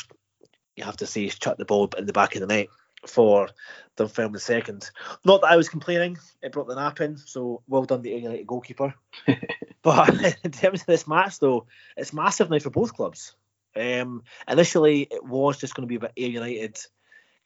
you 0.76 0.84
have 0.84 0.96
to 0.98 1.06
say, 1.06 1.24
is 1.24 1.38
chucked 1.38 1.58
the 1.58 1.64
ball 1.64 1.90
in 1.98 2.06
the 2.06 2.12
back 2.12 2.34
of 2.34 2.40
the 2.40 2.46
net 2.46 2.68
for 3.06 3.48
Dunfermline 3.96 4.38
second. 4.38 4.90
Not 5.24 5.40
that 5.40 5.50
I 5.50 5.56
was 5.56 5.68
complaining, 5.68 6.18
it 6.42 6.52
brought 6.52 6.68
the 6.68 6.74
nap 6.74 7.00
in, 7.00 7.16
so 7.16 7.62
well 7.66 7.84
done, 7.84 8.02
the 8.02 8.10
United 8.10 8.46
goalkeeper. 8.46 8.94
but 9.82 10.08
in 10.44 10.50
terms 10.50 10.80
of 10.80 10.86
this 10.86 11.08
match, 11.08 11.38
though, 11.38 11.66
it's 11.96 12.12
massive 12.12 12.50
now 12.50 12.58
for 12.58 12.70
both 12.70 12.94
clubs. 12.94 13.34
Um, 13.76 14.22
initially, 14.48 15.02
it 15.02 15.24
was 15.24 15.58
just 15.58 15.74
going 15.74 15.82
to 15.82 15.88
be 15.88 15.96
about 15.96 16.12
Ayr 16.16 16.28
United 16.28 16.78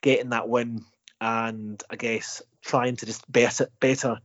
getting 0.01 0.31
that 0.31 0.49
win 0.49 0.85
and 1.21 1.83
I 1.91 1.97
guess 1.97 2.43
trying 2.63 2.97
to 2.97 3.07
just 3.07 3.31
better, 3.31 3.69
better 3.81 4.19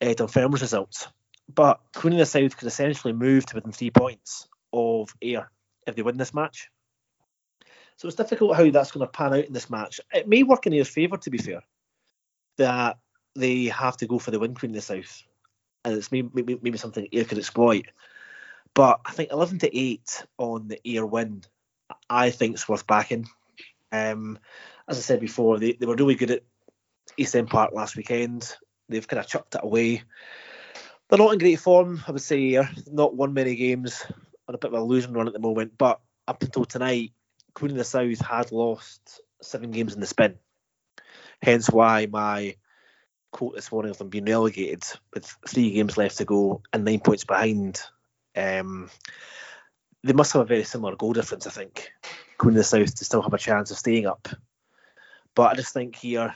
uh, 0.00 0.06
Dunfermline's 0.06 0.62
results. 0.62 1.08
But 1.54 1.80
Queen 1.94 2.14
of 2.14 2.18
the 2.18 2.26
South 2.26 2.56
could 2.56 2.68
essentially 2.68 3.12
move 3.12 3.46
to 3.46 3.54
within 3.54 3.72
three 3.72 3.90
points 3.90 4.48
of 4.72 5.14
Ayr 5.22 5.50
if 5.86 5.96
they 5.96 6.02
win 6.02 6.16
this 6.16 6.34
match. 6.34 6.70
So 7.96 8.08
it's 8.08 8.16
difficult 8.16 8.56
how 8.56 8.70
that's 8.70 8.92
going 8.92 9.06
to 9.06 9.12
pan 9.12 9.34
out 9.34 9.44
in 9.44 9.52
this 9.52 9.68
match. 9.68 10.00
It 10.12 10.28
may 10.28 10.42
work 10.42 10.66
in 10.66 10.72
Ayr's 10.72 10.88
favour, 10.88 11.16
to 11.18 11.30
be 11.30 11.38
fair, 11.38 11.62
that 12.56 12.98
they 13.34 13.64
have 13.66 13.96
to 13.98 14.06
go 14.06 14.18
for 14.18 14.30
the 14.30 14.38
win 14.38 14.54
Queen 14.54 14.70
of 14.70 14.76
the 14.76 14.80
South. 14.80 15.22
And 15.84 15.96
it's 15.96 16.12
maybe, 16.12 16.58
maybe, 16.62 16.78
something 16.78 17.08
Ayr 17.12 17.24
could 17.24 17.38
exploit. 17.38 17.86
But 18.74 19.00
I 19.04 19.12
think 19.12 19.32
11 19.32 19.58
to 19.60 19.76
8 19.76 20.24
on 20.38 20.68
the 20.68 20.80
Ayr 20.86 21.04
win, 21.04 21.42
I 22.08 22.30
think 22.30 22.54
it's 22.54 22.68
worth 22.68 22.86
backing. 22.86 23.28
Um, 23.92 24.38
as 24.88 24.98
I 24.98 25.00
said 25.00 25.20
before, 25.20 25.58
they, 25.58 25.72
they 25.72 25.86
were 25.86 25.96
really 25.96 26.14
good 26.14 26.30
at 26.30 26.42
East 27.16 27.34
End 27.34 27.50
Park 27.50 27.72
last 27.74 27.96
weekend. 27.96 28.54
They've 28.88 29.06
kind 29.06 29.20
of 29.20 29.26
chucked 29.26 29.56
it 29.56 29.60
away 29.62 30.04
they're 31.10 31.18
not 31.18 31.32
in 31.32 31.38
great 31.38 31.58
form, 31.58 32.02
I 32.06 32.12
would 32.12 32.22
say. 32.22 32.40
Here, 32.40 32.70
Not 32.90 33.16
won 33.16 33.34
many 33.34 33.56
games 33.56 34.04
on 34.48 34.54
a 34.54 34.58
bit 34.58 34.72
of 34.72 34.80
a 34.80 34.82
losing 34.82 35.12
run 35.12 35.26
at 35.26 35.32
the 35.32 35.40
moment. 35.40 35.76
But 35.76 36.00
up 36.28 36.42
until 36.42 36.64
tonight, 36.64 37.12
Queen 37.54 37.72
of 37.72 37.76
the 37.76 37.84
South 37.84 38.20
had 38.20 38.52
lost 38.52 39.20
seven 39.42 39.72
games 39.72 39.94
in 39.94 40.00
the 40.00 40.06
spin. 40.06 40.38
Hence 41.42 41.68
why 41.68 42.06
my 42.06 42.56
quote 43.32 43.54
this 43.54 43.72
morning 43.72 43.90
of 43.90 43.98
them 43.98 44.08
being 44.08 44.24
relegated 44.24 44.84
with 45.12 45.36
three 45.48 45.72
games 45.72 45.96
left 45.96 46.18
to 46.18 46.24
go 46.24 46.62
and 46.72 46.84
nine 46.84 47.00
points 47.00 47.24
behind. 47.24 47.80
Um, 48.36 48.90
they 50.04 50.12
must 50.12 50.32
have 50.32 50.42
a 50.42 50.46
very 50.46 50.64
similar 50.64 50.96
goal 50.96 51.12
difference, 51.12 51.46
I 51.46 51.50
think. 51.50 51.90
Queen 52.38 52.52
of 52.52 52.58
the 52.58 52.64
South 52.64 52.94
to 52.94 53.04
still 53.04 53.22
have 53.22 53.34
a 53.34 53.38
chance 53.38 53.70
of 53.70 53.78
staying 53.78 54.06
up. 54.06 54.28
But 55.34 55.52
I 55.52 55.54
just 55.54 55.74
think 55.74 55.96
here 55.96 56.34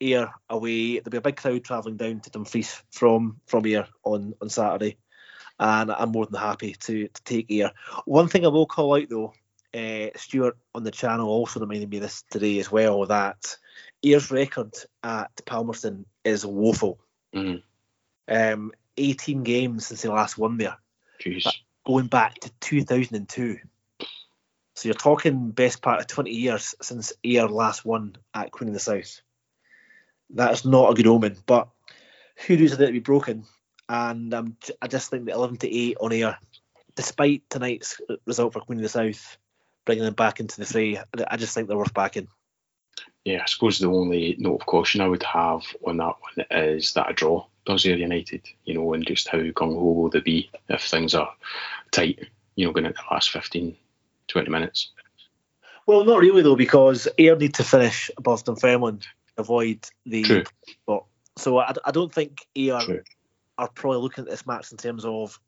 Ayr 0.00 0.30
away. 0.48 0.98
There'll 0.98 1.10
be 1.10 1.16
a 1.16 1.20
big 1.20 1.36
crowd 1.36 1.64
travelling 1.64 1.96
down 1.96 2.20
to 2.20 2.30
Dumfries 2.30 2.82
from 2.90 3.40
from 3.46 3.66
Ayr 3.66 3.86
on 4.02 4.34
on 4.40 4.48
Saturday, 4.48 4.98
and 5.58 5.90
I'm 5.90 6.12
more 6.12 6.26
than 6.26 6.40
happy 6.40 6.74
to 6.80 7.08
to 7.08 7.22
take 7.24 7.50
Ayr. 7.50 7.72
One 8.04 8.28
thing 8.28 8.44
I 8.44 8.48
will 8.48 8.66
call 8.66 8.96
out 8.96 9.08
though, 9.08 9.32
uh, 9.74 10.10
Stuart 10.16 10.56
on 10.74 10.84
the 10.84 10.90
channel 10.90 11.28
also 11.28 11.60
reminded 11.60 11.90
me 11.90 11.98
this 11.98 12.22
today 12.30 12.58
as 12.58 12.70
well 12.70 13.06
that 13.06 13.56
Ayr's 14.02 14.30
record 14.30 14.74
at 15.02 15.30
Palmerston 15.46 16.06
is 16.24 16.44
woeful. 16.44 16.98
Mm. 17.34 17.62
Um, 18.28 18.72
18 18.96 19.42
games 19.42 19.86
since 19.86 20.02
they 20.02 20.08
last 20.08 20.38
won 20.38 20.56
there. 20.56 20.76
Jeez. 21.20 21.46
Going 21.84 22.06
back 22.06 22.34
to 22.40 22.50
2002. 22.60 23.58
So 24.76 24.88
you're 24.88 24.94
talking 24.94 25.50
best 25.50 25.82
part 25.82 26.00
of 26.00 26.06
20 26.06 26.30
years 26.30 26.74
since 26.80 27.12
Ayr 27.24 27.48
last 27.48 27.84
won 27.84 28.16
at 28.32 28.50
Queen 28.50 28.68
of 28.68 28.74
the 28.74 28.80
South 28.80 29.20
that's 30.30 30.64
not 30.64 30.90
a 30.90 30.94
good 30.94 31.06
omen. 31.06 31.36
But 31.46 31.68
hoodoos 32.36 32.72
are 32.72 32.76
there 32.76 32.88
to 32.88 32.92
be 32.92 33.00
broken, 33.00 33.44
and 33.88 34.32
um, 34.34 34.56
I 34.80 34.88
just 34.88 35.10
think 35.10 35.26
that 35.26 35.34
11 35.34 35.58
to 35.58 35.74
8 35.74 35.96
on 36.00 36.12
Ayr, 36.12 36.38
despite 36.94 37.48
tonight's 37.50 38.00
result 38.26 38.52
for 38.52 38.60
Queen 38.60 38.78
of 38.78 38.82
the 38.82 38.88
South, 38.88 39.36
bringing 39.84 40.04
them 40.04 40.14
back 40.14 40.40
into 40.40 40.58
the 40.58 40.66
fray, 40.66 40.98
I 41.28 41.36
just 41.36 41.54
think 41.54 41.68
they're 41.68 41.76
worth 41.76 41.94
backing. 41.94 42.28
Yeah, 43.24 43.42
I 43.42 43.46
suppose 43.46 43.78
the 43.78 43.88
only 43.88 44.36
note 44.38 44.60
of 44.60 44.66
caution 44.66 45.00
I 45.00 45.08
would 45.08 45.22
have 45.22 45.62
on 45.86 45.96
that 45.96 46.14
one 46.20 46.46
is 46.50 46.92
that 46.92 47.10
a 47.10 47.12
draw 47.14 47.46
does 47.64 47.86
Ayr 47.86 47.96
United, 47.96 48.46
you 48.64 48.74
know, 48.74 48.92
and 48.92 49.06
just 49.06 49.28
how 49.28 49.38
gung 49.38 49.74
ho 49.74 49.92
will 49.92 50.10
they 50.10 50.20
be 50.20 50.50
if 50.68 50.82
things 50.82 51.14
are 51.14 51.32
tight, 51.90 52.28
you 52.56 52.66
know, 52.66 52.72
going 52.72 52.86
into 52.86 52.98
the 52.98 53.14
last 53.14 53.30
15, 53.30 53.74
20 54.28 54.50
minutes. 54.50 54.90
Well, 55.86 56.04
not 56.04 56.20
really 56.20 56.42
though, 56.42 56.56
because 56.56 57.08
Ayr 57.18 57.36
need 57.36 57.54
to 57.54 57.64
finish 57.64 58.10
above 58.16 58.44
Dunfermline 58.44 59.00
avoid 59.36 59.86
the 60.06 60.22
True. 60.22 60.44
spot. 60.66 61.06
So 61.36 61.58
I, 61.58 61.72
I 61.84 61.90
don't 61.90 62.12
think 62.12 62.46
Ayr 62.56 62.80
True. 62.80 63.02
are 63.58 63.68
probably 63.68 64.00
looking 64.00 64.24
at 64.24 64.30
this 64.30 64.46
match 64.46 64.70
in 64.72 64.78
terms 64.78 65.04
of 65.04 65.38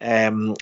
um, 0.00 0.54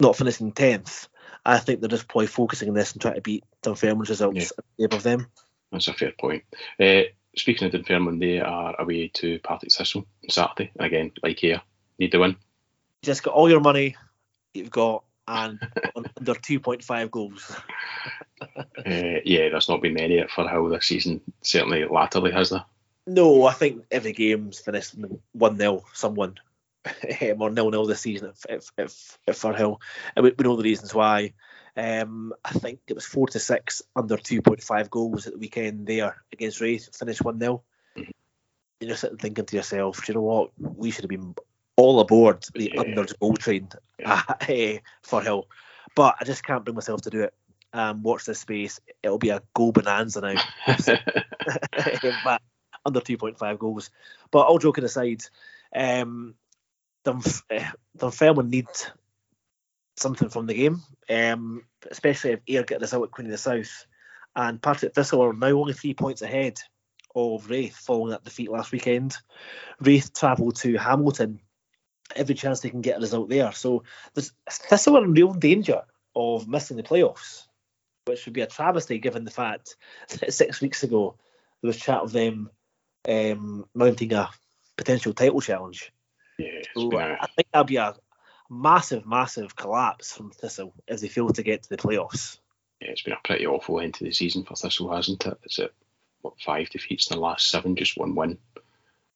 not 0.00 0.16
finishing 0.16 0.52
tenth. 0.52 1.08
I 1.44 1.58
think 1.58 1.80
they're 1.80 1.88
just 1.88 2.08
probably 2.08 2.26
focusing 2.26 2.68
on 2.68 2.74
this 2.74 2.92
and 2.92 3.00
trying 3.00 3.14
to 3.14 3.20
beat 3.20 3.44
Dunfermline's 3.62 4.10
results 4.10 4.52
yeah. 4.76 4.86
above 4.86 5.02
them. 5.02 5.26
That's 5.70 5.88
a 5.88 5.92
fair 5.92 6.12
point. 6.18 6.44
Uh, 6.80 7.02
speaking 7.36 7.66
of 7.66 7.72
Dunfermline, 7.72 8.18
they 8.18 8.40
are 8.40 8.74
away 8.80 9.08
to 9.14 9.38
Partick 9.40 9.72
Thistle 9.72 10.06
on 10.24 10.30
Saturday. 10.30 10.72
Again, 10.78 11.12
like 11.22 11.38
here, 11.38 11.62
need 11.98 12.12
the 12.12 12.18
win. 12.18 12.36
Just 13.02 13.22
got 13.22 13.34
all 13.34 13.48
your 13.48 13.60
money. 13.60 13.96
You've 14.54 14.70
got 14.70 15.04
and 15.28 15.58
under 15.94 16.34
2.5 16.34 17.10
goals. 17.10 17.56
uh, 18.40 19.20
yeah, 19.24 19.48
there's 19.48 19.68
not 19.68 19.82
been 19.82 19.94
many 19.94 20.18
at 20.18 20.30
Firhill 20.30 20.70
this 20.70 20.86
season. 20.86 21.20
Certainly, 21.42 21.86
latterly, 21.86 22.32
has 22.32 22.50
there? 22.50 22.64
No, 23.06 23.46
I 23.46 23.52
think 23.52 23.84
every 23.90 24.12
game's 24.12 24.58
finished 24.58 24.94
1 25.32 25.58
0, 25.58 25.84
someone. 25.92 26.36
Um, 27.20 27.42
or 27.42 27.50
nil 27.50 27.72
nil 27.72 27.86
this 27.86 28.02
season 28.02 28.28
at, 28.48 28.64
at, 28.78 28.94
at, 29.26 29.34
Firhill. 29.34 29.80
And 30.14 30.22
we, 30.22 30.32
we, 30.38 30.44
know 30.44 30.54
the 30.54 30.62
reasons 30.62 30.94
why. 30.94 31.32
Um, 31.76 32.32
I 32.44 32.52
think 32.52 32.78
it 32.86 32.94
was 32.94 33.04
4 33.04 33.26
to 33.28 33.40
6 33.40 33.82
under 33.96 34.16
2.5 34.16 34.88
goals 34.88 35.26
at 35.26 35.32
the 35.32 35.38
weekend 35.40 35.88
there 35.88 36.22
against 36.32 36.60
Raith, 36.60 36.94
finished 36.96 37.24
1 37.24 37.40
0. 37.40 37.62
Mm-hmm. 37.96 38.10
You're 38.80 38.96
sitting 38.96 39.18
thinking 39.18 39.46
to 39.46 39.56
yourself, 39.56 40.04
do 40.04 40.12
you 40.12 40.14
know 40.14 40.22
what? 40.22 40.50
We 40.58 40.92
should 40.92 41.02
have 41.02 41.08
been 41.08 41.34
all 41.76 42.00
aboard 42.00 42.44
the 42.54 42.72
yeah. 42.74 42.82
unders 42.82 43.18
goal 43.18 43.34
train 43.34 43.68
yeah. 43.98 44.22
at, 44.28 44.42
uh, 44.42 44.78
Firhill. 45.06 45.44
But 45.94 46.16
I 46.20 46.24
just 46.24 46.44
can't 46.44 46.64
bring 46.64 46.74
myself 46.74 47.02
to 47.02 47.10
do 47.10 47.22
it. 47.22 47.34
Um, 47.72 48.02
watch 48.02 48.24
this 48.24 48.40
space. 48.40 48.80
It'll 49.02 49.18
be 49.18 49.30
a 49.30 49.42
goal 49.54 49.72
bonanza 49.72 50.20
now. 50.20 50.42
but 52.24 52.42
under 52.84 53.00
2.5 53.00 53.58
goals. 53.58 53.90
But 54.30 54.46
all 54.46 54.58
joking 54.58 54.84
aside, 54.84 55.22
um, 55.74 56.34
Dunfermline 57.04 58.50
need 58.50 58.66
something 59.96 60.28
from 60.28 60.46
the 60.46 60.54
game, 60.54 60.82
um, 61.08 61.62
especially 61.90 62.32
if 62.32 62.40
Ayr 62.48 62.64
get 62.64 62.80
this 62.80 62.94
out 62.94 63.02
at 63.02 63.10
Queen 63.10 63.26
of 63.26 63.32
the 63.32 63.38
South. 63.38 63.86
And 64.34 64.60
Partick 64.60 64.94
Thistle 64.94 65.22
are 65.22 65.32
now 65.32 65.48
only 65.48 65.72
three 65.72 65.94
points 65.94 66.22
ahead 66.22 66.58
of 67.14 67.48
Raith 67.48 67.76
following 67.76 68.10
that 68.10 68.24
defeat 68.24 68.50
last 68.50 68.72
weekend. 68.72 69.16
Raith 69.80 70.12
travel 70.12 70.52
to 70.52 70.76
Hamilton. 70.76 71.40
Every 72.14 72.34
chance 72.34 72.60
they 72.60 72.70
can 72.70 72.82
get 72.82 72.98
a 72.98 73.00
result 73.00 73.28
there. 73.28 73.52
So 73.52 73.84
there's 74.14 74.32
Thistle 74.48 74.98
are 74.98 75.04
in 75.04 75.12
real 75.12 75.34
danger 75.34 75.82
of 76.14 76.48
missing 76.48 76.76
the 76.76 76.82
playoffs, 76.82 77.46
which 78.06 78.24
would 78.24 78.34
be 78.34 78.42
a 78.42 78.46
travesty 78.46 78.98
given 78.98 79.24
the 79.24 79.30
fact 79.30 79.76
that 80.08 80.32
six 80.32 80.60
weeks 80.60 80.82
ago 80.82 81.16
there 81.60 81.68
was 81.68 81.76
chat 81.76 82.00
of 82.00 82.12
them 82.12 82.50
um, 83.08 83.66
mounting 83.74 84.12
a 84.12 84.30
potential 84.76 85.12
title 85.12 85.40
challenge. 85.40 85.92
Yeah, 86.38 86.60
so 86.74 86.96
I 86.98 87.26
think 87.34 87.48
that'll 87.52 87.64
be 87.64 87.76
a 87.76 87.94
massive, 88.50 89.06
massive 89.06 89.56
collapse 89.56 90.12
from 90.12 90.30
Thistle 90.30 90.74
if 90.86 91.00
they 91.00 91.08
fail 91.08 91.30
to 91.30 91.42
get 91.42 91.62
to 91.62 91.68
the 91.68 91.76
playoffs. 91.76 92.38
Yeah, 92.80 92.90
it's 92.90 93.02
been 93.02 93.14
a 93.14 93.20
pretty 93.24 93.46
awful 93.46 93.80
end 93.80 93.94
to 93.94 94.04
the 94.04 94.12
season 94.12 94.44
for 94.44 94.54
Thistle, 94.54 94.94
hasn't 94.94 95.24
it? 95.26 95.32
it? 95.32 95.38
Is 95.44 95.58
it 95.60 95.74
what 96.20 96.40
five 96.40 96.68
defeats 96.70 97.10
in 97.10 97.16
the 97.16 97.22
last 97.22 97.48
seven, 97.48 97.76
just 97.76 97.96
one 97.96 98.14
win, 98.14 98.38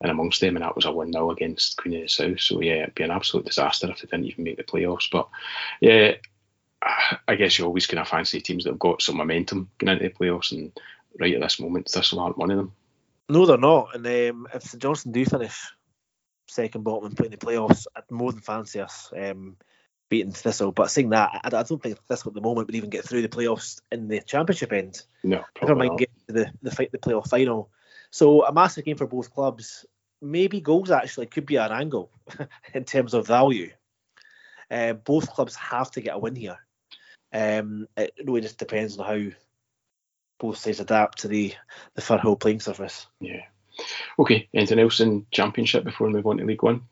and 0.00 0.10
amongst 0.10 0.40
them, 0.40 0.56
and 0.56 0.64
that 0.64 0.76
was 0.76 0.86
a 0.86 0.92
one 0.92 1.12
0 1.12 1.30
against 1.30 1.76
Queen 1.76 1.96
of 1.96 2.02
the 2.02 2.08
South. 2.08 2.40
So 2.40 2.60
yeah, 2.60 2.82
it'd 2.82 2.94
be 2.94 3.02
an 3.02 3.10
absolute 3.10 3.46
disaster 3.46 3.90
if 3.90 4.00
they 4.00 4.06
didn't 4.06 4.26
even 4.26 4.44
make 4.44 4.56
the 4.56 4.64
playoffs. 4.64 5.10
But 5.10 5.28
yeah, 5.80 6.14
I 7.28 7.34
guess 7.34 7.58
you're 7.58 7.68
always 7.68 7.86
kind 7.86 8.00
of 8.00 8.08
fancy 8.08 8.40
teams 8.40 8.64
that 8.64 8.70
have 8.70 8.78
got 8.78 9.02
some 9.02 9.16
momentum 9.16 9.70
going 9.78 9.98
into 9.98 10.08
the 10.08 10.14
playoffs, 10.14 10.52
and 10.52 10.72
right 11.18 11.34
at 11.34 11.40
this 11.40 11.60
moment, 11.60 11.88
Thistle 11.88 12.20
aren't 12.20 12.38
one 12.38 12.50
of 12.50 12.56
them. 12.56 12.72
No, 13.28 13.46
they're 13.46 13.58
not. 13.58 13.94
And 13.94 14.06
um, 14.06 14.48
if 14.52 14.62
St 14.62 14.82
Johnstone 14.82 15.12
do 15.12 15.24
finish 15.24 15.56
second 16.48 16.82
bottom 16.82 17.06
and 17.06 17.16
playing 17.16 17.30
the 17.30 17.36
playoffs, 17.36 17.86
I'd 17.94 18.10
more 18.10 18.32
than 18.32 18.40
fancy 18.40 18.80
us 18.80 19.12
um, 19.16 19.56
beating 20.08 20.32
Thistle. 20.32 20.72
But 20.72 20.90
seeing 20.90 21.10
that, 21.10 21.30
I, 21.44 21.46
I, 21.46 21.62
don't 21.62 21.82
think 21.82 21.98
Thistle 22.08 22.30
at 22.30 22.34
the 22.34 22.40
moment 22.40 22.68
would 22.68 22.74
even 22.74 22.90
get 22.90 23.04
through 23.04 23.22
the 23.22 23.28
playoffs 23.28 23.80
in 23.92 24.08
the 24.08 24.20
championship 24.20 24.72
end. 24.72 25.02
No, 25.22 25.44
never 25.60 25.76
mind 25.76 25.98
get 25.98 26.10
to 26.26 26.34
the, 26.34 26.52
the 26.62 26.70
fight 26.70 26.90
the 26.90 26.98
playoff 26.98 27.28
final. 27.28 27.70
So 28.10 28.44
a 28.44 28.52
massive 28.52 28.84
game 28.84 28.96
for 28.96 29.06
both 29.06 29.32
clubs. 29.32 29.86
Maybe 30.20 30.60
goals 30.60 30.90
actually 30.90 31.26
could 31.26 31.46
be 31.46 31.56
an 31.56 31.72
angle 31.72 32.10
in 32.74 32.84
terms 32.84 33.14
of 33.14 33.26
value. 33.26 33.70
Uh, 34.70 34.92
both 34.92 35.30
clubs 35.30 35.56
have 35.56 35.90
to 35.92 36.00
get 36.00 36.14
a 36.14 36.18
win 36.18 36.36
here. 36.36 36.58
Um, 37.32 37.88
it 37.96 38.12
really 38.24 38.40
just 38.40 38.58
depends 38.58 38.98
on 38.98 39.06
how 39.06 39.34
both 40.38 40.58
sides 40.58 40.80
adapt 40.80 41.18
to 41.20 41.28
the 41.28 41.54
the 41.94 42.02
Firhill 42.02 42.38
playing 42.38 42.60
surface. 42.60 43.06
Yeah. 43.20 43.42
Okay. 44.18 44.48
Anything 44.54 44.78
else 44.80 45.00
in 45.00 45.26
Championship 45.30 45.84
before 45.84 46.08
we 46.08 46.12
move 46.12 46.26
on 46.26 46.38
to 46.38 46.44
League 46.44 46.62
One? 46.62 46.82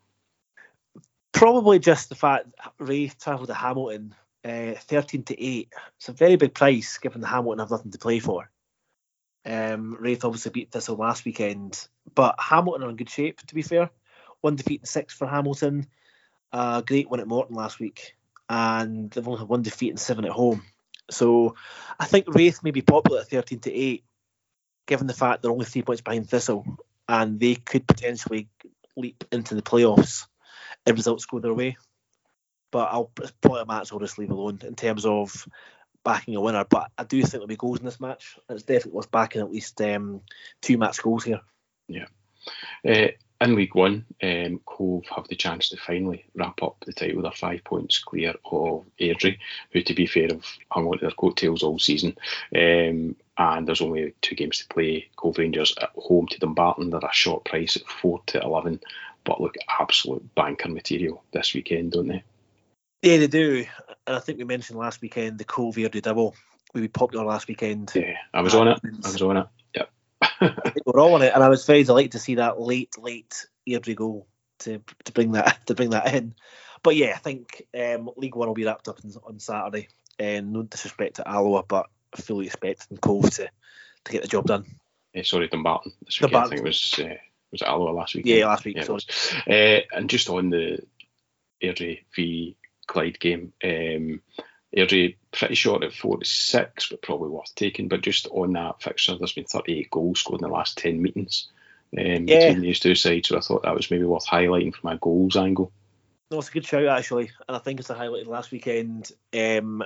Probably 1.33 1.79
just 1.79 2.09
the 2.09 2.15
fact 2.15 2.47
Raith 2.79 3.17
travelled 3.21 3.49
to 3.49 3.55
Hamilton, 3.55 4.15
uh, 4.45 4.75
thirteen 4.79 5.25
to 5.25 5.43
eight. 5.43 5.73
It's 5.97 6.09
a 6.09 6.13
very 6.13 6.37
big 6.37 6.55
price 6.55 6.99
given 6.99 7.21
the 7.21 7.27
Hamilton 7.27 7.61
have 7.61 7.71
nothing 7.71 7.91
to 7.93 7.99
play 7.99 8.21
for. 8.21 8.51
Um, 9.49 9.97
Raith 9.99 10.25
obviously 10.25 10.51
beat 10.51 10.71
Thistle 10.71 10.97
last 10.97 11.25
weekend, 11.25 11.89
but 12.15 12.35
Hamilton 12.39 12.83
are 12.85 12.91
in 12.91 12.97
good 12.97 13.09
shape. 13.09 13.41
To 13.47 13.55
be 13.55 13.63
fair, 13.63 13.91
one 14.43 14.57
defeat 14.57 14.81
and 14.81 14.89
six 14.89 15.15
for 15.15 15.27
Hamilton. 15.27 15.87
Great 16.87 17.09
win 17.09 17.21
at 17.21 17.27
Morton 17.27 17.57
last 17.57 17.81
week, 17.81 18.15
and 18.49 19.11
they've 19.11 19.27
only 19.27 19.39
had 19.39 19.49
one 19.49 19.63
defeat 19.63 19.91
and 19.91 19.99
seven 19.99 20.27
at 20.27 20.33
home. 20.33 20.63
So 21.11 21.57
I 21.99 22.05
think 22.05 22.27
Raith 22.29 22.63
may 22.63 22.71
be 22.71 22.83
popular 22.83 23.21
at 23.21 23.31
13 23.31 23.61
to 23.61 23.73
8, 23.73 24.05
given 24.87 25.07
the 25.07 25.15
fact 25.15 25.41
they're 25.41 25.51
only 25.51 25.65
three 25.65 25.83
points 25.83 26.03
behind 26.03 26.29
Thistle 26.29 26.67
and 27.09 27.41
they 27.41 27.55
could 27.55 27.87
potentially 27.87 28.49
leap 28.97 29.25
into 29.33 29.55
the 29.55 29.63
playoffs 29.63 30.27
if 30.85 30.95
results 30.95 31.25
go 31.25 31.39
their 31.39 31.55
way. 31.55 31.79
But 32.71 32.91
I'll 32.93 33.11
probably 33.41 33.63
a 33.63 33.67
match 33.67 33.93
I'll 33.93 33.99
just 33.99 34.19
leave 34.19 34.31
alone 34.31 34.61
in 34.63 34.75
terms 34.75 35.07
of 35.07 35.49
backing 36.09 36.37
a 36.37 36.41
winner. 36.41 36.65
But 36.65 36.91
I 36.97 37.05
do 37.05 37.21
think 37.21 37.33
there'll 37.33 37.47
be 37.47 37.57
goals 37.57 37.81
in 37.81 37.85
this 37.85 38.01
match. 38.01 38.39
It's 38.49 38.63
definitely 38.63 38.93
worth 38.93 39.11
backing 39.11 39.43
at 39.43 39.53
least 39.53 39.79
um, 39.83 40.23
two 40.63 40.79
match 40.79 41.03
goals 41.03 41.25
here. 41.25 41.41
Yeah. 41.87 42.07
Uh, 42.87 43.09
in 43.41 43.55
League 43.55 43.75
One, 43.75 44.07
um, 44.23 44.61
Cove 44.65 45.05
have 45.15 45.29
the 45.29 45.37
chance 45.37 45.69
to 45.69 45.77
finally 45.77 46.25
wrap 46.35 46.63
up 46.63 46.83
the 46.85 46.95
title. 46.95 47.23
They're 47.23 47.31
five 47.31 47.63
points 47.63 47.99
clear 47.99 48.35
of 48.45 48.87
Airdrie, 48.99 49.39
who, 49.71 49.83
to 49.83 49.95
be 49.95 50.07
fair, 50.07 50.29
have 50.29 50.47
hung 50.71 50.87
on 50.87 50.99
to 50.99 51.03
their 51.03 51.11
coattails 51.11 51.63
all 51.63 51.79
season. 51.79 52.17
Um, 52.57 53.15
and 53.37 53.69
there's 53.69 53.83
only 53.83 54.15
two 54.23 54.35
games 54.35 54.59
to 54.59 54.67
play. 54.67 55.09
Cove 55.15 55.39
Rangers 55.39 55.75
at 55.81 55.91
home 55.95 56.27
to 56.29 56.39
Dumbarton. 56.39 56.91
They're 56.91 57.01
a 57.01 57.13
short 57.13 57.45
price 57.45 57.77
at 57.77 57.87
4 57.87 58.23
to 58.29 58.41
11, 58.41 58.81
but 59.25 59.41
look 59.41 59.57
absolute 59.69 60.35
banker 60.35 60.71
material 60.71 61.23
this 61.33 61.55
weekend, 61.55 61.93
don't 61.93 62.09
they? 62.09 62.25
Yeah, 63.03 63.19
they 63.19 63.27
do. 63.27 63.65
And 64.07 64.17
I 64.17 64.21
think 64.21 64.39
we 64.39 64.45
mentioned 64.45 64.79
last 64.79 65.01
weekend 65.01 65.39
the 65.39 65.45
Cove 65.45 65.77
Airdrie 65.77 66.03
double 66.03 66.35
would 66.75 66.81
be 66.81 66.89
popular 66.89 67.25
last 67.25 67.49
weekend. 67.49 67.93
Yeah, 67.95 68.15
I 68.35 68.41
was 68.41 68.55
on 68.55 68.69
it. 68.69 68.81
I 68.85 69.11
was 69.11 69.23
on 69.23 69.37
it. 69.37 69.47
Yep. 69.75 69.91
we're 70.87 71.01
all 71.01 71.15
on 71.15 71.23
it, 71.23 71.33
and 71.35 71.43
I 71.43 71.49
was 71.49 71.65
very 71.65 71.85
delighted 71.85 72.13
to 72.13 72.19
see 72.19 72.37
that 72.37 72.61
late, 72.61 72.99
late 72.99 73.47
Airdrie 73.69 73.97
goal 73.97 74.27
to 74.61 74.83
to 75.05 75.13
bring 75.13 75.33
that 75.33 75.59
to 75.67 75.75
bring 75.75 75.91
that 75.91 76.15
in. 76.15 76.35
But 76.83 76.97
yeah, 76.97 77.13
I 77.15 77.19
think 77.19 77.63
um, 77.79 78.11
League 78.17 78.35
One 78.35 78.49
will 78.49 78.55
be 78.55 78.65
wrapped 78.65 78.89
up 78.89 78.99
on 79.25 79.39
Saturday. 79.39 79.89
And 80.21 80.53
no 80.53 80.65
disrespect 80.65 81.17
to 81.17 81.29
Alloa, 81.29 81.63
but 81.63 81.87
fully 82.17 82.47
expecting 82.47 82.97
Cove 82.97 83.31
to 83.31 83.49
to 84.05 84.13
get 84.13 84.23
the 84.23 84.29
job 84.29 84.47
done. 84.47 84.65
Yeah, 85.15 85.23
sorry, 85.23 85.49
Dumbarton. 85.49 85.93
This 86.05 86.21
weekend, 86.21 86.45
I 86.45 86.49
think 86.49 86.61
it 86.61 86.65
was 86.65 86.99
uh, 86.99 87.15
was 87.53 87.63
it 87.63 87.69
Alloa 87.69 87.93
last 87.93 88.17
week? 88.17 88.27
Yeah, 88.27 88.47
last 88.47 88.65
week. 88.65 88.77
Yeah, 88.77 88.83
sorry. 88.83 89.01
Uh, 89.49 89.81
and 89.93 90.11
just 90.11 90.29
on 90.29 90.51
the 90.51 90.81
Airdrie 91.63 92.05
v 92.17 92.57
Clyde 92.89 93.21
game, 93.21 93.53
um, 93.63 94.21
Airdrie 94.77 95.17
pretty 95.31 95.55
short 95.55 95.85
at 95.85 95.95
four 95.95 96.19
to 96.19 96.25
six, 96.25 96.89
but 96.89 97.03
probably 97.03 97.29
worth 97.29 97.55
taking. 97.55 97.87
But 97.89 98.03
just 98.03 98.27
on 98.27 98.55
that 98.55 98.83
fixture, 98.83 99.17
there's 99.17 99.33
been 99.33 99.45
38 99.45 99.91
goals 99.91 100.21
scored 100.21 100.41
in 100.41 100.49
the 100.49 100.53
last 100.53 100.77
10 100.79 101.01
meetings 101.01 101.49
um, 101.97 102.27
yeah. 102.27 102.49
between 102.49 102.61
these 102.61 102.81
two 102.81 102.95
sides. 102.95 103.29
So 103.29 103.37
I 103.37 103.41
thought 103.41 103.63
that 103.63 103.75
was 103.75 103.91
maybe 103.91 104.05
worth 104.05 104.27
highlighting 104.27 104.75
from 104.75 104.91
a 104.91 104.97
goals 104.97 105.37
angle. 105.37 105.73
No, 106.31 106.39
it's 106.39 106.49
a 106.49 106.53
good 106.53 106.67
shout 106.67 106.87
actually, 106.87 107.31
and 107.47 107.57
I 107.57 107.61
think 107.61 107.81
it's 107.81 107.89
a 107.89 107.95
highlight 107.95 108.27
last 108.27 108.51
weekend. 108.51 109.11
Um, 109.33 109.83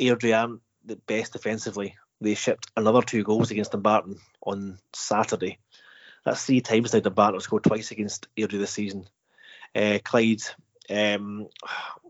Airdrie 0.00 0.36
aren't 0.36 0.60
the 0.84 0.96
best 0.96 1.34
defensively. 1.34 1.96
They 2.20 2.34
shipped 2.34 2.70
another 2.76 3.02
two 3.02 3.22
goals 3.22 3.50
against 3.50 3.72
Dumbarton 3.72 4.18
on 4.42 4.78
Saturday. 4.92 5.58
That's 6.24 6.44
three 6.44 6.62
times 6.62 6.92
now 6.92 7.00
Dumbarton 7.00 7.34
have 7.34 7.42
scored 7.42 7.64
twice 7.64 7.92
against 7.92 8.26
Airdrie 8.36 8.58
this 8.58 8.72
season. 8.72 9.06
Uh, 9.74 9.98
Clyde, 10.02 10.42
um, 10.90 11.48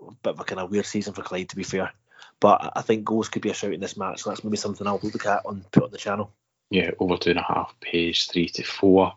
a 0.09 0.13
bit 0.23 0.35
of 0.35 0.41
a 0.41 0.45
kind 0.45 0.61
of 0.61 0.71
weird 0.71 0.87
season 0.87 1.15
for 1.15 1.23
Clyde 1.23 1.49
to 1.51 1.57
be 1.57 1.63
fair. 1.63 1.93
But 2.41 2.73
I 2.77 2.83
think 2.83 3.05
goals 3.05 3.29
could 3.29 3.43
be 3.43 3.51
a 3.51 3.55
shout 3.55 3.73
in 3.73 3.81
this 3.81 3.97
match. 3.97 4.23
So 4.23 4.31
that's 4.31 4.45
maybe 4.45 4.57
something 4.57 4.87
I'll 4.87 5.01
look 5.03 5.27
at 5.27 5.47
on 5.47 5.65
put 5.73 5.85
on 5.85 5.91
the 5.91 5.99
channel. 5.99 6.33
Yeah, 6.71 6.91
over 6.99 7.17
two 7.17 7.31
and 7.31 7.39
a 7.39 7.43
half 7.43 7.75
pays 7.81 8.25
three 8.25 8.49
to 8.51 8.63
four. 8.63 9.15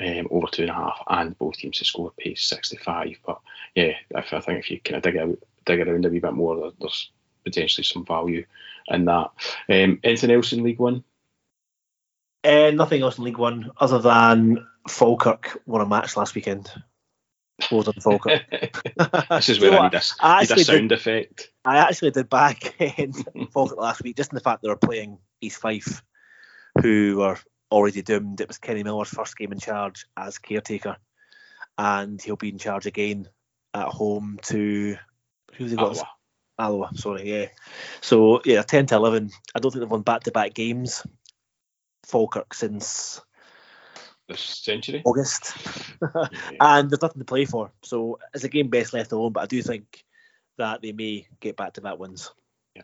Um, 0.00 0.28
over 0.30 0.46
two 0.46 0.62
and 0.62 0.70
a 0.70 0.74
half, 0.74 1.02
and 1.08 1.36
both 1.36 1.56
teams 1.56 1.78
to 1.78 1.84
score 1.84 2.12
pays 2.16 2.42
six 2.42 2.68
to 2.68 2.78
five. 2.78 3.16
But 3.26 3.40
yeah, 3.74 3.94
if, 4.10 4.32
I 4.32 4.40
think 4.40 4.60
if 4.60 4.70
you 4.70 4.80
kind 4.80 4.96
of 4.96 5.02
dig 5.02 5.16
out, 5.16 5.36
dig 5.64 5.80
around 5.80 6.06
a 6.06 6.08
wee 6.08 6.20
bit 6.20 6.32
more, 6.32 6.72
there's 6.78 7.10
potentially 7.44 7.84
some 7.84 8.06
value 8.06 8.46
in 8.88 9.04
that. 9.06 9.30
Um, 9.68 9.98
anything 10.04 10.30
else 10.30 10.52
in 10.52 10.62
League 10.62 10.78
One? 10.78 11.02
Uh, 12.44 12.70
nothing 12.70 13.02
else 13.02 13.18
in 13.18 13.24
League 13.24 13.36
One 13.36 13.70
other 13.78 13.98
than 13.98 14.66
Falkirk 14.88 15.60
won 15.66 15.82
a 15.82 15.86
match 15.86 16.16
last 16.16 16.34
weekend. 16.34 16.70
Well 17.70 17.82
done, 17.82 17.94
Falkirk. 17.94 18.42
this 19.30 19.48
is 19.48 19.60
where 19.60 19.78
I 19.78 19.88
need 19.88 19.94
a, 19.94 20.02
I 20.20 20.40
need 20.42 20.50
a 20.50 20.64
sound 20.64 20.88
did, 20.88 20.98
effect. 20.98 21.50
I 21.64 21.78
actually 21.78 22.10
did 22.12 22.28
back 22.28 22.80
in 22.98 23.12
Falkirk 23.52 23.78
last 23.78 24.02
week, 24.02 24.16
just 24.16 24.32
in 24.32 24.36
the 24.36 24.40
fact 24.40 24.62
they 24.62 24.68
were 24.68 24.76
playing 24.76 25.18
East 25.40 25.60
Fife, 25.60 26.02
who 26.80 27.18
were 27.18 27.38
already 27.70 28.02
doomed. 28.02 28.40
It 28.40 28.48
was 28.48 28.58
Kenny 28.58 28.82
Miller's 28.82 29.08
first 29.08 29.36
game 29.36 29.52
in 29.52 29.58
charge 29.58 30.06
as 30.16 30.38
caretaker, 30.38 30.96
and 31.78 32.20
he'll 32.20 32.36
be 32.36 32.48
in 32.48 32.58
charge 32.58 32.86
again 32.86 33.28
at 33.74 33.88
home 33.88 34.38
to 34.42 34.96
who 35.54 35.68
they 35.68 35.76
got? 35.76 35.98
Alloa, 36.58 36.90
sorry, 36.94 37.30
yeah. 37.30 37.46
So 38.00 38.42
yeah, 38.44 38.62
ten 38.62 38.86
to 38.86 38.96
eleven. 38.96 39.30
I 39.54 39.60
don't 39.60 39.70
think 39.70 39.80
they've 39.80 39.90
won 39.90 40.02
back 40.02 40.24
to 40.24 40.32
back 40.32 40.54
games. 40.54 41.04
Falkirk 42.04 42.54
since 42.54 43.20
this 44.30 44.40
century. 44.40 45.02
August, 45.04 45.54
and 46.60 46.90
there's 46.90 47.02
nothing 47.02 47.20
to 47.20 47.24
play 47.24 47.44
for. 47.44 47.70
So 47.82 48.18
it's 48.34 48.44
a 48.44 48.48
game 48.48 48.68
best 48.68 48.92
left 48.92 49.12
alone. 49.12 49.32
But 49.32 49.42
I 49.42 49.46
do 49.46 49.62
think 49.62 50.04
that 50.58 50.82
they 50.82 50.92
may 50.92 51.26
get 51.40 51.56
back 51.56 51.74
to 51.74 51.80
back 51.80 51.98
wins. 51.98 52.32
Yeah, 52.74 52.82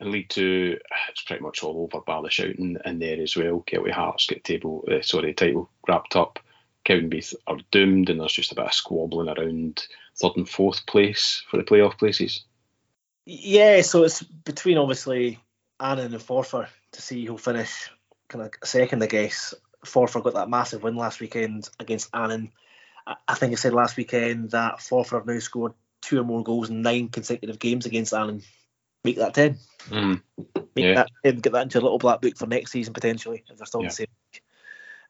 and 0.00 0.10
League 0.10 0.28
Two, 0.28 0.78
it's 1.10 1.22
pretty 1.22 1.42
much 1.42 1.62
all 1.62 1.82
over. 1.82 2.02
Bar 2.02 2.22
the 2.22 2.30
shouting 2.30 2.78
in 2.84 2.98
there 2.98 3.20
as 3.20 3.36
well. 3.36 3.64
Kelty 3.66 3.90
Hearts 3.90 4.26
get 4.26 4.44
table, 4.44 4.84
uh, 4.90 5.02
sorry, 5.02 5.34
title 5.34 5.70
wrapped 5.86 6.16
up. 6.16 6.38
Cowdenbeath 6.86 7.34
are 7.46 7.58
doomed, 7.72 8.10
and 8.10 8.20
there's 8.20 8.32
just 8.32 8.52
a 8.52 8.54
bit 8.54 8.66
of 8.66 8.72
squabbling 8.72 9.28
around 9.28 9.86
third 10.20 10.36
and 10.36 10.48
fourth 10.48 10.86
place 10.86 11.42
for 11.50 11.56
the 11.56 11.64
playoff 11.64 11.98
places. 11.98 12.44
Yeah, 13.26 13.82
so 13.82 14.04
it's 14.04 14.22
between 14.22 14.78
obviously 14.78 15.40
Annan 15.80 16.14
and 16.14 16.22
Forfar 16.22 16.68
to 16.92 17.02
see 17.02 17.24
who'll 17.24 17.38
finish 17.38 17.90
kind 18.28 18.44
of 18.44 18.52
second, 18.68 19.02
I 19.02 19.06
guess. 19.06 19.52
Forfar 19.86 20.22
got 20.22 20.34
that 20.34 20.50
massive 20.50 20.82
win 20.82 20.96
last 20.96 21.20
weekend 21.20 21.68
against 21.80 22.10
Annan. 22.14 22.52
I 23.06 23.34
think 23.34 23.52
I 23.52 23.56
said 23.56 23.72
last 23.72 23.96
weekend 23.96 24.50
that 24.50 24.78
Forfar 24.78 25.18
have 25.18 25.26
now 25.26 25.38
scored 25.38 25.72
two 26.02 26.20
or 26.20 26.24
more 26.24 26.42
goals 26.42 26.70
in 26.70 26.82
nine 26.82 27.08
consecutive 27.08 27.58
games 27.58 27.86
against 27.86 28.12
Annan. 28.12 28.42
Make 29.04 29.16
that 29.16 29.34
ten. 29.34 29.58
Mm. 29.88 30.22
Make 30.74 30.84
yeah. 30.84 30.94
that 30.94 31.10
ten. 31.24 31.36
Get 31.40 31.52
that 31.52 31.62
into 31.62 31.78
a 31.78 31.82
little 31.82 31.98
black 31.98 32.20
book 32.20 32.36
for 32.36 32.46
next 32.46 32.72
season 32.72 32.92
potentially 32.92 33.44
if 33.48 33.56
they're 33.56 33.66
still 33.66 33.82
yeah. 33.82 33.88
the 33.88 33.94
same. 33.94 34.06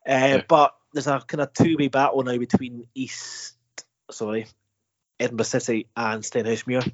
Uh, 0.07 0.11
yeah. 0.11 0.43
But 0.47 0.75
there's 0.93 1.07
a 1.07 1.21
kind 1.27 1.41
of 1.41 1.53
two-way 1.53 1.89
battle 1.89 2.23
now 2.23 2.39
between 2.39 2.87
East, 2.95 3.57
sorry, 4.11 4.47
Edinburgh 5.19 5.45
City 5.45 5.89
and 5.97 6.23
Stenhousemuir 6.23 6.93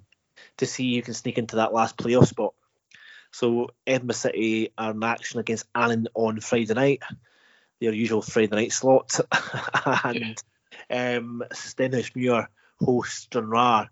to 0.59 0.67
see 0.67 0.97
who 0.97 1.03
can 1.03 1.15
sneak 1.15 1.39
into 1.39 1.57
that 1.57 1.75
last 1.75 1.97
playoff 1.97 2.27
spot. 2.27 2.55
So 3.33 3.71
Edinburgh 3.87 4.15
City 4.15 4.73
are 4.79 4.93
in 4.93 5.03
action 5.03 5.41
against 5.41 5.67
Annan 5.75 6.09
on 6.15 6.41
Friday 6.41 6.75
night, 6.75 7.03
their 7.83 7.93
usual 7.93 8.23
Friday 8.23 8.55
night 8.55 8.73
slot, 8.73 9.19
and 10.05 10.43
um, 10.91 11.45
Stenhousemuir 11.53 12.47
host 12.81 13.29
Stranraer. 13.31 13.89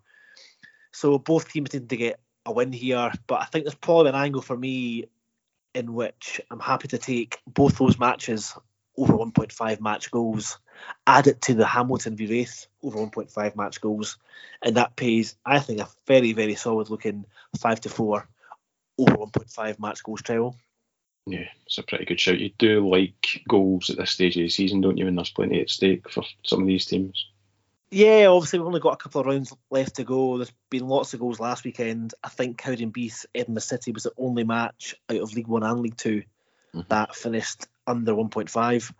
So 0.92 1.18
both 1.18 1.50
teams 1.50 1.72
need 1.72 1.88
to 1.88 1.96
get 1.96 2.20
a 2.46 2.52
win 2.52 2.72
here, 2.72 3.12
but 3.26 3.40
I 3.40 3.44
think 3.46 3.64
there's 3.64 3.74
probably 3.74 4.10
an 4.10 4.16
angle 4.16 4.42
for 4.42 4.56
me 4.56 5.06
in 5.74 5.94
which 5.94 6.40
I'm 6.50 6.60
happy 6.60 6.88
to 6.88 6.98
take 6.98 7.40
both 7.46 7.78
those 7.78 7.98
matches 7.98 8.54
over 8.96 9.12
1.5 9.14 9.80
match 9.80 10.10
goals, 10.10 10.58
add 11.06 11.26
it 11.26 11.40
to 11.42 11.54
the 11.54 11.66
Hamilton 11.66 12.16
v 12.16 12.26
Raith 12.26 12.66
over 12.82 12.98
1.5 12.98 13.56
match 13.56 13.80
goals, 13.80 14.18
and 14.62 14.76
that 14.76 14.96
pays, 14.96 15.36
I 15.44 15.60
think, 15.60 15.80
a 15.80 15.88
very, 16.06 16.32
very 16.32 16.54
solid 16.54 16.90
looking 16.90 17.24
5 17.58 17.80
to 17.82 17.88
4 17.88 18.28
over 18.98 19.16
1.5 19.16 19.80
match 19.80 20.02
goals 20.02 20.22
trial. 20.22 20.56
Yeah, 21.26 21.46
it's 21.66 21.78
a 21.78 21.82
pretty 21.82 22.06
good 22.06 22.20
shout. 22.20 22.40
You 22.40 22.50
do 22.58 22.88
like 22.88 23.42
goals 23.48 23.90
at 23.90 23.96
this 23.96 24.10
stage 24.10 24.36
of 24.36 24.42
the 24.42 24.48
season, 24.48 24.80
don't 24.80 24.96
you? 24.96 25.06
And 25.06 25.16
there's 25.16 25.30
plenty 25.30 25.60
at 25.60 25.70
stake 25.70 26.10
for 26.10 26.24
some 26.44 26.62
of 26.62 26.66
these 26.66 26.86
teams. 26.86 27.26
Yeah, 27.90 28.26
obviously 28.26 28.58
we've 28.58 28.66
only 28.66 28.80
got 28.80 28.94
a 28.94 28.96
couple 28.96 29.20
of 29.20 29.26
rounds 29.26 29.52
left 29.70 29.96
to 29.96 30.04
go. 30.04 30.38
There's 30.38 30.52
been 30.70 30.86
lots 30.86 31.12
of 31.12 31.20
goals 31.20 31.40
last 31.40 31.64
weekend. 31.64 32.14
I 32.22 32.28
think 32.28 32.60
Cowdenbeath 32.60 33.26
Edinburgh 33.34 33.60
City 33.60 33.90
was 33.90 34.04
the 34.04 34.12
only 34.16 34.44
match 34.44 34.94
out 35.10 35.20
of 35.20 35.34
League 35.34 35.48
One 35.48 35.64
and 35.64 35.80
League 35.80 35.96
2 35.96 36.18
mm-hmm. 36.20 36.80
that 36.88 37.16
finished 37.16 37.66
under 37.86 38.12
1.5. 38.12 38.92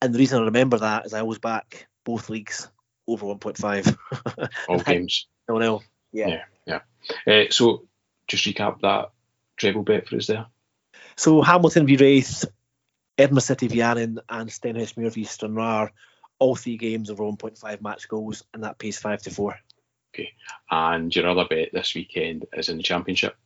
And 0.00 0.14
the 0.14 0.18
reason 0.18 0.40
I 0.40 0.44
remember 0.44 0.78
that 0.78 1.06
is 1.06 1.12
I 1.12 1.20
always 1.20 1.40
back 1.40 1.88
both 2.04 2.30
leagues 2.30 2.68
over 3.08 3.26
1.5. 3.26 4.48
All 4.68 4.78
games. 4.84 5.26
No, 5.48 5.58
no. 5.58 5.82
Yeah. 6.12 6.28
Yeah. 6.66 6.80
yeah. 7.26 7.34
Uh, 7.34 7.50
so 7.50 7.86
just 8.28 8.44
recap 8.44 8.80
that 8.82 9.10
treble 9.56 9.82
bet 9.82 10.08
for 10.08 10.16
us 10.16 10.28
there. 10.28 10.46
So 11.16 11.42
Hamilton 11.42 11.86
v 11.86 11.96
Raith, 11.96 12.44
Edinburgh 13.18 13.40
City 13.40 13.68
v 13.68 13.82
Annan, 13.82 14.20
and 14.28 14.50
Stenhousemuir 14.50 15.12
v 15.12 15.24
Stranraer. 15.24 15.92
All 16.38 16.56
three 16.56 16.78
games 16.78 17.10
over 17.10 17.22
1.5 17.22 17.82
match 17.82 18.08
goals, 18.08 18.44
and 18.54 18.64
that 18.64 18.78
pays 18.78 18.98
5 18.98 19.22
to 19.22 19.30
4. 19.30 19.58
Okay. 20.14 20.32
And 20.70 21.14
your 21.14 21.28
other 21.28 21.44
bet 21.44 21.68
this 21.72 21.94
weekend 21.94 22.46
is 22.54 22.70
in 22.70 22.78
the 22.78 22.82
Championship? 22.82 23.36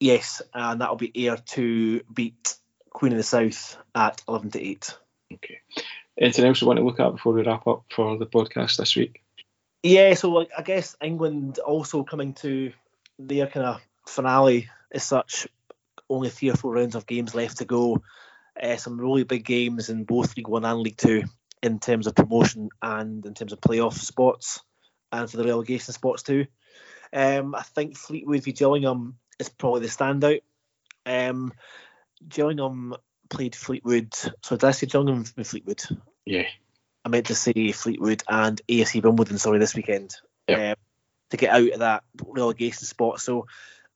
Yes, 0.00 0.42
and 0.52 0.80
that'll 0.80 0.96
be 0.96 1.12
Ayr 1.14 1.36
to 1.36 2.02
beat 2.12 2.56
Queen 2.90 3.12
of 3.12 3.18
the 3.18 3.24
South 3.24 3.78
at 3.94 4.22
11 4.28 4.50
to 4.50 4.60
8. 4.60 4.98
Okay. 5.34 5.60
Anything 6.18 6.44
else 6.44 6.60
you 6.60 6.66
want 6.66 6.78
to 6.78 6.84
look 6.84 7.00
at 7.00 7.12
before 7.12 7.32
we 7.32 7.42
wrap 7.42 7.66
up 7.66 7.84
for 7.90 8.18
the 8.18 8.26
podcast 8.26 8.76
this 8.76 8.96
week? 8.96 9.22
Yeah, 9.82 10.12
so 10.14 10.30
like, 10.30 10.50
I 10.56 10.62
guess 10.62 10.96
England 11.02 11.58
also 11.58 12.04
coming 12.04 12.34
to 12.34 12.72
their 13.18 13.46
kind 13.46 13.64
of 13.64 13.80
finale 14.06 14.68
as 14.92 15.04
such. 15.04 15.48
Only 16.10 16.28
three 16.28 16.50
or 16.50 16.56
four 16.56 16.74
rounds 16.74 16.94
of 16.94 17.06
games 17.06 17.34
left 17.34 17.58
to 17.58 17.64
go. 17.64 18.02
Uh, 18.60 18.76
some 18.76 19.00
really 19.00 19.24
big 19.24 19.44
games 19.44 19.88
in 19.88 20.04
both 20.04 20.36
League 20.36 20.48
One 20.48 20.64
and 20.66 20.80
League 20.80 20.98
Two 20.98 21.22
in 21.62 21.78
terms 21.78 22.06
of 22.06 22.14
promotion 22.14 22.68
and 22.82 23.24
in 23.24 23.34
terms 23.34 23.52
of 23.52 23.60
playoff 23.60 23.94
spots 23.94 24.60
and 25.12 25.30
for 25.30 25.36
the 25.36 25.44
relegation 25.44 25.92
spots 25.92 26.22
too. 26.22 26.46
Um, 27.12 27.54
I 27.54 27.62
think 27.62 27.96
Fleetwood 27.96 28.44
v 28.44 28.52
Gillingham 28.52 29.16
is 29.38 29.48
probably 29.48 29.80
the 29.80 29.88
standout. 29.88 30.42
Um, 31.06 31.52
Gillingham 32.28 32.94
played 33.28 33.56
Fleetwood. 33.56 34.14
So 34.14 34.56
did 34.56 34.64
I 34.64 34.70
say 34.72 34.86
Gillingham 34.86 35.24
with 35.36 35.46
Fleetwood? 35.46 35.82
Yeah. 36.24 36.46
I 37.04 37.08
meant 37.08 37.26
to 37.26 37.34
say 37.34 37.72
Fleetwood 37.72 38.22
and 38.28 38.60
AFC 38.68 39.02
Wimbledon, 39.02 39.38
sorry, 39.38 39.58
this 39.58 39.74
weekend 39.74 40.14
yep. 40.46 40.78
um, 40.78 40.84
to 41.30 41.36
get 41.36 41.50
out 41.50 41.72
of 41.72 41.78
that 41.80 42.04
relegation 42.24 42.84
spot. 42.84 43.20
So 43.20 43.46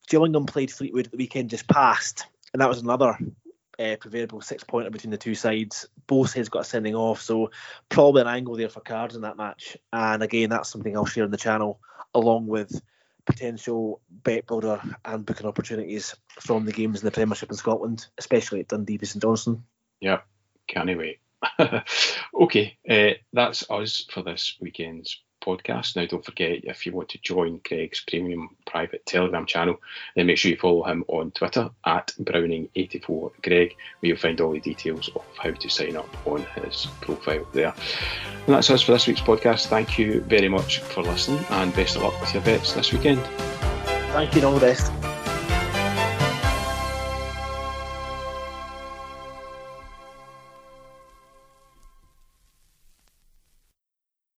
Gillingham 0.09 0.47
played 0.47 0.71
Fleetwood 0.71 1.11
the 1.11 1.17
weekend 1.17 1.51
just 1.51 1.69
past, 1.69 2.27
and 2.53 2.61
that 2.61 2.69
was 2.69 2.81
another 2.81 3.19
uh, 3.79 3.97
six 4.41 4.65
pointer 4.65 4.91
between 4.91 5.11
the 5.11 5.19
two 5.19 5.35
sides. 5.35 5.87
Both 6.07 6.31
sides 6.31 6.49
got 6.49 6.61
a 6.63 6.65
sending 6.65 6.95
off, 6.95 7.21
so 7.21 7.51
probably 7.89 8.23
an 8.23 8.29
angle 8.29 8.57
there 8.57 8.69
for 8.69 8.81
cards 8.81 9.15
in 9.15 9.23
that 9.23 9.37
match. 9.37 9.77
And 9.93 10.23
again, 10.23 10.51
that's 10.51 10.71
something 10.71 10.97
I'll 10.97 11.07
share 11.07 11.25
on 11.25 11.31
the 11.31 11.37
channel 11.37 11.81
along 12.15 12.47
with 12.47 12.81
potential 13.27 14.01
bet 14.11 14.47
builder 14.47 14.81
and 15.05 15.25
booking 15.25 15.47
opportunities 15.47 16.15
from 16.41 16.67
the 16.67 16.73
games 16.73 17.01
in 17.01 17.07
the 17.07 17.11
Premiership 17.11 17.51
in 17.51 17.57
Scotland, 17.57 18.07
especially 18.19 18.61
at 18.61 18.69
Dundee 18.69 18.99
St 19.03 19.23
Johnstone. 19.23 19.65
Yeah, 20.01 20.21
can't 20.67 20.97
wait. 20.97 21.21
okay, 22.41 22.77
uh, 22.89 23.11
that's 23.33 23.71
us 23.71 24.07
for 24.11 24.23
this 24.23 24.57
weekend's 24.61 25.23
podcast. 25.45 25.97
Now, 25.97 26.07
don't 26.07 26.25
forget 26.25 26.65
if 26.65 26.87
you 26.87 26.93
want 26.93 27.11
to 27.11 27.19
join 27.19 27.61
Craig's 27.61 28.03
premium 28.07 28.57
private 28.67 29.05
Telegram 29.07 29.47
channel, 29.47 29.81
then 30.17 30.27
make 30.27 30.39
sure 30.39 30.51
you 30.51 30.57
follow 30.57 30.85
him 30.85 31.05
on 31.09 31.31
Twitter 31.33 31.71
at 31.85 32.13
Browning84Greg, 32.21 33.77
where 34.01 34.09
you'll 34.09 34.17
find 34.17 34.41
all 34.41 34.53
the 34.53 34.61
details 34.61 35.11
of 35.15 35.25
how 35.39 35.51
to 35.51 35.69
sign 35.69 35.97
up 35.97 36.09
on 36.27 36.45
his 36.57 36.87
profile 37.01 37.47
there. 37.53 37.75
And 38.47 38.55
that's 38.55 38.71
us 38.71 38.83
for 38.83 38.93
this 38.93 39.07
week's 39.07 39.21
podcast. 39.21 39.67
Thank 39.67 39.99
you 39.99 40.21
very 40.23 40.49
much 40.49 40.79
for 40.79 41.03
listening, 41.03 41.45
and 41.51 41.75
best 41.75 41.97
of 41.97 42.03
luck 42.03 42.21
with 42.21 42.35
your 42.35 42.43
bets 42.43 42.73
this 42.73 42.93
weekend. 42.93 43.21
Thank 44.13 44.35
you, 44.35 44.39
and 44.39 44.47
all 44.47 44.55
the 44.55 44.61
best. 44.61 45.14